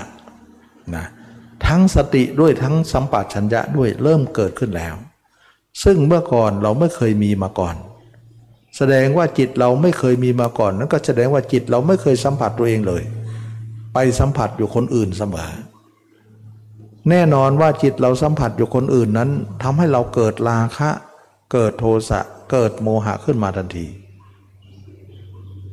[0.96, 1.06] นะ
[1.68, 4.96] ทั้งสติด้วยทั้งสัมปชัญญะด้วยเริ่มเกิดขึ้นแล้ว
[5.84, 7.76] ซึ่งเมื่อก่อนเราไม่เคยมีมาก่อน
[8.78, 13.04] แสดงว่าจิตเราไม่เคยมีมาก่อน นั่นก็แสดงว่าจิตเราไม่เคยสัมผัสตัวเองเลย
[13.94, 15.52] ไปสัมผัสอยู่คนอื่นเสมอ
[17.10, 19.30] แน่นอนว่าจิตเราสัมผัสอยู่คนอื่นนั้น
[19.64, 20.90] ทำให้เราเกิดราคะ
[21.54, 22.20] เกิดโทสะ
[22.52, 23.86] เกิดโมหะขึ้นมาทันที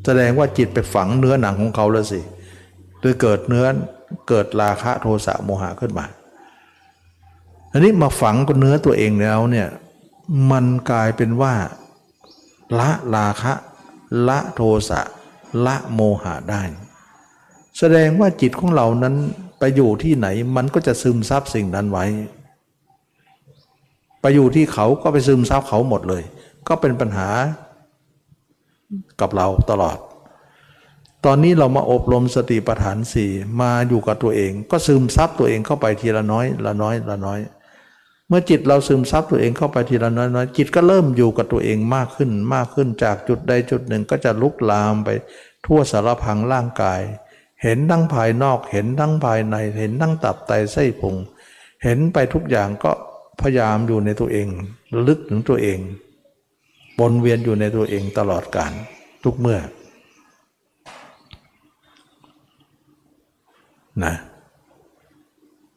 [0.05, 2.21] แสดงว่าจิตไปฝังเนื้อหนังของเขาแล้วสิ
[3.01, 3.67] โดยเกิดเนื้อ
[4.29, 6.07] เกิดราคะโทสะโมหะขึ้นมา
[7.73, 9.69] อันนี้มาฝังกับเนื้อตัวเองแล้วเนี่ย
[10.51, 11.55] มันกลายเป็นว่า
[12.79, 13.53] ละราคะ
[14.29, 15.01] ละโทสะ
[15.67, 16.63] ละโมหะได้
[17.79, 19.15] แสดงว่าจิตของเรานั้น
[19.59, 20.27] ไปอยู่ที่ไหน
[20.57, 22.07] มันก็จะซึมซับสิ่งนั้นไว้
[24.21, 26.23] ไปอยู่ที่เขาก็ไปซึมซับเขาหมดเลย
[26.69, 27.29] ก็เป็นปัญหา
[29.21, 29.99] กับเราตลอด
[31.25, 33.31] ตอนนี้เรามาอบรมสติปัฏฐานสี่
[33.61, 37.41] มาอยู่กับตัวเอง ก็ซึมซับตัวเองเข้าไปทีละน้อย ละน้อยละน้อย
[38.29, 45.09] เมื่อจิตเราซึมซับตัวเองเข้าไปทีละน้อยน้อยจิตก็เริ่มอยู่กับตัวเองมากขึ้นมากขึ้นจากจุดใดจุดหนึ่งก็จะลุกลามไป
[45.67, 47.01] ทั่วสารพังร่างกาย
[47.63, 51.17] เห็นทั้งภายนอกเห็นทั้งภายในเห็นทั้งตับไตไส้พุง
[51.85, 52.93] เห็นไปทุกอย่างก็
[53.41, 54.49] พยายามอยู่ในตัวเอง
[55.09, 55.79] ลึกถึงตัวเอง
[56.99, 58.73] บนเวียนอยู่ในตัวเองตลอดกาล
[59.25, 59.59] ทุกเมื่อ
[64.05, 64.15] นะ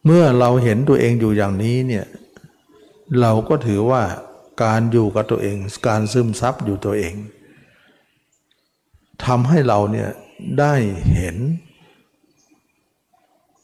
[0.04, 2.04] เมื่อเราเห็นตัวเองอยู่อย่างนี้เนี่ย
[3.20, 4.02] เราก็ถือว่า
[4.62, 5.56] การอยู่กับตัวเอง
[5.88, 7.14] การซึมซับอยู่ตัวเอง
[9.24, 10.08] ทำให้เราเนี่ย
[10.58, 10.74] ได้
[11.14, 11.36] เห็น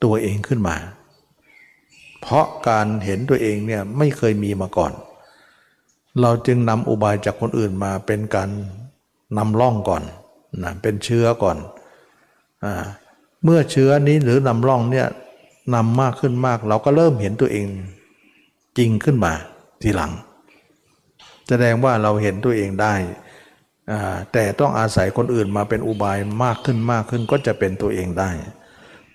[0.05, 0.77] ตัวเองขึ้นมา
[2.21, 4.93] เพราะการเห็นตัวเองเนี่ยไม่เคยมีมาก่อน
[6.21, 8.51] เราจึงนำอุบายจากคนอื่นมาเป็นการ
[9.39, 10.03] นำล่องก่อน
[10.63, 11.57] นะเป็นเชื้อก่อน
[12.65, 12.85] อ่า
[13.45, 15.07] เมื่อเชื้อนี้หรือนำร่องเนี่ย
[15.75, 17.67] นำมากขึ้นมาก เราก็เริ่มเห็นตัวเอง
[18.79, 19.33] จริงขึ้นมา
[19.83, 20.13] ทีหลัง
[21.49, 22.95] แสดงว่าเราเห็นตัวเองได้
[24.33, 28.31] แต่ต้องอาศัยคนอื่นมาเป็นอุบายมากขึ้นมากขึ้นก็จะเป็นตัวเองได้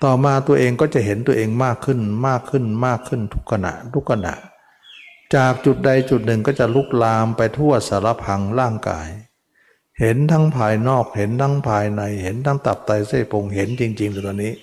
[0.03, 4.33] ต่อมาตัวเองก็จะเห็นตัวเองมากขึ้นมากขึ้นมากขึ้นทุกขณะทุกขณะ
[5.35, 9.07] จากจุดใดจุดหนึ่งก็จะลุกลามไปทั่วสารพังร่างกาย
[9.99, 14.53] เห็นทั้งภายนอกเห็นทั้งภายในเห็นทั้งตับไตเส้นพุงเห็นจริงๆตอนนี้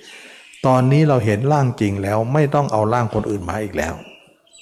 [0.66, 3.94] ตอนนี้เราเห็นร่างจริงแล้วไม่ต้องเอาร่างคนอื่นมาอีกแล้ว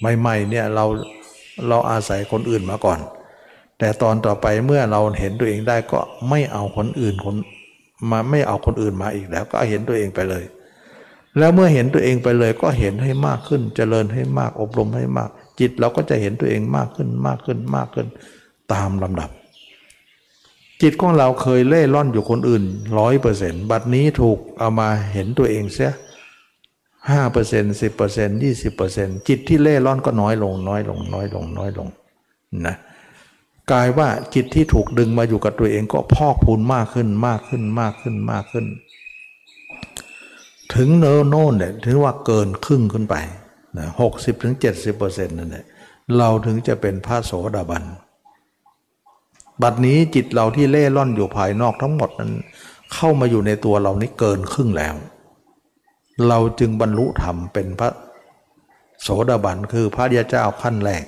[0.01, 0.85] ใหม่ๆเนี่ยเรา
[1.69, 3.01] เราอาศัยคนอื่นมาก่อน
[3.79, 7.37] แต่ตอนต่อไปเมื่อเราเห็นตัวเองได้ก็ไม่เอาคนอื่นคน
[8.11, 10.45] มาไม่เอาคนอื่นมาอีกแล้ว ก็เห็นตัวเองไปเลย
[11.39, 15.31] แล้วเมื่อเห็นตัวเองไปเลยก็เห็นให้มากขึ้น เจริญให้มากอบรมให้มาก
[15.61, 18.07] จิตเราก็จะเห็นตัวเองมากขึ้นมากขึ้นมากขึ้น
[18.73, 19.31] ตามลำดับ
[20.83, 22.65] จิตของเราเคยเล่ร่อนอยู่คนอื่น
[22.99, 25.93] ร้อยเปอร์เซ็นต์บัดนี้ถูกเอามาเห็นตัวเองเสีย
[27.11, 31.89] ห้าเปอร์เซ็นต์สิบเปอร์เซ็นต์ยี่สิบเปอร์เซ็นต์จิตที่เล่ร่อนก็น้อยลง น้อยลง น้อยลง น้อยลง
[32.67, 32.77] นะ
[33.71, 38.67] กลายว่าจิตที่ถูกดึงมาอยู่กับตัวเองก็พอกพูนมากขึ้นมากขึ้นมากขึ้นมากขึ้น
[40.75, 43.15] ถึงเนโน่นเนี่ยถึงว่าเกินครึ่งขึ้นไป
[43.79, 45.65] นะหกสิบถึงเจ็ดสิบเปอร์เซ็นต์นั่นแหละ
[46.17, 47.85] เราถึงจะเป็นพระโสดาบัน
[49.63, 52.33] บัดนี้จิตเราที่เล่ร่อนอยู่ภายนอกทั้งหมดนั้น
[52.95, 54.95] เข้ามาอยู่ในตัวเรานี้เกินครึ่งแล้ว
[56.29, 57.91] เราจึงบรรลุธรรมเป็นพระ
[59.03, 61.05] โสดาบันคือพระยาเจ้าขั้นแรก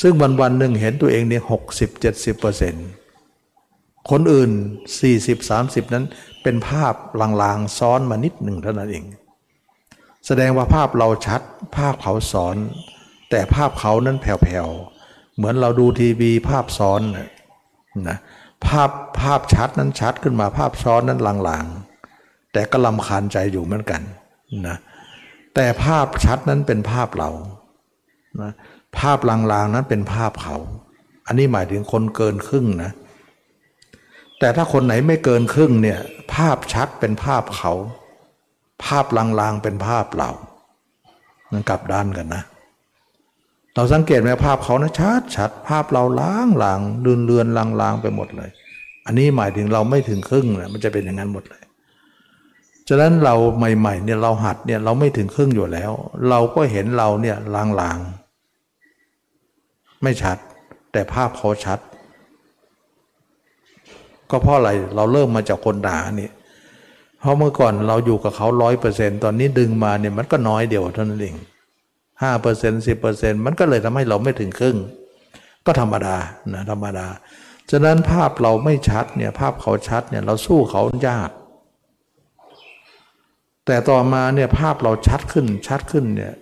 [0.00, 2.86] ซึ่งวันวันหนึ่งเห็นตัวเองเนี่ยหกสิบเจ็ดสิบเปอร์เซ็นต์
[4.10, 4.50] คนอื่น
[5.00, 6.04] สี่สิบสามสิบนั้น
[6.42, 6.94] เป็นภาพ
[7.42, 9.04] ลางๆซ้อนมานิดหนึ่งเท่านั้นเอง
[10.26, 11.40] แสดงว่าภาพเราชัด
[11.76, 12.56] ภาพเขาสอน
[13.30, 17.00] แต่ภาพเขานั้นแผ่วๆ เหมือนเราดูทีวีภาพซ้อน
[18.08, 18.18] นะ
[18.66, 18.90] ภาพ
[19.20, 21.93] ภาพชัดนั้นชัดขึ้นมาภาพซ้อนนั้นลางๆ
[22.54, 24.02] แต่ก็ลำคาญใจอยู่เหมือนกัน
[24.68, 24.76] นะ
[25.54, 27.30] แต่ภาพชัดนั้นเป็นภาพเรา
[28.42, 28.52] นะ
[28.98, 30.56] ภาพลางๆนั้นเป็นภาพเขา
[31.26, 32.90] อันนี้หมายถึงคนเกินครึ่งนะ
[34.38, 35.98] แต่ถ้าคนไหนไม่เกินครึ่งเนี่ย
[36.34, 37.72] ภาพชัดเป็นภาพเขา
[38.84, 40.30] ภาพลางๆเป็นภาพเรา
[41.52, 42.42] มันกลับด้านกันนะ
[43.74, 48.50] เราสังเกตไหมภาพเขานะชัดชัดภาพเราล้างหลางเลือนเลือนลางลางไปหมดเลย
[49.06, 51.63] อันนี้หมายถึงเราไม่ถึงครึ่งนะมันจะเป็นอย่างนั้นหมดเลย
[52.88, 55.92] ฉะนั้นเราใหม่ๆเนี่ยเราหัดเนี่ยเราไม่ถึงครึ่งอยู่แล้ว
[56.28, 57.98] เราก็เห็นเราเนี่ยลางลาง
[60.02, 60.36] ไม่ชัด
[60.92, 61.78] แต่ภาพเขาชัด
[64.30, 66.30] ก็เพราะอะไรเราเริ่มมาจากคนด่านี่
[67.20, 71.36] เพราะเมื่อก่อนเราอยู่กับเขาร้อยเปอร์เซ็นตอนนี้ดึงมาเนี่ยมันก็น้อยเดียวเท่านั้นเอง
[72.22, 74.76] ห้าเปอร์เซ็นต์สิบเปอร์เซ็นต์มันก็เลยทำให้เราไม่ถึงครึ่ง
[75.66, 76.16] ก็ธรรมดา
[76.52, 77.06] นะธรรมดา
[77.70, 81.30] ฉะนั้นภาพเราไม่ชัดเนี่ยภาพเขาชัดเนี่ยเราสู้เขายาก
[83.66, 86.34] แต่ต่อมาเนี่ยภาพเราชัดขึ้นชัดขึ้นเนี่ย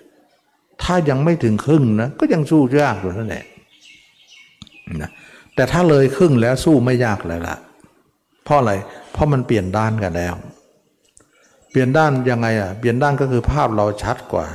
[0.82, 3.44] ถ้ายังไม่ถึงครึ่งนะก็ยังสู้ยากอยู่นั่นแหละ
[5.00, 5.10] นะ
[5.54, 7.56] แต่ถ้าเลยครึ่งแล้วสู้ไม่ยากเลยละ
[8.44, 8.72] เพราะอะไร
[9.12, 10.34] เพราะมันเปลี่ยนด้านกันแล้ว
[11.70, 14.46] เปลี่ยนด้านยังไงอะเปลี่ยนด้านก็คือภาพเราชัดกว่า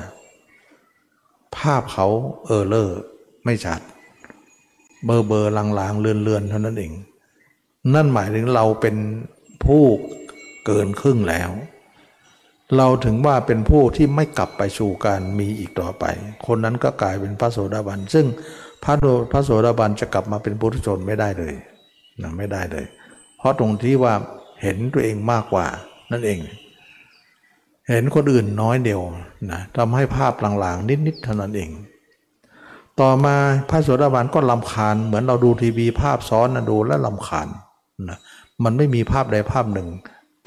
[1.57, 2.07] ภาพเขา
[2.45, 2.99] เออเลอร์
[3.45, 3.79] ไม่ชัด
[5.05, 6.91] เบอร์เบอร์ลางๆเลือนเลือนเท่านั้นเอง
[7.93, 8.95] นั่นหมายถึงเราเป็น
[9.65, 9.83] ผู้
[10.65, 11.51] เกินครึ่งแล้ว
[12.75, 16.05] เราถึงว่าเป็นผู้ที่ไม่กลับไปสู่การมีอีกต่อไป
[16.45, 18.25] คนนั้นก็กลายเป็นพระโสดาบัน ซึ่ง
[18.83, 21.53] พระโพระโสดาบันจะกลับมาเป็นปุถุชนไม่ได้เลย
[22.21, 22.85] นะไม่ได้เลย
[23.37, 24.13] เพราะตรงที่ว่า
[24.61, 25.65] เห็นตัวเองมากกว่า
[26.11, 26.39] นั่นเอง
[27.89, 29.01] เห็นคนอื่นน้อยเดียว
[29.51, 31.69] นะทำให้ภาพหลางๆ นิดๆเท่านั้นเอง
[32.99, 33.35] ต่อมา
[33.69, 37.47] พระโสดาบันก็ลำคาญ เหมือนเราดูทีวีภาพซ้อนนะดูแล้วลำคาญ
[38.09, 38.17] นะ
[38.63, 39.87] มันไม่มีภาพใดภาพหนึ่ง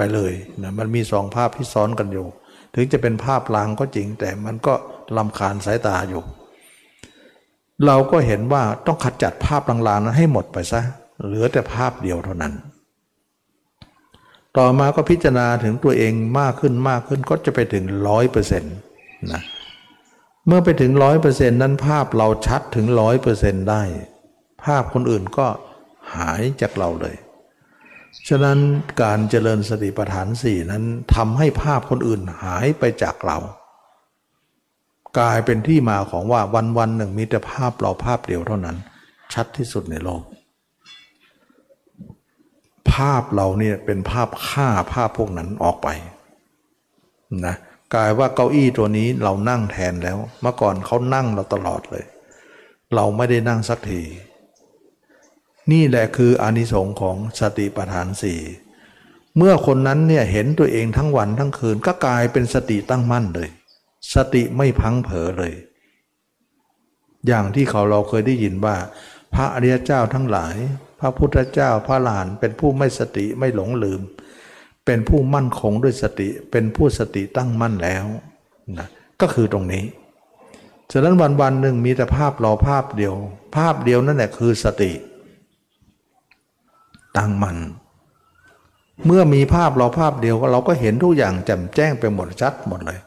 [0.01, 0.33] ไปเลย
[0.63, 2.27] นะมันมีสองภาพที่ซ้อนกันอยู่
[2.75, 4.75] ถึงจะเป็นภาพลางก็จริง แต่มันก็
[5.17, 6.23] ลำคาญสายตาอยู่
[7.87, 10.81] เราก็เห็นว่าต้องขจัดภาพลางๆนั้นให้หมดไปซะ
[11.25, 12.53] เหลือแต่ภาพเดียวเท่านั้น
[14.57, 18.75] ต่อมาก็พิจารณาถึงตัวเองมากขึ้นมากขึ้นก็จะไปถึงร้อยเปอร์เซ็นต์
[19.33, 19.43] นะ
[20.47, 23.83] เมื่อไปถึงร้อยเปอร์เซ็นต์นั้นภาพเราชัดถึงร้อยเปอร์เซ็นต์ได้
[24.65, 25.47] ภาพคนอื่นก็
[26.15, 27.17] หายจากเราเลย
[28.29, 28.59] ฉะนั้น
[29.03, 30.85] การเจริญสติปัฏฐานสี่นั้น
[31.15, 33.39] ทำให้ภาพคนอื่นหายไปจากเรา
[35.19, 38.77] กลายเป็นที่มาของว่าวันวันหนึ่งมีแต่ภาพเราภาพเดียวเท่านั้น
[39.35, 40.23] ชัดที่สุดในโลก
[42.93, 45.89] ภาพเราเนี่ยเป็นภาพฆ่าภาพพวกนั้นออกไป
[47.47, 47.55] นะ
[47.95, 52.05] กลายว่าเก้าอี้ตัวนี้เรานั่งแทนแล้ว เมื่อก่อนเขานั่งเราตลอดเลย
[52.95, 54.03] เราไม่ได้นั่งสักที
[55.73, 58.41] นี่แหละคืออานิสงส์ของสติปัฏฐานสี่
[59.37, 63.49] เมื่อคนนั้นเนี่ยเห็นตัวเองทั้งวันทั้งคืนก็กลายเป็นสติตั้งมั่นเลย
[64.15, 65.55] สติไม่พังเผลอเลย
[67.27, 68.77] อย่างที่เขาเราเคยได้ยินว่า
[69.35, 70.57] พระอริยเจ้าทั้งหลาย
[71.01, 74.01] พระพุทธเจ้าพระหลานเป็นผู้ไม่สติไม่หลงลืม
[74.87, 78.05] เป็นผู้มั่นคงด้วยสติเป็นผู้สติตั้งมั่นแล้ว
[78.79, 78.89] นะ
[79.21, 79.85] ก็คือตรงนี้
[80.93, 83.15] ฉะนั้นวันวันหนึ่งมีแต่ภาพรอภาพเดียว
[83.57, 84.93] ภาพเดียวนั่นแหละคือสติ
[87.17, 87.57] ตั้งมัน
[89.07, 92.99] เมื่อมีภาพเราภาพเดียวเราก็เห็นทุกอย่างแจ่มแจ้งไปหมดชัดหมดเลย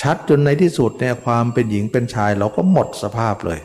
[0.00, 3.60] ชัดจนในที่สุดเนี่ยความเป็นหญิงเป็นชายเราก็หมดสภาพเลย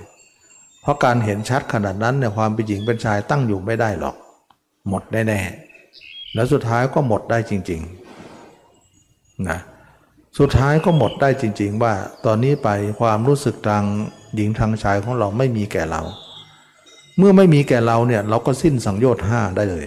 [0.82, 4.16] เพราะการเห็นชัดขนาดนั้นเนี่ยความเป็นหญิงเป็นชายตั้งอยู่ไม่ได้หรอก
[4.90, 9.60] หมดแน่ๆแล้วสุดท้ายก็หมดได้จริงๆนะ
[10.40, 11.94] สุดท้ายก็หมดได้จริง ๆ ว่า
[12.26, 12.70] ตอนนี้ไป
[13.00, 13.84] ความรู้สึกทาง
[14.36, 16.02] หญิงทางชายของเราไม่มีแก่เรา
[17.18, 19.86] เมื่อไม่มีแก่เราเนี่ยเราก็สิ้นสังโยชน์ห้าได้เลย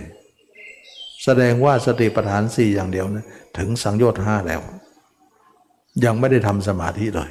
[1.24, 3.26] แสดงว่าสติปัฏฐานสี่อย่างเดียวนะ
[3.58, 4.60] ถึงสังโยชน์ห้าแล้ว
[6.04, 7.30] ยังไม่ได้ทำสมาธิเลย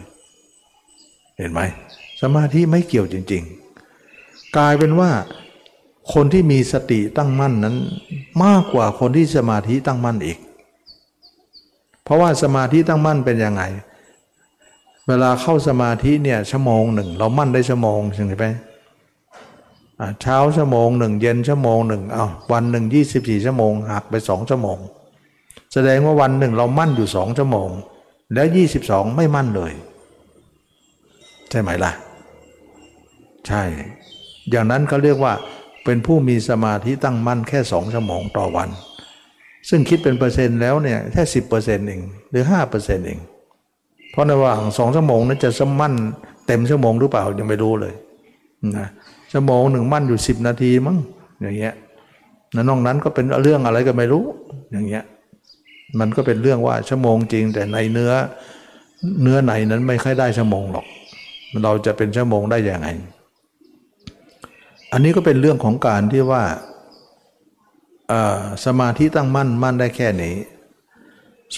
[1.38, 1.62] เห็นไหม
[2.22, 3.44] สมาธิไม่เกี่ยวจริง
[4.00, 5.12] ๆ กลายเป็นว่า
[6.14, 7.76] คนที่มีสติตั้งมั่นนั้น
[8.44, 10.38] มากกว่าคนที่สมาธิตั้งมั่นอีก
[12.04, 13.64] เพราะว่าสมาธิตั้งมั่นเป็นยังไง
[15.08, 18.46] เวลาเข้าสมาธิเนี่ยชั่วโมงหนึ่ง เรามั่นได้ชั่วโมงใช่ไหม
[20.22, 24.78] เช้าชั่วโมงหนึ่งเย็นชั่วโมงหนึ่งเอาวันหนึ่งยี่สิบสี่ชั่วโมงหักไปสองชั่วโมง
[25.74, 27.70] แสดงว่าวันหนึ่งเรามั่นอยู่สองชั่วโมง
[28.34, 29.72] แล้วยี่สิบสองไม่มั่นเลย
[31.50, 31.92] ใช่ไหมล่ะ
[33.48, 33.64] ใช่
[34.50, 35.34] อย่างนั้นเขาเรียกว่า
[35.86, 38.70] เป็นผู้มีสมาธิตั้งมั่นแค่สองชั่วโมงต่อวัน
[39.70, 43.20] ซึ่งคิดเป็นเปอร์เซ็นต์แล้วเนี่ยแค่สิบเปอร์เซ็นต์เองหรือห้าเปอร์เซ็นต์เอง
[44.12, 45.94] เพราะในระหว่างสองชั่วโมงนั้นจะสมั่น
[46.48, 47.94] เต็มชั่วโมงหรือเปล่ายังไม่รู้เลย
[48.78, 48.88] นะ
[49.38, 50.98] ชั่วโมงหนึ่งมั่นอยู่สิบนาทีมั้ง
[51.42, 51.74] อย่างเงี้ย
[52.68, 54.26] นอกนั้นก็เป็นเรื่องอะไรก็ไม่รู้
[54.72, 55.04] อย่างเงี้ย
[56.00, 58.12] มันก็เป็นเรื่องว่าชั่วโมงจริง แต่ในเนื้อ
[59.22, 60.86] เนื้อไหนนั้นไม่ค่อยได้ชั่วโมงหรอก
[61.64, 62.88] เราจะเป็นชั่วโมงได้อย่างไง
[64.92, 66.44] อันนี้ก็เป็นเรื่องของการที่ว่า
[68.66, 70.36] สมาธิตั้งมั่นมั่นได้แค่นี้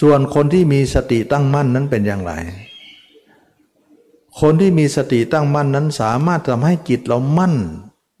[0.00, 2.32] ส่วนคนที่มีสติตั้งมั่นนั้นเป็นอย่างไร
[4.40, 7.54] คนที่มีสติตั้งมั่นนั้นสามารถทำให้จิตเรามั่น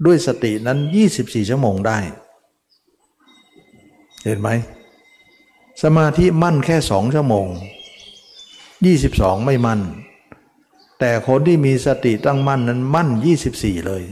[0.06, 0.78] ด้วยสตินั้น
[1.14, 1.98] 24 ชั่วโมงได้
[4.24, 4.48] เห็นไหม
[5.82, 7.46] สมาธิมั่นแค่สองชั่วโมง
[8.66, 9.80] 22 ไม่มั่น
[10.98, 13.08] แต่คนที่มีสติตั้งมั่นนั้นมั่น
[13.48, 14.02] 24 เลย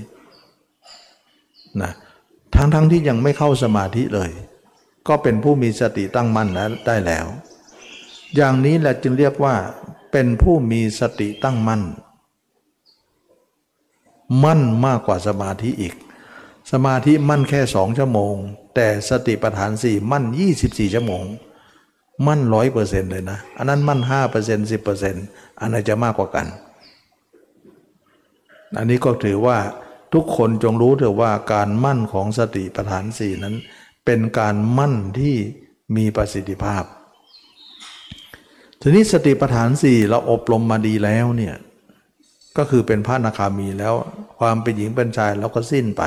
[1.82, 1.92] นะ
[2.54, 4.30] ทั้งๆทที่ยังไม่เข้าสมาธิเลย
[5.08, 7.26] ก็เป็นผู้มีสติตั้งมั่นนั้นได้แล้ว
[8.36, 9.54] อย่างนี้แหละจึงเรียกว่า
[10.18, 11.82] เป็นผู้มีสติตั้งมั่น
[14.44, 15.94] มั่นมากกว่าสมาธิอีก
[16.72, 18.34] สมาธิมั่นแค่สองชั่วโมง
[18.74, 21.24] แต่สติปัฏฐานสี่มั่นยี่สิบสี่ชั่วโมง
[22.26, 25.24] มั่นร้อยเปอร์เซ็นต์เลยนะ อันนั้นมั่นห้าเปอร์เซ็นต์สิบเปอร์เซ็นต์
[25.60, 26.46] อันไหนจะมากกว่ากัน
[28.76, 29.58] อันนี้ก็ถือว่า
[30.14, 33.54] ทุกคนจงรู้เถอะว่าการมั่นของสติปัฏฐานสี่นั้น
[34.04, 35.34] เป็นการมั่นที่
[35.96, 36.84] มีประสิทธิภาพ
[38.80, 41.54] ทีนี้สติปัฏฐานสี่เราอบรมมาดีแล้วเนี่ย
[42.56, 43.94] ก็คือเป็นพระนาคามีแล้ว
[44.38, 46.02] ความเป็นหญิงเป็นชายเราก็สิ้นไป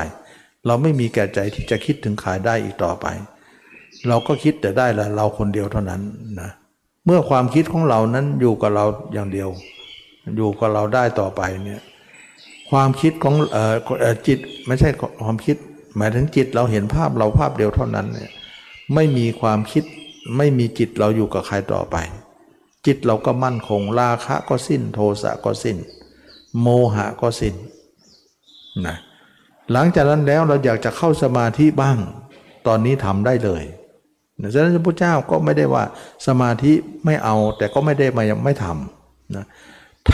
[0.66, 3.06] เราไม่มีแก่ใจที่จะคิดถึงขายได้อีกต่อไป
[4.08, 6.02] เราก็คิดแต่ได้ละเราคนเดียวเท่านั้น
[6.40, 6.50] นะ
[7.06, 9.48] เมื่อความคิดของเรานั้นอยู่กับเราอย่างเดียว
[10.36, 11.82] อยู่กับเราได้ต่อไปเนี่ย
[12.70, 13.64] ความคิดของเอ่
[14.12, 14.88] อจิตไม่ใช่
[15.22, 15.56] ความคิด
[15.96, 18.30] หมายถึงจิตเราเห็นภาพเราภาพเดียวเท่านั้นเนี่ย
[18.94, 19.84] ไม่มีความคิด
[20.36, 21.96] ไม่มีจิตเราอยู่กับใครต่อไป
[22.86, 25.76] จิตเราก็มั่นคงราคะก็สิ้น โทสะก็สิ้น
[26.60, 27.54] โมหะก็สิ้น
[28.86, 28.96] นะ
[29.72, 31.98] หลังจากนั้นแล้วเราอยากจะเข้าสมาธิบ้าง
[32.66, 33.62] ตอนนี้ทำได้เลย
[34.54, 35.84] ฉะนั้นพระพุทธเจ้าก็ไม่ได้ว่า
[36.26, 36.72] สมาธิ
[37.04, 39.44] ไม่เอาแต่ก็ไม่ได้มายังไม่ทำนะ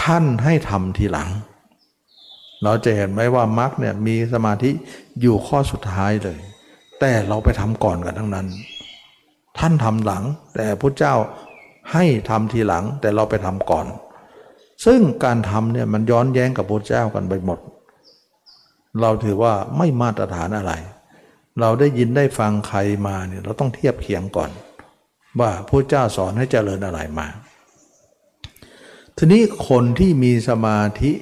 [0.01, 1.31] ท่านให้ทำทีหลัง
[2.65, 4.71] เราจะเห็นไหมว่ามรรคเนี่ยมีสมาธิ
[5.21, 6.39] อยู่ข้อสุดท้ายเลย
[7.01, 8.47] แต่เราไปทำก่อนกันทั้งนั้น
[9.59, 10.25] ท่านทำหลัง
[10.55, 11.15] แต่พระเจ้า
[11.93, 13.87] ให้ทำทีหลังแต่เราไปทำก่อน
[14.85, 17.59] ซึ่งการทำเนี่ยมันย้อนแย้งกับพระเจ้ากันไปหมด
[19.01, 20.73] เราถือว่าไม่มาตรฐานอะไร
[21.61, 24.51] เราได้ยินได้ฟังใครมาเนี่ยเราต้องเทียบเคียงก่อน
[25.41, 27.27] ว่าพระเจ้าสอนให้เจริญอะไรมา
[29.17, 31.13] ทีนี้คนที่มีสมาธิ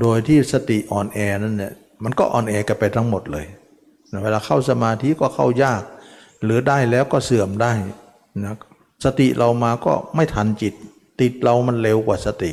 [0.00, 3.46] โดยที่สติอ่อนแอนั่นเนี่ยมันก็อ่อนแอกันไปทั้งหมดเลย
[4.22, 5.82] เวลาเข้าสมาธิก็เข้ายาก
[6.44, 7.72] หรือได้แล้วก็เสื่อมได้
[8.44, 8.56] นะ
[9.04, 10.74] สติเรามาก็ไม่ทันจิต
[11.20, 12.52] ติดเรามันเร็วกว่าสติ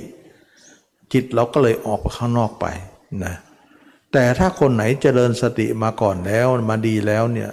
[1.14, 2.66] จิตเราก็เลยออกไปข้างนอกไป
[3.26, 3.36] นะ
[4.14, 7.52] แต่ถ้าคนไหนเจริญสติมาก่อนแล้วมาดีแล้วเนี่ย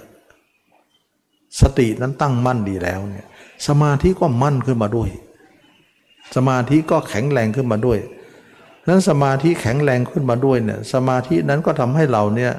[1.61, 3.25] สตินั้นตั้งมั่นดีแล้วเนี่ย
[3.67, 5.09] สมาธิก็มั่นขึ้นมาด้วย
[6.35, 7.99] สมาธิก็แข็งแรงขึ้นมาด้วย
[8.87, 12.51] นั้นสมาธิแข็งแรงขึ้นมาด้วยเนี่ยสมาธินั้นก็ทำให้เราเนี่ย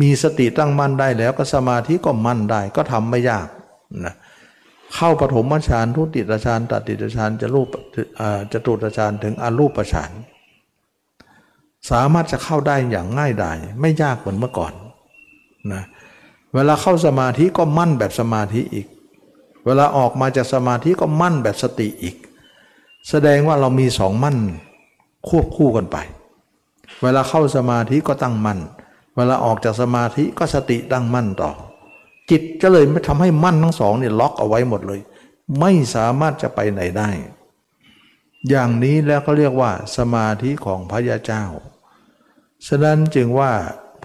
[0.00, 3.46] มีสติตั้งมั่นได้แล้วก็สมาธิก็มั่นได้ก็ทำไม่ยาก
[4.04, 7.68] นะเเข้าปฐมฌานทุติยฌานตติยฌานจะรูป
[8.52, 10.10] จะตุตฌานถึงอรูปฌาน
[11.90, 14.72] สามารถจะเข้าได้อย่างง่ายดายไม่ยากเหมือนเมื่อก่อน
[15.72, 15.82] นะ
[16.54, 18.86] เวลาเข้าสมาธิก็มั่นแบบสมาธิอีก
[19.66, 22.16] เวลาออกมาจากสมาธิก็มั่นแบบสติอีก
[23.08, 24.36] แสดงว่าเรามีสองมั่น
[25.28, 25.96] ควบคู่กันไป
[27.02, 28.58] เวลาเข้าสมาธิก็ตั้งมั่น
[29.16, 31.50] เวลาออกจากสมาธิก็สติตั้งมั่นต่อ
[32.30, 35.00] จิตก็เลยไม่ทำให้มั่นทั้งสองเนี่ยล็อกเอาไว้หมดเลย
[35.60, 37.10] ไม่สามารถจะไปไหนได้
[38.48, 41.44] อย่างนี้แล้วเขาเรียกว่า สมาธิของพระยาเจ้า
[42.66, 43.52] ฉะนั้นจึงว่า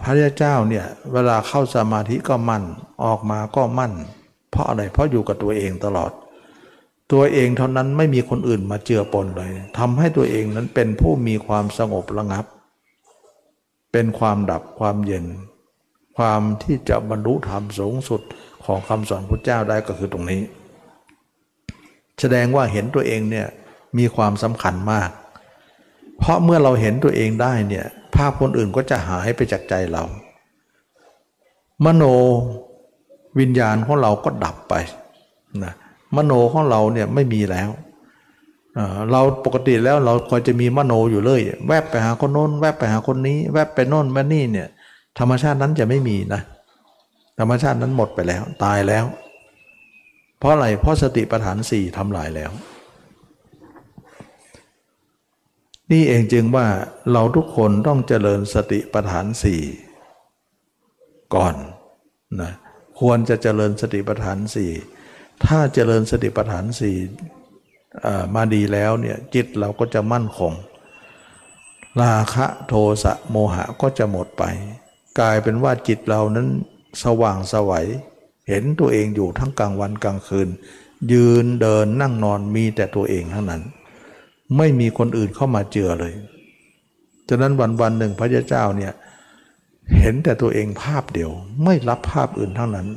[0.02, 2.64] พระยาเจ้าเนี่ยเวลาเข้าสมาธิก็มั่น
[3.04, 3.92] ออกมาก็มั่น
[4.50, 6.12] เพราะอะไรเพราะอยู่กับตัวเองตลอด
[7.12, 12.44] ตัวเองเท่านั้นไม่มีคนอื่นมาเจือปนเลยทำให้ตัวเองนั้นเป็นผู้มีความสงบระงับ
[13.92, 15.24] เป็นความดับความเย็น
[16.16, 18.20] ความที่จะบรรลุธรรมสูงสุด
[18.64, 20.42] ของคำสอนพระเจ้าได้ก็คือตรงนี้
[22.20, 23.46] แสดงว่าเห็นตัวเองเนี่ย
[23.98, 25.10] มีความสำคัญมาก
[26.18, 30.04] เพราะเมื่อเราเห็นตัวเองได้เนี่ยภาพคนอื่นก็จะหายไปจากใจเรา
[31.84, 32.04] มโน
[33.38, 34.74] วิญญาณของเราก็ดับไป
[35.64, 35.74] นะ
[36.16, 37.70] มโนของเราเนี่ยไม่มีแล้ว
[39.10, 44.68] เราปกติแล้วเราคอยจะมีมโนอยู่เลย แวบไปหาคนโน้น แวบไปหาคนนี้ แวบไปโน้นแวบนี่เนี่ย
[45.18, 46.42] ธรรมชาตินั้นจะไม่มีนะ
[47.38, 49.04] ธรรมชาตินั้นหมดไปแล้ว ตายแล้ว
[50.38, 52.50] เพราะอะไร เพราะสติปัฏฐานสี่ทำลายแล้ว
[55.92, 56.66] นี่เองจึงว่า
[57.12, 59.60] เราทุกคนต้องเจริญสติปัฏฐานสี่
[61.34, 61.54] ก่อน
[62.40, 62.52] นะ
[63.00, 64.70] ควรจะเจริญสติปัฏฐานสี่
[65.44, 66.96] ถ้าเจริญสติปัฏฐานสี่
[68.34, 70.52] มาดีแล้วเนี่ยจิตเราก็จะมั่นคง
[72.02, 74.44] ราคะโทสะโมหะก็จะหมดไป
[75.20, 76.48] กลายเป็นว่าจิตเรานั้น
[77.04, 77.86] สว่างสวัย
[78.48, 80.48] เห็นตัวเองอยู่ทั้งกลางวันกลางคืน
[81.12, 83.62] ยืนเดินนั่งนอนมีแต่ตัวเองเท่านั้น
[84.56, 86.14] ไม่มีคนอื่นเข้ามาเจือเลย
[87.28, 88.92] ฉะนั้นวันวันหนึ่งพระเจ้าเนี่ย
[89.98, 91.30] เห็นแต่ตัวเองภาพเดียว
[91.64, 92.88] ไม่รับภาพอื่นทั้งนั้น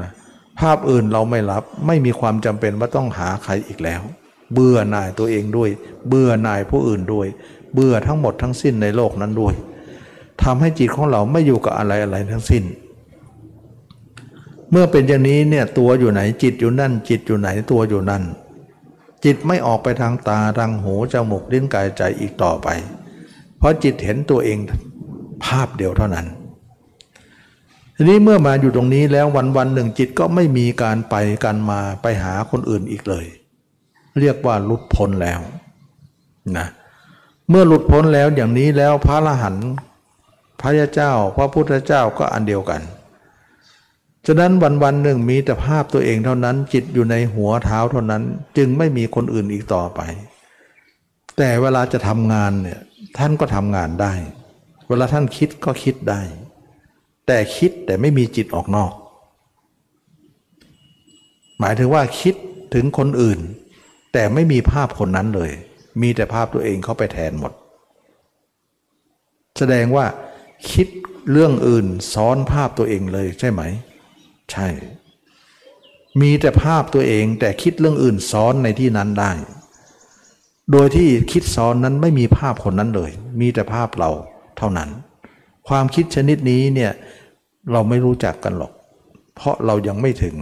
[0.00, 0.10] นะ
[0.60, 4.02] ภาพอื่นเราไม่รับไม่มีความจำเป็นว่าต้องหาใครอีกแล้ว
[4.52, 5.70] เบื่อหน่ายตัวเองด้วย
[6.08, 7.26] เบื่อหน่ายผู้อื่นด้วย
[7.74, 9.54] เบื่อทั้งหมดทั้งสิ้นในโลกนั้นด้วย
[10.42, 12.64] ทำให้จิตของเราไม่อยู่กับอะไรอะไรทั้งสิ้น
[14.70, 18.22] เมื่อเป็นอย่างนี้เนี่ยตัวอยู่ไหนจิตอยู่นั่น จิตอยู่ไหนตัวอยู่นั่น
[19.24, 22.68] จิตไม่ออกไปทางตาทางหูจมูกลิ้นกายใจอีกต่อไป
[23.58, 24.58] เพราะจิตเห็นตัวเอง
[25.44, 26.26] ภาพเดียวเท่านั้น
[27.96, 31.14] ทีนี้เมื่อมาอยู่ตรงนี้แล้ววันวันหนึ่งจิตก็ไม่มีการไป
[31.44, 33.26] การมาไปหาคนอื่นอีกเลย
[34.20, 35.40] เรียกว่าหลุดพ้นแล้ว
[36.56, 36.66] นะ
[37.48, 39.70] เมื่อหลุดพ้นแล้วอย่างนี้แล้วพระอรหันต์
[40.62, 42.82] พระยาเจ้า พระพุทธเจ้าก็อันเดียวกัน
[44.26, 48.22] ฉะนั้นวันวันหนึ่งมีแต่ภาพตัวเองเท่านั้น จิตอยู่ในหัวเท้าเท่านั้น
[48.56, 50.00] จึงไม่มีคนอื่นอีกต่อไป
[51.38, 52.80] แต่เวลาจะทำงานเนี่ย
[53.18, 54.12] ท่านก็ทำงานได้
[54.88, 56.20] เวลาท่านคิดก็คิดได้
[57.26, 58.92] แต่คิดแต่ไม่มีจิตออกนอก
[61.58, 62.34] หมายถึงว่าคิด
[62.74, 63.40] ถึงคนอื่น
[64.12, 65.50] แต่ไม่มีภาพคนนั้นเลย
[66.02, 67.52] มีแต่ภาพตัวเองเข้าไปแทนหมด
[69.58, 70.06] แสดงว่า
[70.70, 70.88] คิด
[71.30, 73.62] เรื่องอื่นซ้อนภาพตัวเองเลยใช่ไหม
[74.52, 74.68] ใช่
[76.20, 79.32] มีแต่ภาพตัวเองแต่คิดเรื่องอื่นซ้อนในที่นั้นได้
[80.72, 83.10] โดยที่คิดซ้อนนั้นไม่มีภาพคนนั้นเลย
[83.40, 84.10] มีแต่ภาพเรา
[84.58, 84.88] เท่านั้น
[85.68, 86.92] ความคิดชนิดนี้เนี่ย
[87.72, 88.72] เราไม่รู้จักกันหรอก
[89.34, 90.34] เพราะเรายังไม่ถึง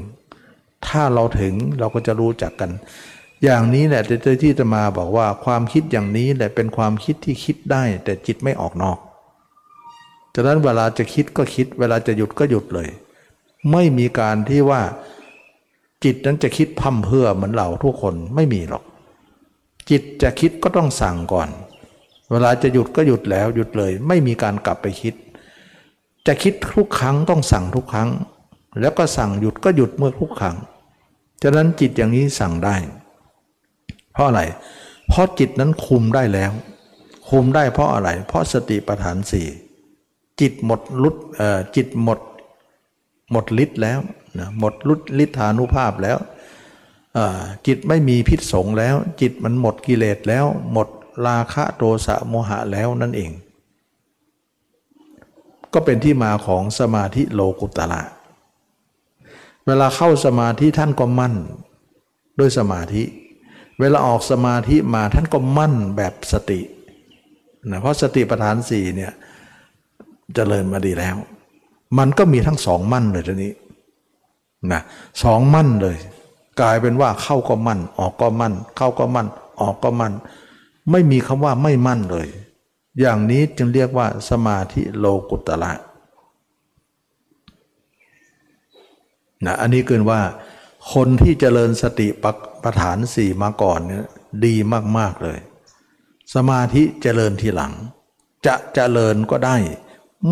[0.87, 2.71] ถ้าเราถึงเราก็จะรู้จักกัน
[3.45, 4.03] อย่างนี้แหละ
[4.43, 8.99] ที่จะมาบอกว่าความคิดอย่างนี้แหละเป็นความคิดที่คิดได้ แต่จิตไม่ออกนอก
[10.35, 12.89] จากนั้นเวลาจะคิดก็คิด เวลาจะหยุดก็หยุดเลย
[13.73, 14.82] ไม่มีการที่ว่า
[16.05, 18.85] จิตนั้นจะคิดพั่มเพื่อเหมือนเราทุกคนไม่มีหรอก
[19.90, 21.48] จิตจะคิดก็ต้องสั่งก่อน
[22.31, 25.15] เวลาจะหยุดก็หยุดแล้วหยุดเลย ไม่มีการกลับไปคิด
[26.27, 28.09] จะคิดทุกครั้งต้องสั่งทุกครั้ง
[28.81, 30.57] แล้วก็สั่งหยุดก็หยุดเมื่อทุกครั้ง
[31.43, 32.77] ฉะนั้นจิตอย่างนี้สั่งได้
[34.12, 34.43] เพราะอะไร
[35.09, 36.52] เพราะจิตนั้นคุมได้แล้ว
[37.28, 39.47] คุมได้เพราะอะไร เพราะสติปัฏฐานสี่
[40.41, 41.17] จิตหมดลุด
[41.77, 42.21] จิตหมด
[43.33, 43.99] หมดฤทธิ์แล้ว
[44.39, 46.19] นะหมดลุดฤทธานุภาพแล้ว
[47.67, 50.89] จิตไม่มีพิษสงแล้ว จิตมันหมดกิเลสแล้ว หมด
[51.27, 53.31] ราคะโทสะโมหะแล้วนั่นเอง
[55.73, 58.03] ก็เป็นที่มาของสมาธิโลกุตละ
[59.67, 61.35] เวลาเข้าสมาธิท่านก็มั่น
[62.39, 63.03] ด้วยสมาธิ
[63.81, 66.61] เวลาออกสมาธิมาท่านก็มั่นแบบสติ
[67.71, 69.12] นะเพราะสติปัฏฐานสี่เนี่ย
[70.35, 71.16] เจริญมาดีแล้ว
[71.98, 73.52] มันก็มีทั้งสองมั่นเลยทีนี้
[74.73, 74.81] นะ
[75.23, 75.97] สองมั่นเลย
[76.61, 79.28] กลายเป็นว่าเข้าก็มั่น ออกก็มั่น เข้าก็มั่น
[79.61, 80.12] ออกก็มั่น
[80.90, 82.28] ไม่มีคำว่าไม่มั่นเลย
[83.01, 85.73] อย่างนี้จึงเรียกว่าสมาธิโลกุตละ
[89.47, 90.20] นะอันนี้เกินว่า
[90.93, 94.07] คนที่เจริญสติปัฏฐานสี่มาก่อนเนี่ย
[94.44, 94.55] ดี
[94.98, 95.39] มาก ๆ เลย
[96.35, 97.73] สมาธิเจริญทีหลัง
[98.47, 99.57] จะเจริญก็ได้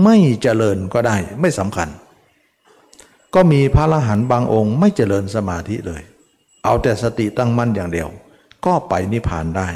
[0.05, 1.89] ไม่เจริญก็ได้ไม่สำคัญ
[3.35, 6.02] ก็มีพระอรหันต์บางองค์ ไม่เจริญสมาธิเลย
[6.65, 8.09] เอาแต่สติตั้งมั่นอย่างเดียว
[8.66, 9.69] ก็ไปนิพพานได้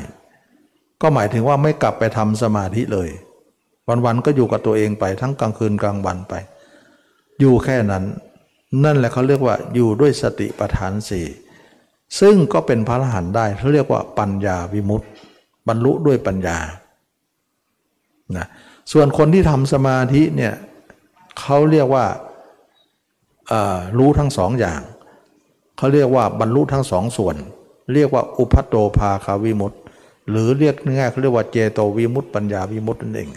[1.02, 3.08] ก็หมายถึงว่าไม่กลับไปทำสมาธิเลย
[4.04, 6.34] วันๆก็อยู่กับตัวเองไปทั้งกลางคืนกลางวันไป
[7.40, 8.04] อยู่แค่นั้น
[8.84, 11.26] นั่นแหละเขาเรียกว่าอยู่ด้วยสติปัฏฐานสี่
[12.20, 15.06] ซึ่งก็เป็นพระอรหันต์ได้เขาเรียกว่าปัญญาวิมุตติ
[15.68, 16.58] บรรลุด้วยปัญญา
[18.36, 18.46] นะ
[18.92, 20.54] ส่วนคนที่ทำสมาธิเนี่ย
[21.40, 22.06] เขาเรียกว่า
[23.98, 24.80] รู้ทั้งสองอย่าง
[25.76, 27.36] เขาเรียกว่าบรรลุทั้งสองส่วน
[27.94, 29.80] เรียกว่าอุพัตโตภาคาวิมุตต์
[30.30, 33.28] หรือเรียกง่ายเขาเรียกว่าเจโตวิมุตต์ปัญญาวิมุตต์นั่นเอง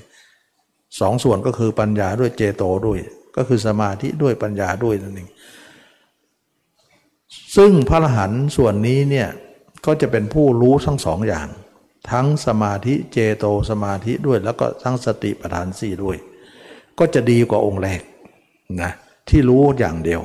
[1.00, 3.00] สองส่วนก็คือปัญญาด้วยเจโตด้วย
[3.38, 5.30] ก็คือสมาธิด้วยปัญญาด้วยนั่นเอง
[7.56, 9.28] ซึ่งพระอรหันต์ส่วนนี้เนี่ย
[9.86, 11.48] ก็จะเป็นผู้รู้ทั้งสองอย่าง
[12.12, 16.18] ทั้งสมาธิเจโตสมาธิด้วย แล้วก็ทั้งสติปัฏฐานสี่ด้วย
[17.00, 18.02] ก็จะดีกว่าองค์แรก
[18.82, 18.92] นะ
[19.30, 20.22] ที่รู้อย่างเดียว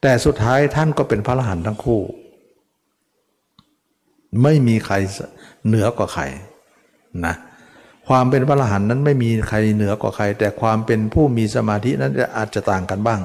[0.00, 2.00] แต่สุดท้ายท่านก็เป็นพระอรหันต์ทั้งคู่
[4.42, 4.94] ไม่มีใคร
[5.66, 6.22] เหนือกว่าใคร
[7.26, 7.34] นะ
[8.08, 13.20] ความเป็นพระอรหันต์นั้นไม่มีใครเหนือกว่าใคร แต่ความเป็นผู้มีสมาธินั้นอาจจะต่างกันบ้าง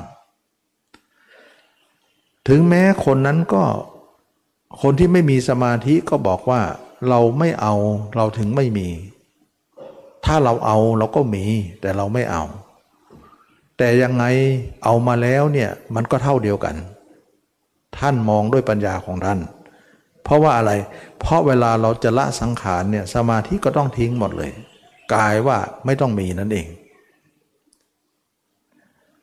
[2.48, 3.64] ถึงแม้คนนั้นก็
[4.81, 6.61] คนที่ไม่มีสมาธิก็บอกว่า
[7.09, 7.73] เราไม่เอา
[8.15, 8.88] เราถึงไม่มี
[10.25, 11.45] ถ้าเราเอาเราก็มี
[11.81, 12.43] แต่เราไม่เอา
[13.77, 14.25] แต่ยังไง
[14.84, 16.75] เอามาแล้วเนี่ยมันก็เท่าเดียวกัน
[17.97, 19.39] ท่านมองด้วยปัญญาของท่าน
[20.23, 20.71] เพราะว่าอะไร
[21.19, 24.51] เพราะเวลาเราจะละสังขารเนี่ยสมาธิก็ต้องทิ้งหมดเลย
[25.13, 26.67] กายว่าไม่ต้องมีนั่นเอง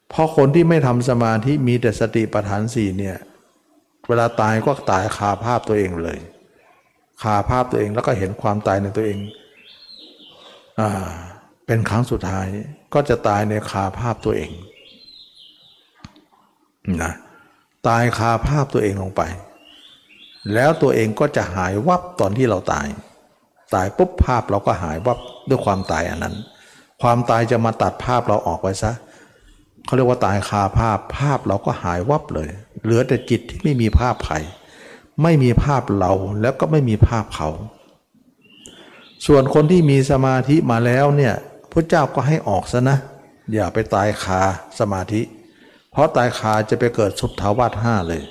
[0.08, 3.16] เพราะคนที่ไม่ทำสมาธิมีแต่สติปัฏฐานสี่เนี่ย
[4.08, 6.18] เวลาตายก็ตายคาภาพตัวเองเลย
[7.22, 9.18] คาภาพตัวเองแล้วก็เห็นความตายในตัวเอง
[10.80, 10.82] อ
[11.66, 12.46] เป็นครั้งสุดท้าย
[12.94, 14.50] ก็จะตายในคาภาพตัวเอง
[17.02, 17.12] นะ
[17.88, 19.22] ตายคาภาพตัวเองลงไป
[20.54, 22.86] แล้วตัวเองก็จะหายวับตอนที่เราตาย
[23.74, 25.18] ตายปุ๊บภาพเราก็หายวับ
[25.48, 26.36] ด้วยความตายอันนั้น
[27.02, 28.92] ความตายจะมาตัดภาพเราออกไปซะ
[29.84, 32.48] เขาเรียกว่าตายคาภาพภาพเราก็หายวับเลย
[32.82, 34.38] เหลือแต่จิตที่ไม่มีภาพไผ่
[35.22, 37.48] ไม่มีภาพเราแล้วก็ไม่มีภาพเขา
[39.26, 41.34] ส่วนคนที่มีสมาธิมาแล้วเนี่ย
[41.72, 42.96] พระเจ้าก็ให้ออกซะนะ
[43.52, 44.40] อย่าไปตายคา
[44.78, 45.22] สมาธิ
[45.92, 48.22] เพราะตายคาจะไปเกิดสุดทาวาสห้าเลย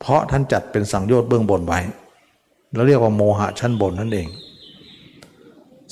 [0.00, 1.80] เพราะท่านจัดเป็นสังโยชน์เบื้องบนไว้
[2.74, 4.28] เราเรียกว่าโมหะชั้นบนนั่นเอง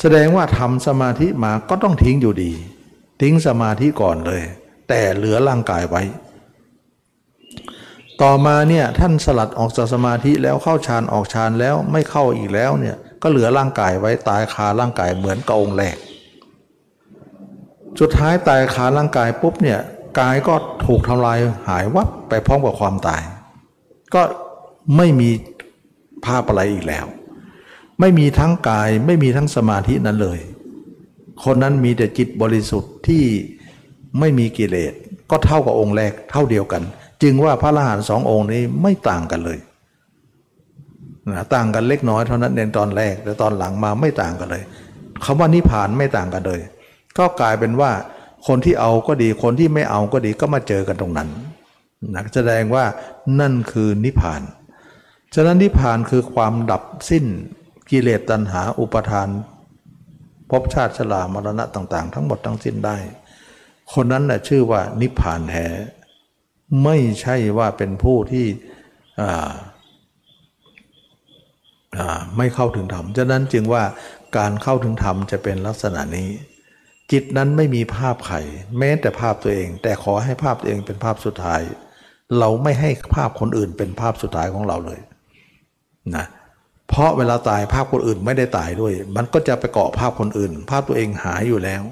[0.00, 2.52] แสดงว่าทำสมาธิมาก็ต้องทิ้งอยู่ดี
[3.20, 4.42] ทิ้งสมาธิก่อนเลย
[4.88, 6.02] แต่เหลือร่างกายไว้
[8.22, 15.97] ต่อมาเนี่ยท่านสลัดออกจากสมาธิแล้วเข้าฌานออกฌานแล้วไม่เข้าอีกแล้วเนี่ยก็เหลือร่างกายไว้ตายคาร่างกายเหมือนกระองค์แรก
[18.01, 19.80] สุดท้ายตายคาร่างกายปุ๊บเนี่ย
[20.20, 20.55] กายก็
[20.86, 21.38] ถูกทำลาย
[21.68, 23.22] หายวับไปพร้อมกับความตาย
[24.14, 24.22] ก็
[24.97, 25.30] ไม่มี
[26.24, 27.06] ภาพอะไรอีกแล้ว
[28.01, 30.38] ไม่มีทั้งกายไม่มีทั้งสมาธินั้นเลย
[31.44, 33.24] คนนั้นมีแต่จิตบริสุทธิ์ที่
[34.18, 34.93] ไม่มีกิเลส
[35.30, 36.82] ก็เท่ากับองค์แรกเท่าเดียวกัน
[37.22, 39.59] จึงว่าพระอรหันต์สององค์นี้ไม่ต่างกันเลย
[41.30, 44.62] นะต่างกันเล็กน้อยเท่านั้นในตอนแรกแต่ตอนหลังมาไม่ต่างกันเลย
[45.24, 46.60] คำว่านิพพานไม่ต่างกันเลย
[47.18, 47.90] ก็กลายเป็นว่า
[48.47, 51.28] คนที่เอาก็ดีคนที่ไม่เอาก็ดีก็มาเจอกันตรงนั้น
[52.14, 52.84] นะแสดงว่า
[53.40, 54.43] นั่นคือนิพพาน
[55.34, 57.24] ฉะนั้นนิพพานคือความดับสิ้น
[57.90, 59.28] กิเลสตัณหาอุปทาน
[60.51, 62.97] ภพชาติชรามรณะต่าง ๆ ทั้งหมดทั้งสิ้นได้
[63.93, 65.66] คนนั้นแหละชื่อว่านิพพานแท้
[66.84, 68.47] ไม่ใช่ว่าเป็นผู้ที่
[72.36, 73.82] ไม่เข้าถึงธรรม ฉะนั้นจึงว่า
[74.36, 76.28] การเข้าถึงธรรมจะเป็นลักษณะนี้
[77.12, 78.40] จิตนั้นไม่มีภาพไข่
[78.78, 81.60] แม้แต่ภาพตัวเอง แต่ขอให้ภาพตัวเองเป็นภาพสุดท้าย
[82.38, 85.01] เราไม่ให้ภาพคนอื่นเป็นภาพสุดท้ายของเราเลย
[86.16, 86.24] นะ
[86.88, 91.82] เพราะเวลาตายภาพคนอื่นไม่ได้ตายด้วย มันก็จะไปเกาะภาพคนอื่น ภาพตัวเองหายอยู่แล้ว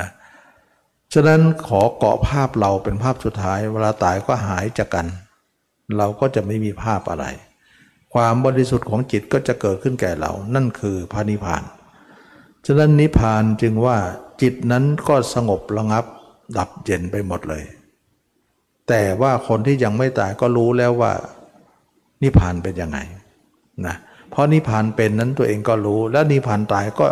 [0.00, 0.08] นะ
[1.12, 5.06] ฉะนั้นขอเกาะภาพเราเป็นภาพสุดท้าย เวลาตายก็หายจากกัน
[5.98, 7.26] เราก็จะไม่มีภาพอะไร
[8.14, 11.62] ความบริสุทธิ์ของจิตก็จะเกิดขึ้นแก่เรา นั่นคือพระนิพพาน
[12.66, 13.96] ฉะนั้นนิพพานจึงว่า
[14.42, 16.04] จิตนั้นก็สงบระงับ
[16.58, 17.64] ดับเย็นไปหมดเลย
[18.88, 21.12] แต่ว่าคนที่ยังไม่ตายก็รู้แล้วว่า
[22.22, 22.98] นิพพานเป็นยังไง
[23.86, 23.96] นะ
[24.30, 27.06] เพราะนิพพานเป็นนั้นตัวเองก็รู้ แล้วนิพพานตายก็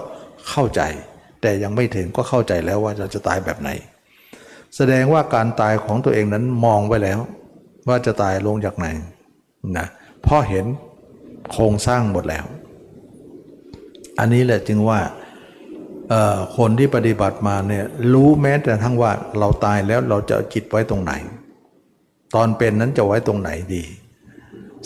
[0.48, 0.80] เข้าใจ
[1.40, 3.70] แต่ยังไม่ถึงก็เข้าใจแล้วว่าจะจะตายแบบไหน
[4.76, 7.18] แสดงว่าการตายของตัวเองนั้นมองไว้แล้ว
[7.88, 8.86] ว่าจะตายลงจากไหน
[9.78, 9.86] นะ
[10.22, 10.64] เพราะเห็น
[11.52, 12.44] โครงสร้างหมดแล้ว
[14.18, 15.00] อันนี้แหละจึงว่า
[16.56, 21.12] คนที่ปฏิบัติมาเนี่ยรู้แม้แต่ทั้งว่าเราตายแล้วเราจะจิตไว้ตรงไหน
[22.34, 23.84] ตอนเป็นนั้นจะไว้ตรงไหนดี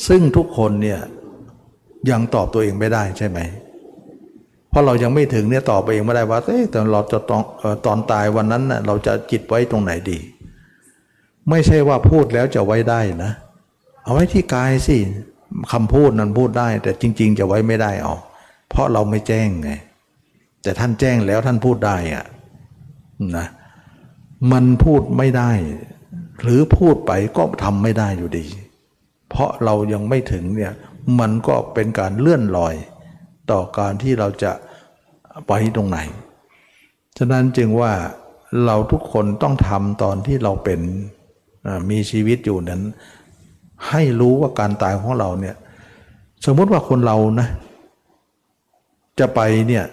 [0.06, 1.00] ซึ่งทุกคนเนี่ย
[2.10, 3.38] ยังตอบตัวเองไม่ได้ใช่ไหม
[4.74, 7.42] เพราะเรายังไม่ถึงเนี่ยตอบไปเองไม่ได้ว่าเอ๊ะแต่เราจะตอน
[7.86, 10.18] ตอนตายวันนั้นน่ะเราจะจิตไว้ตรงไหนดี
[11.50, 13.32] ไม่ใช่ว่าพูดแล้วจะไว้ได้นะ
[14.04, 14.96] เอาไว้ที่กายสิ
[15.72, 18.14] คำพูดนั้นพูดได้ แต่จริง ๆ จะไว้ไม่ได้เอา
[18.70, 19.70] เพราะเราไม่แจ้งไง
[20.62, 22.24] แต่ท่านแจ้งแล้วท่านพูดได้อะ
[23.36, 23.46] นะ
[24.52, 25.50] มันพูดไม่ได้
[26.42, 28.46] หรือพูดไปก็ทำไม่ได้อยู่ดี
[29.30, 30.72] เพราะเรายังไม่ถึงเนี่ย
[31.20, 32.74] มันก็เป็นการเลื่อนลอย
[33.50, 34.52] ต่อการที่เราจะ
[35.48, 35.98] ไปตรงไหน
[37.18, 37.92] ฉะนั้นจึงว่า
[38.66, 40.80] เราทุกคนต้องทำตอนที่เราเป็น
[41.90, 42.82] มีชีวิตอยู่นั้น
[43.88, 45.56] ให้รู้ว่าการตายของเราเนี่ย
[46.46, 47.48] สมมติว่าคนเรานะ
[49.20, 49.84] จะไปเนี่ย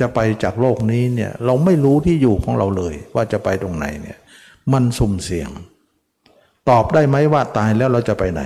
[0.00, 4.18] จะไปจากโลกนี้เนี่ยเราไม่รู้ที่อยู่ของเราเลย ว่าจะไปตรงไหนเนี่ย
[4.72, 5.50] มันสุ่มเสี่ยง
[6.68, 8.42] ตอบได้ไหมว่าตายแล้วเราจะไปไหน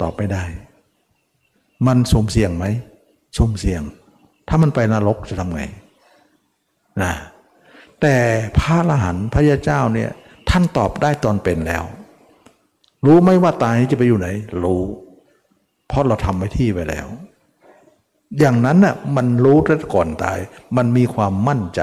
[0.00, 0.44] ตอบไม่ได้
[1.86, 2.64] มันสุ่มเสี่ยงไหม
[3.36, 3.82] สุ่มเสี่ยง
[4.48, 5.62] ถ้ามันไปนรกจะทำไง
[7.02, 7.12] นะ
[8.00, 8.16] แต่
[8.58, 10.10] พระอรหันต์พระยาเจ้าเนี่ย
[10.50, 11.84] ท่านตอบได้ตอนเป็นแล้ว
[13.06, 14.28] รู้ไหมว่าตายจะไปอยู่ไหน
[14.64, 14.82] รู้
[15.88, 17.06] เพราะเราทำไว้ที่ไปแล้ว
[18.38, 20.38] อย่างนั้นน่ะมันรู้ตั้งก่อนตาย
[20.76, 21.82] มันมีความมั่นใจ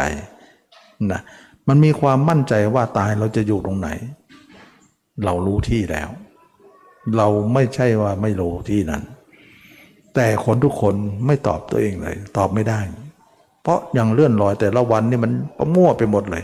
[1.11, 1.21] นะ
[1.67, 3.89] มันมีความมั่นใจว่าตายเราจะอยู่ตรงไหน
[5.25, 6.09] เรารู้ที่แล้ว
[7.17, 9.03] เราไม่ใช่ว่าไม่รู้ที่นั้น
[10.15, 10.93] แต่คนทุกคน
[11.25, 12.79] ไม่ตอบตัวเองเลย ตอบไม่ได้
[13.63, 16.43] เพราะยังเลื่อนลอยแต่ละวันนี่มันประมั่วไปหมดเลย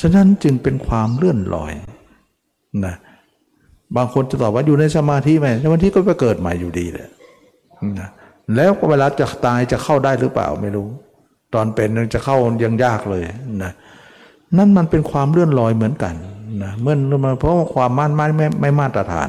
[0.00, 1.72] ฉะนั้นจึงเป็นความเลื่อนลอย
[2.86, 2.94] นะ
[3.96, 7.08] บางคนจะตอบว่าอยู่ในสมาธิไหมสมาธิก็ไปเกิดใหม่อยู่ดีเลย
[8.00, 8.08] นะ
[8.56, 10.88] แล้วเวลาจะตายจะเข้าได้หรือเปล่าไม่รู้
[11.54, 13.24] ตอนเป็นจะเข้ายังยากเลย
[13.62, 13.72] นะ
[14.56, 16.14] นั่นมันเป็นความเลื่อนลอยเหมือนกัน
[16.62, 19.28] นะเมื่อมาเพราะความมั่นไม่ไม่ไม่มาตรฐาน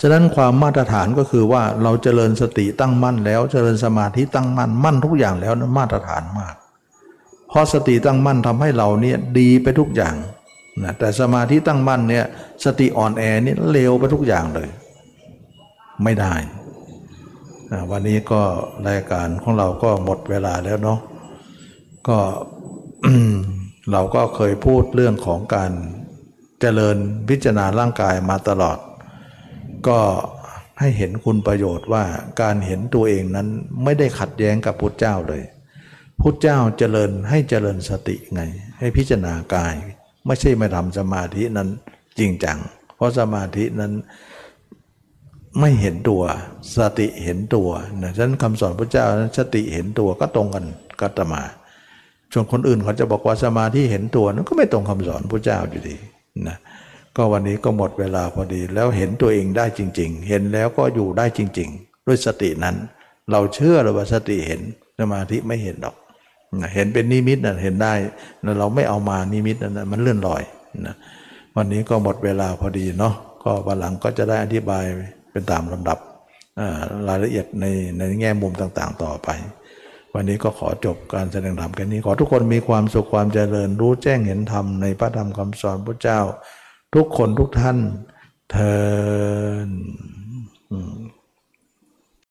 [0.00, 6.54] ฉะนั้นความมาตรฐานก็คือว่าเราเจริญสติตั้งมั่นแล้วเจริญสมาธิตั้งมั่นมั่นทุกอย่างแล้วนั้นมาตรฐานมาก
[7.48, 10.14] เพราะสติตั้งมั่นทำให้เราเนี่ยดีไปทุกอย่าง
[10.84, 12.24] นะแต่สมาธิตั้งมั่นเนี่ย
[12.64, 14.68] สติอ่อนแอนี่เลวไปทุกอย่างเลย
[16.04, 16.34] ไม่ได้
[17.70, 18.42] นะวันนี้ก็
[18.88, 20.98] รายการของเราก็หมดเวลาแล้วเนาะ
[22.08, 22.18] ก็
[23.92, 25.72] เราก็เคยพูดเรื่องของการ
[26.60, 26.96] เจริญ
[27.28, 28.78] พิจารณาร่างกายมาตลอด
[29.88, 29.98] ก็
[30.80, 32.04] ให้เห็นคุณประโยชน์ว่า
[32.42, 33.48] การเห็นตัวเองนั้น
[33.84, 35.42] ไม่ได้ขัดแย้งกับพุทธเจ้าเลย
[36.20, 38.42] พุทธเจ้าเจริญให้เจริญสติไง
[38.78, 39.74] ให้พิจารณากาย
[40.26, 41.68] ไม่ใช่มาทำสมาธินั้น
[42.18, 42.58] จริงจัง
[42.96, 43.92] เพราะสมาธินั้น
[45.60, 46.22] ไม่เห็นตัว
[46.76, 47.68] สติเห็นตัว
[48.02, 50.64] นะฉะนั้นคำสอนพระเจ้านั้นสติเห็นตัวก็ตรงกัน
[51.00, 51.42] กัตมา
[52.32, 55.96] ส่วนคนอื่นเขาจะบอกว่าสมาธิเห็นตัวนั้นก็ไม่ตรงคำสอนพระเจ้าอยู่ดี
[56.48, 56.56] นะ
[57.20, 62.76] ก็วันนี้ก็หมดเวลาพอดี แล้วเห็นตัวเองได้จริง ๆ เห็นแล้วก็อยู่ได้จริง ๆ ด้วยสตินั้น
[63.30, 64.60] เราเชื่อเลยว่าสติเห็น
[64.98, 65.96] สมาธิไม่เห็นหรอก
[66.74, 67.94] เห็นเป็นนิมิตนะเห็นได้
[68.42, 70.42] แล้วเราไม่เอามานิมิตนะมันเลื่อนลอย
[70.86, 70.94] นะ
[71.56, 74.84] วันนี้ก็หมดเวลาพอดีเนาะก็วันหลังก็จะได้อธิบาย
[75.32, 75.98] เป็นตามลำดับ
[77.08, 77.64] รายละเอียดใน
[77.98, 79.28] ในแง่มุมต่างๆ ต่อไป
[80.14, 86.20] วันนี้ก็ขอจบการแสดงธรรมแค่นี้ขอทุกคนมีความสุขความเจริญรู้แจ้งเห็นธรรมในพระธรรมคำสอนพระเจ้า
[86.94, 87.78] ทุกคนทุกท่าน
[88.50, 88.74] เทอ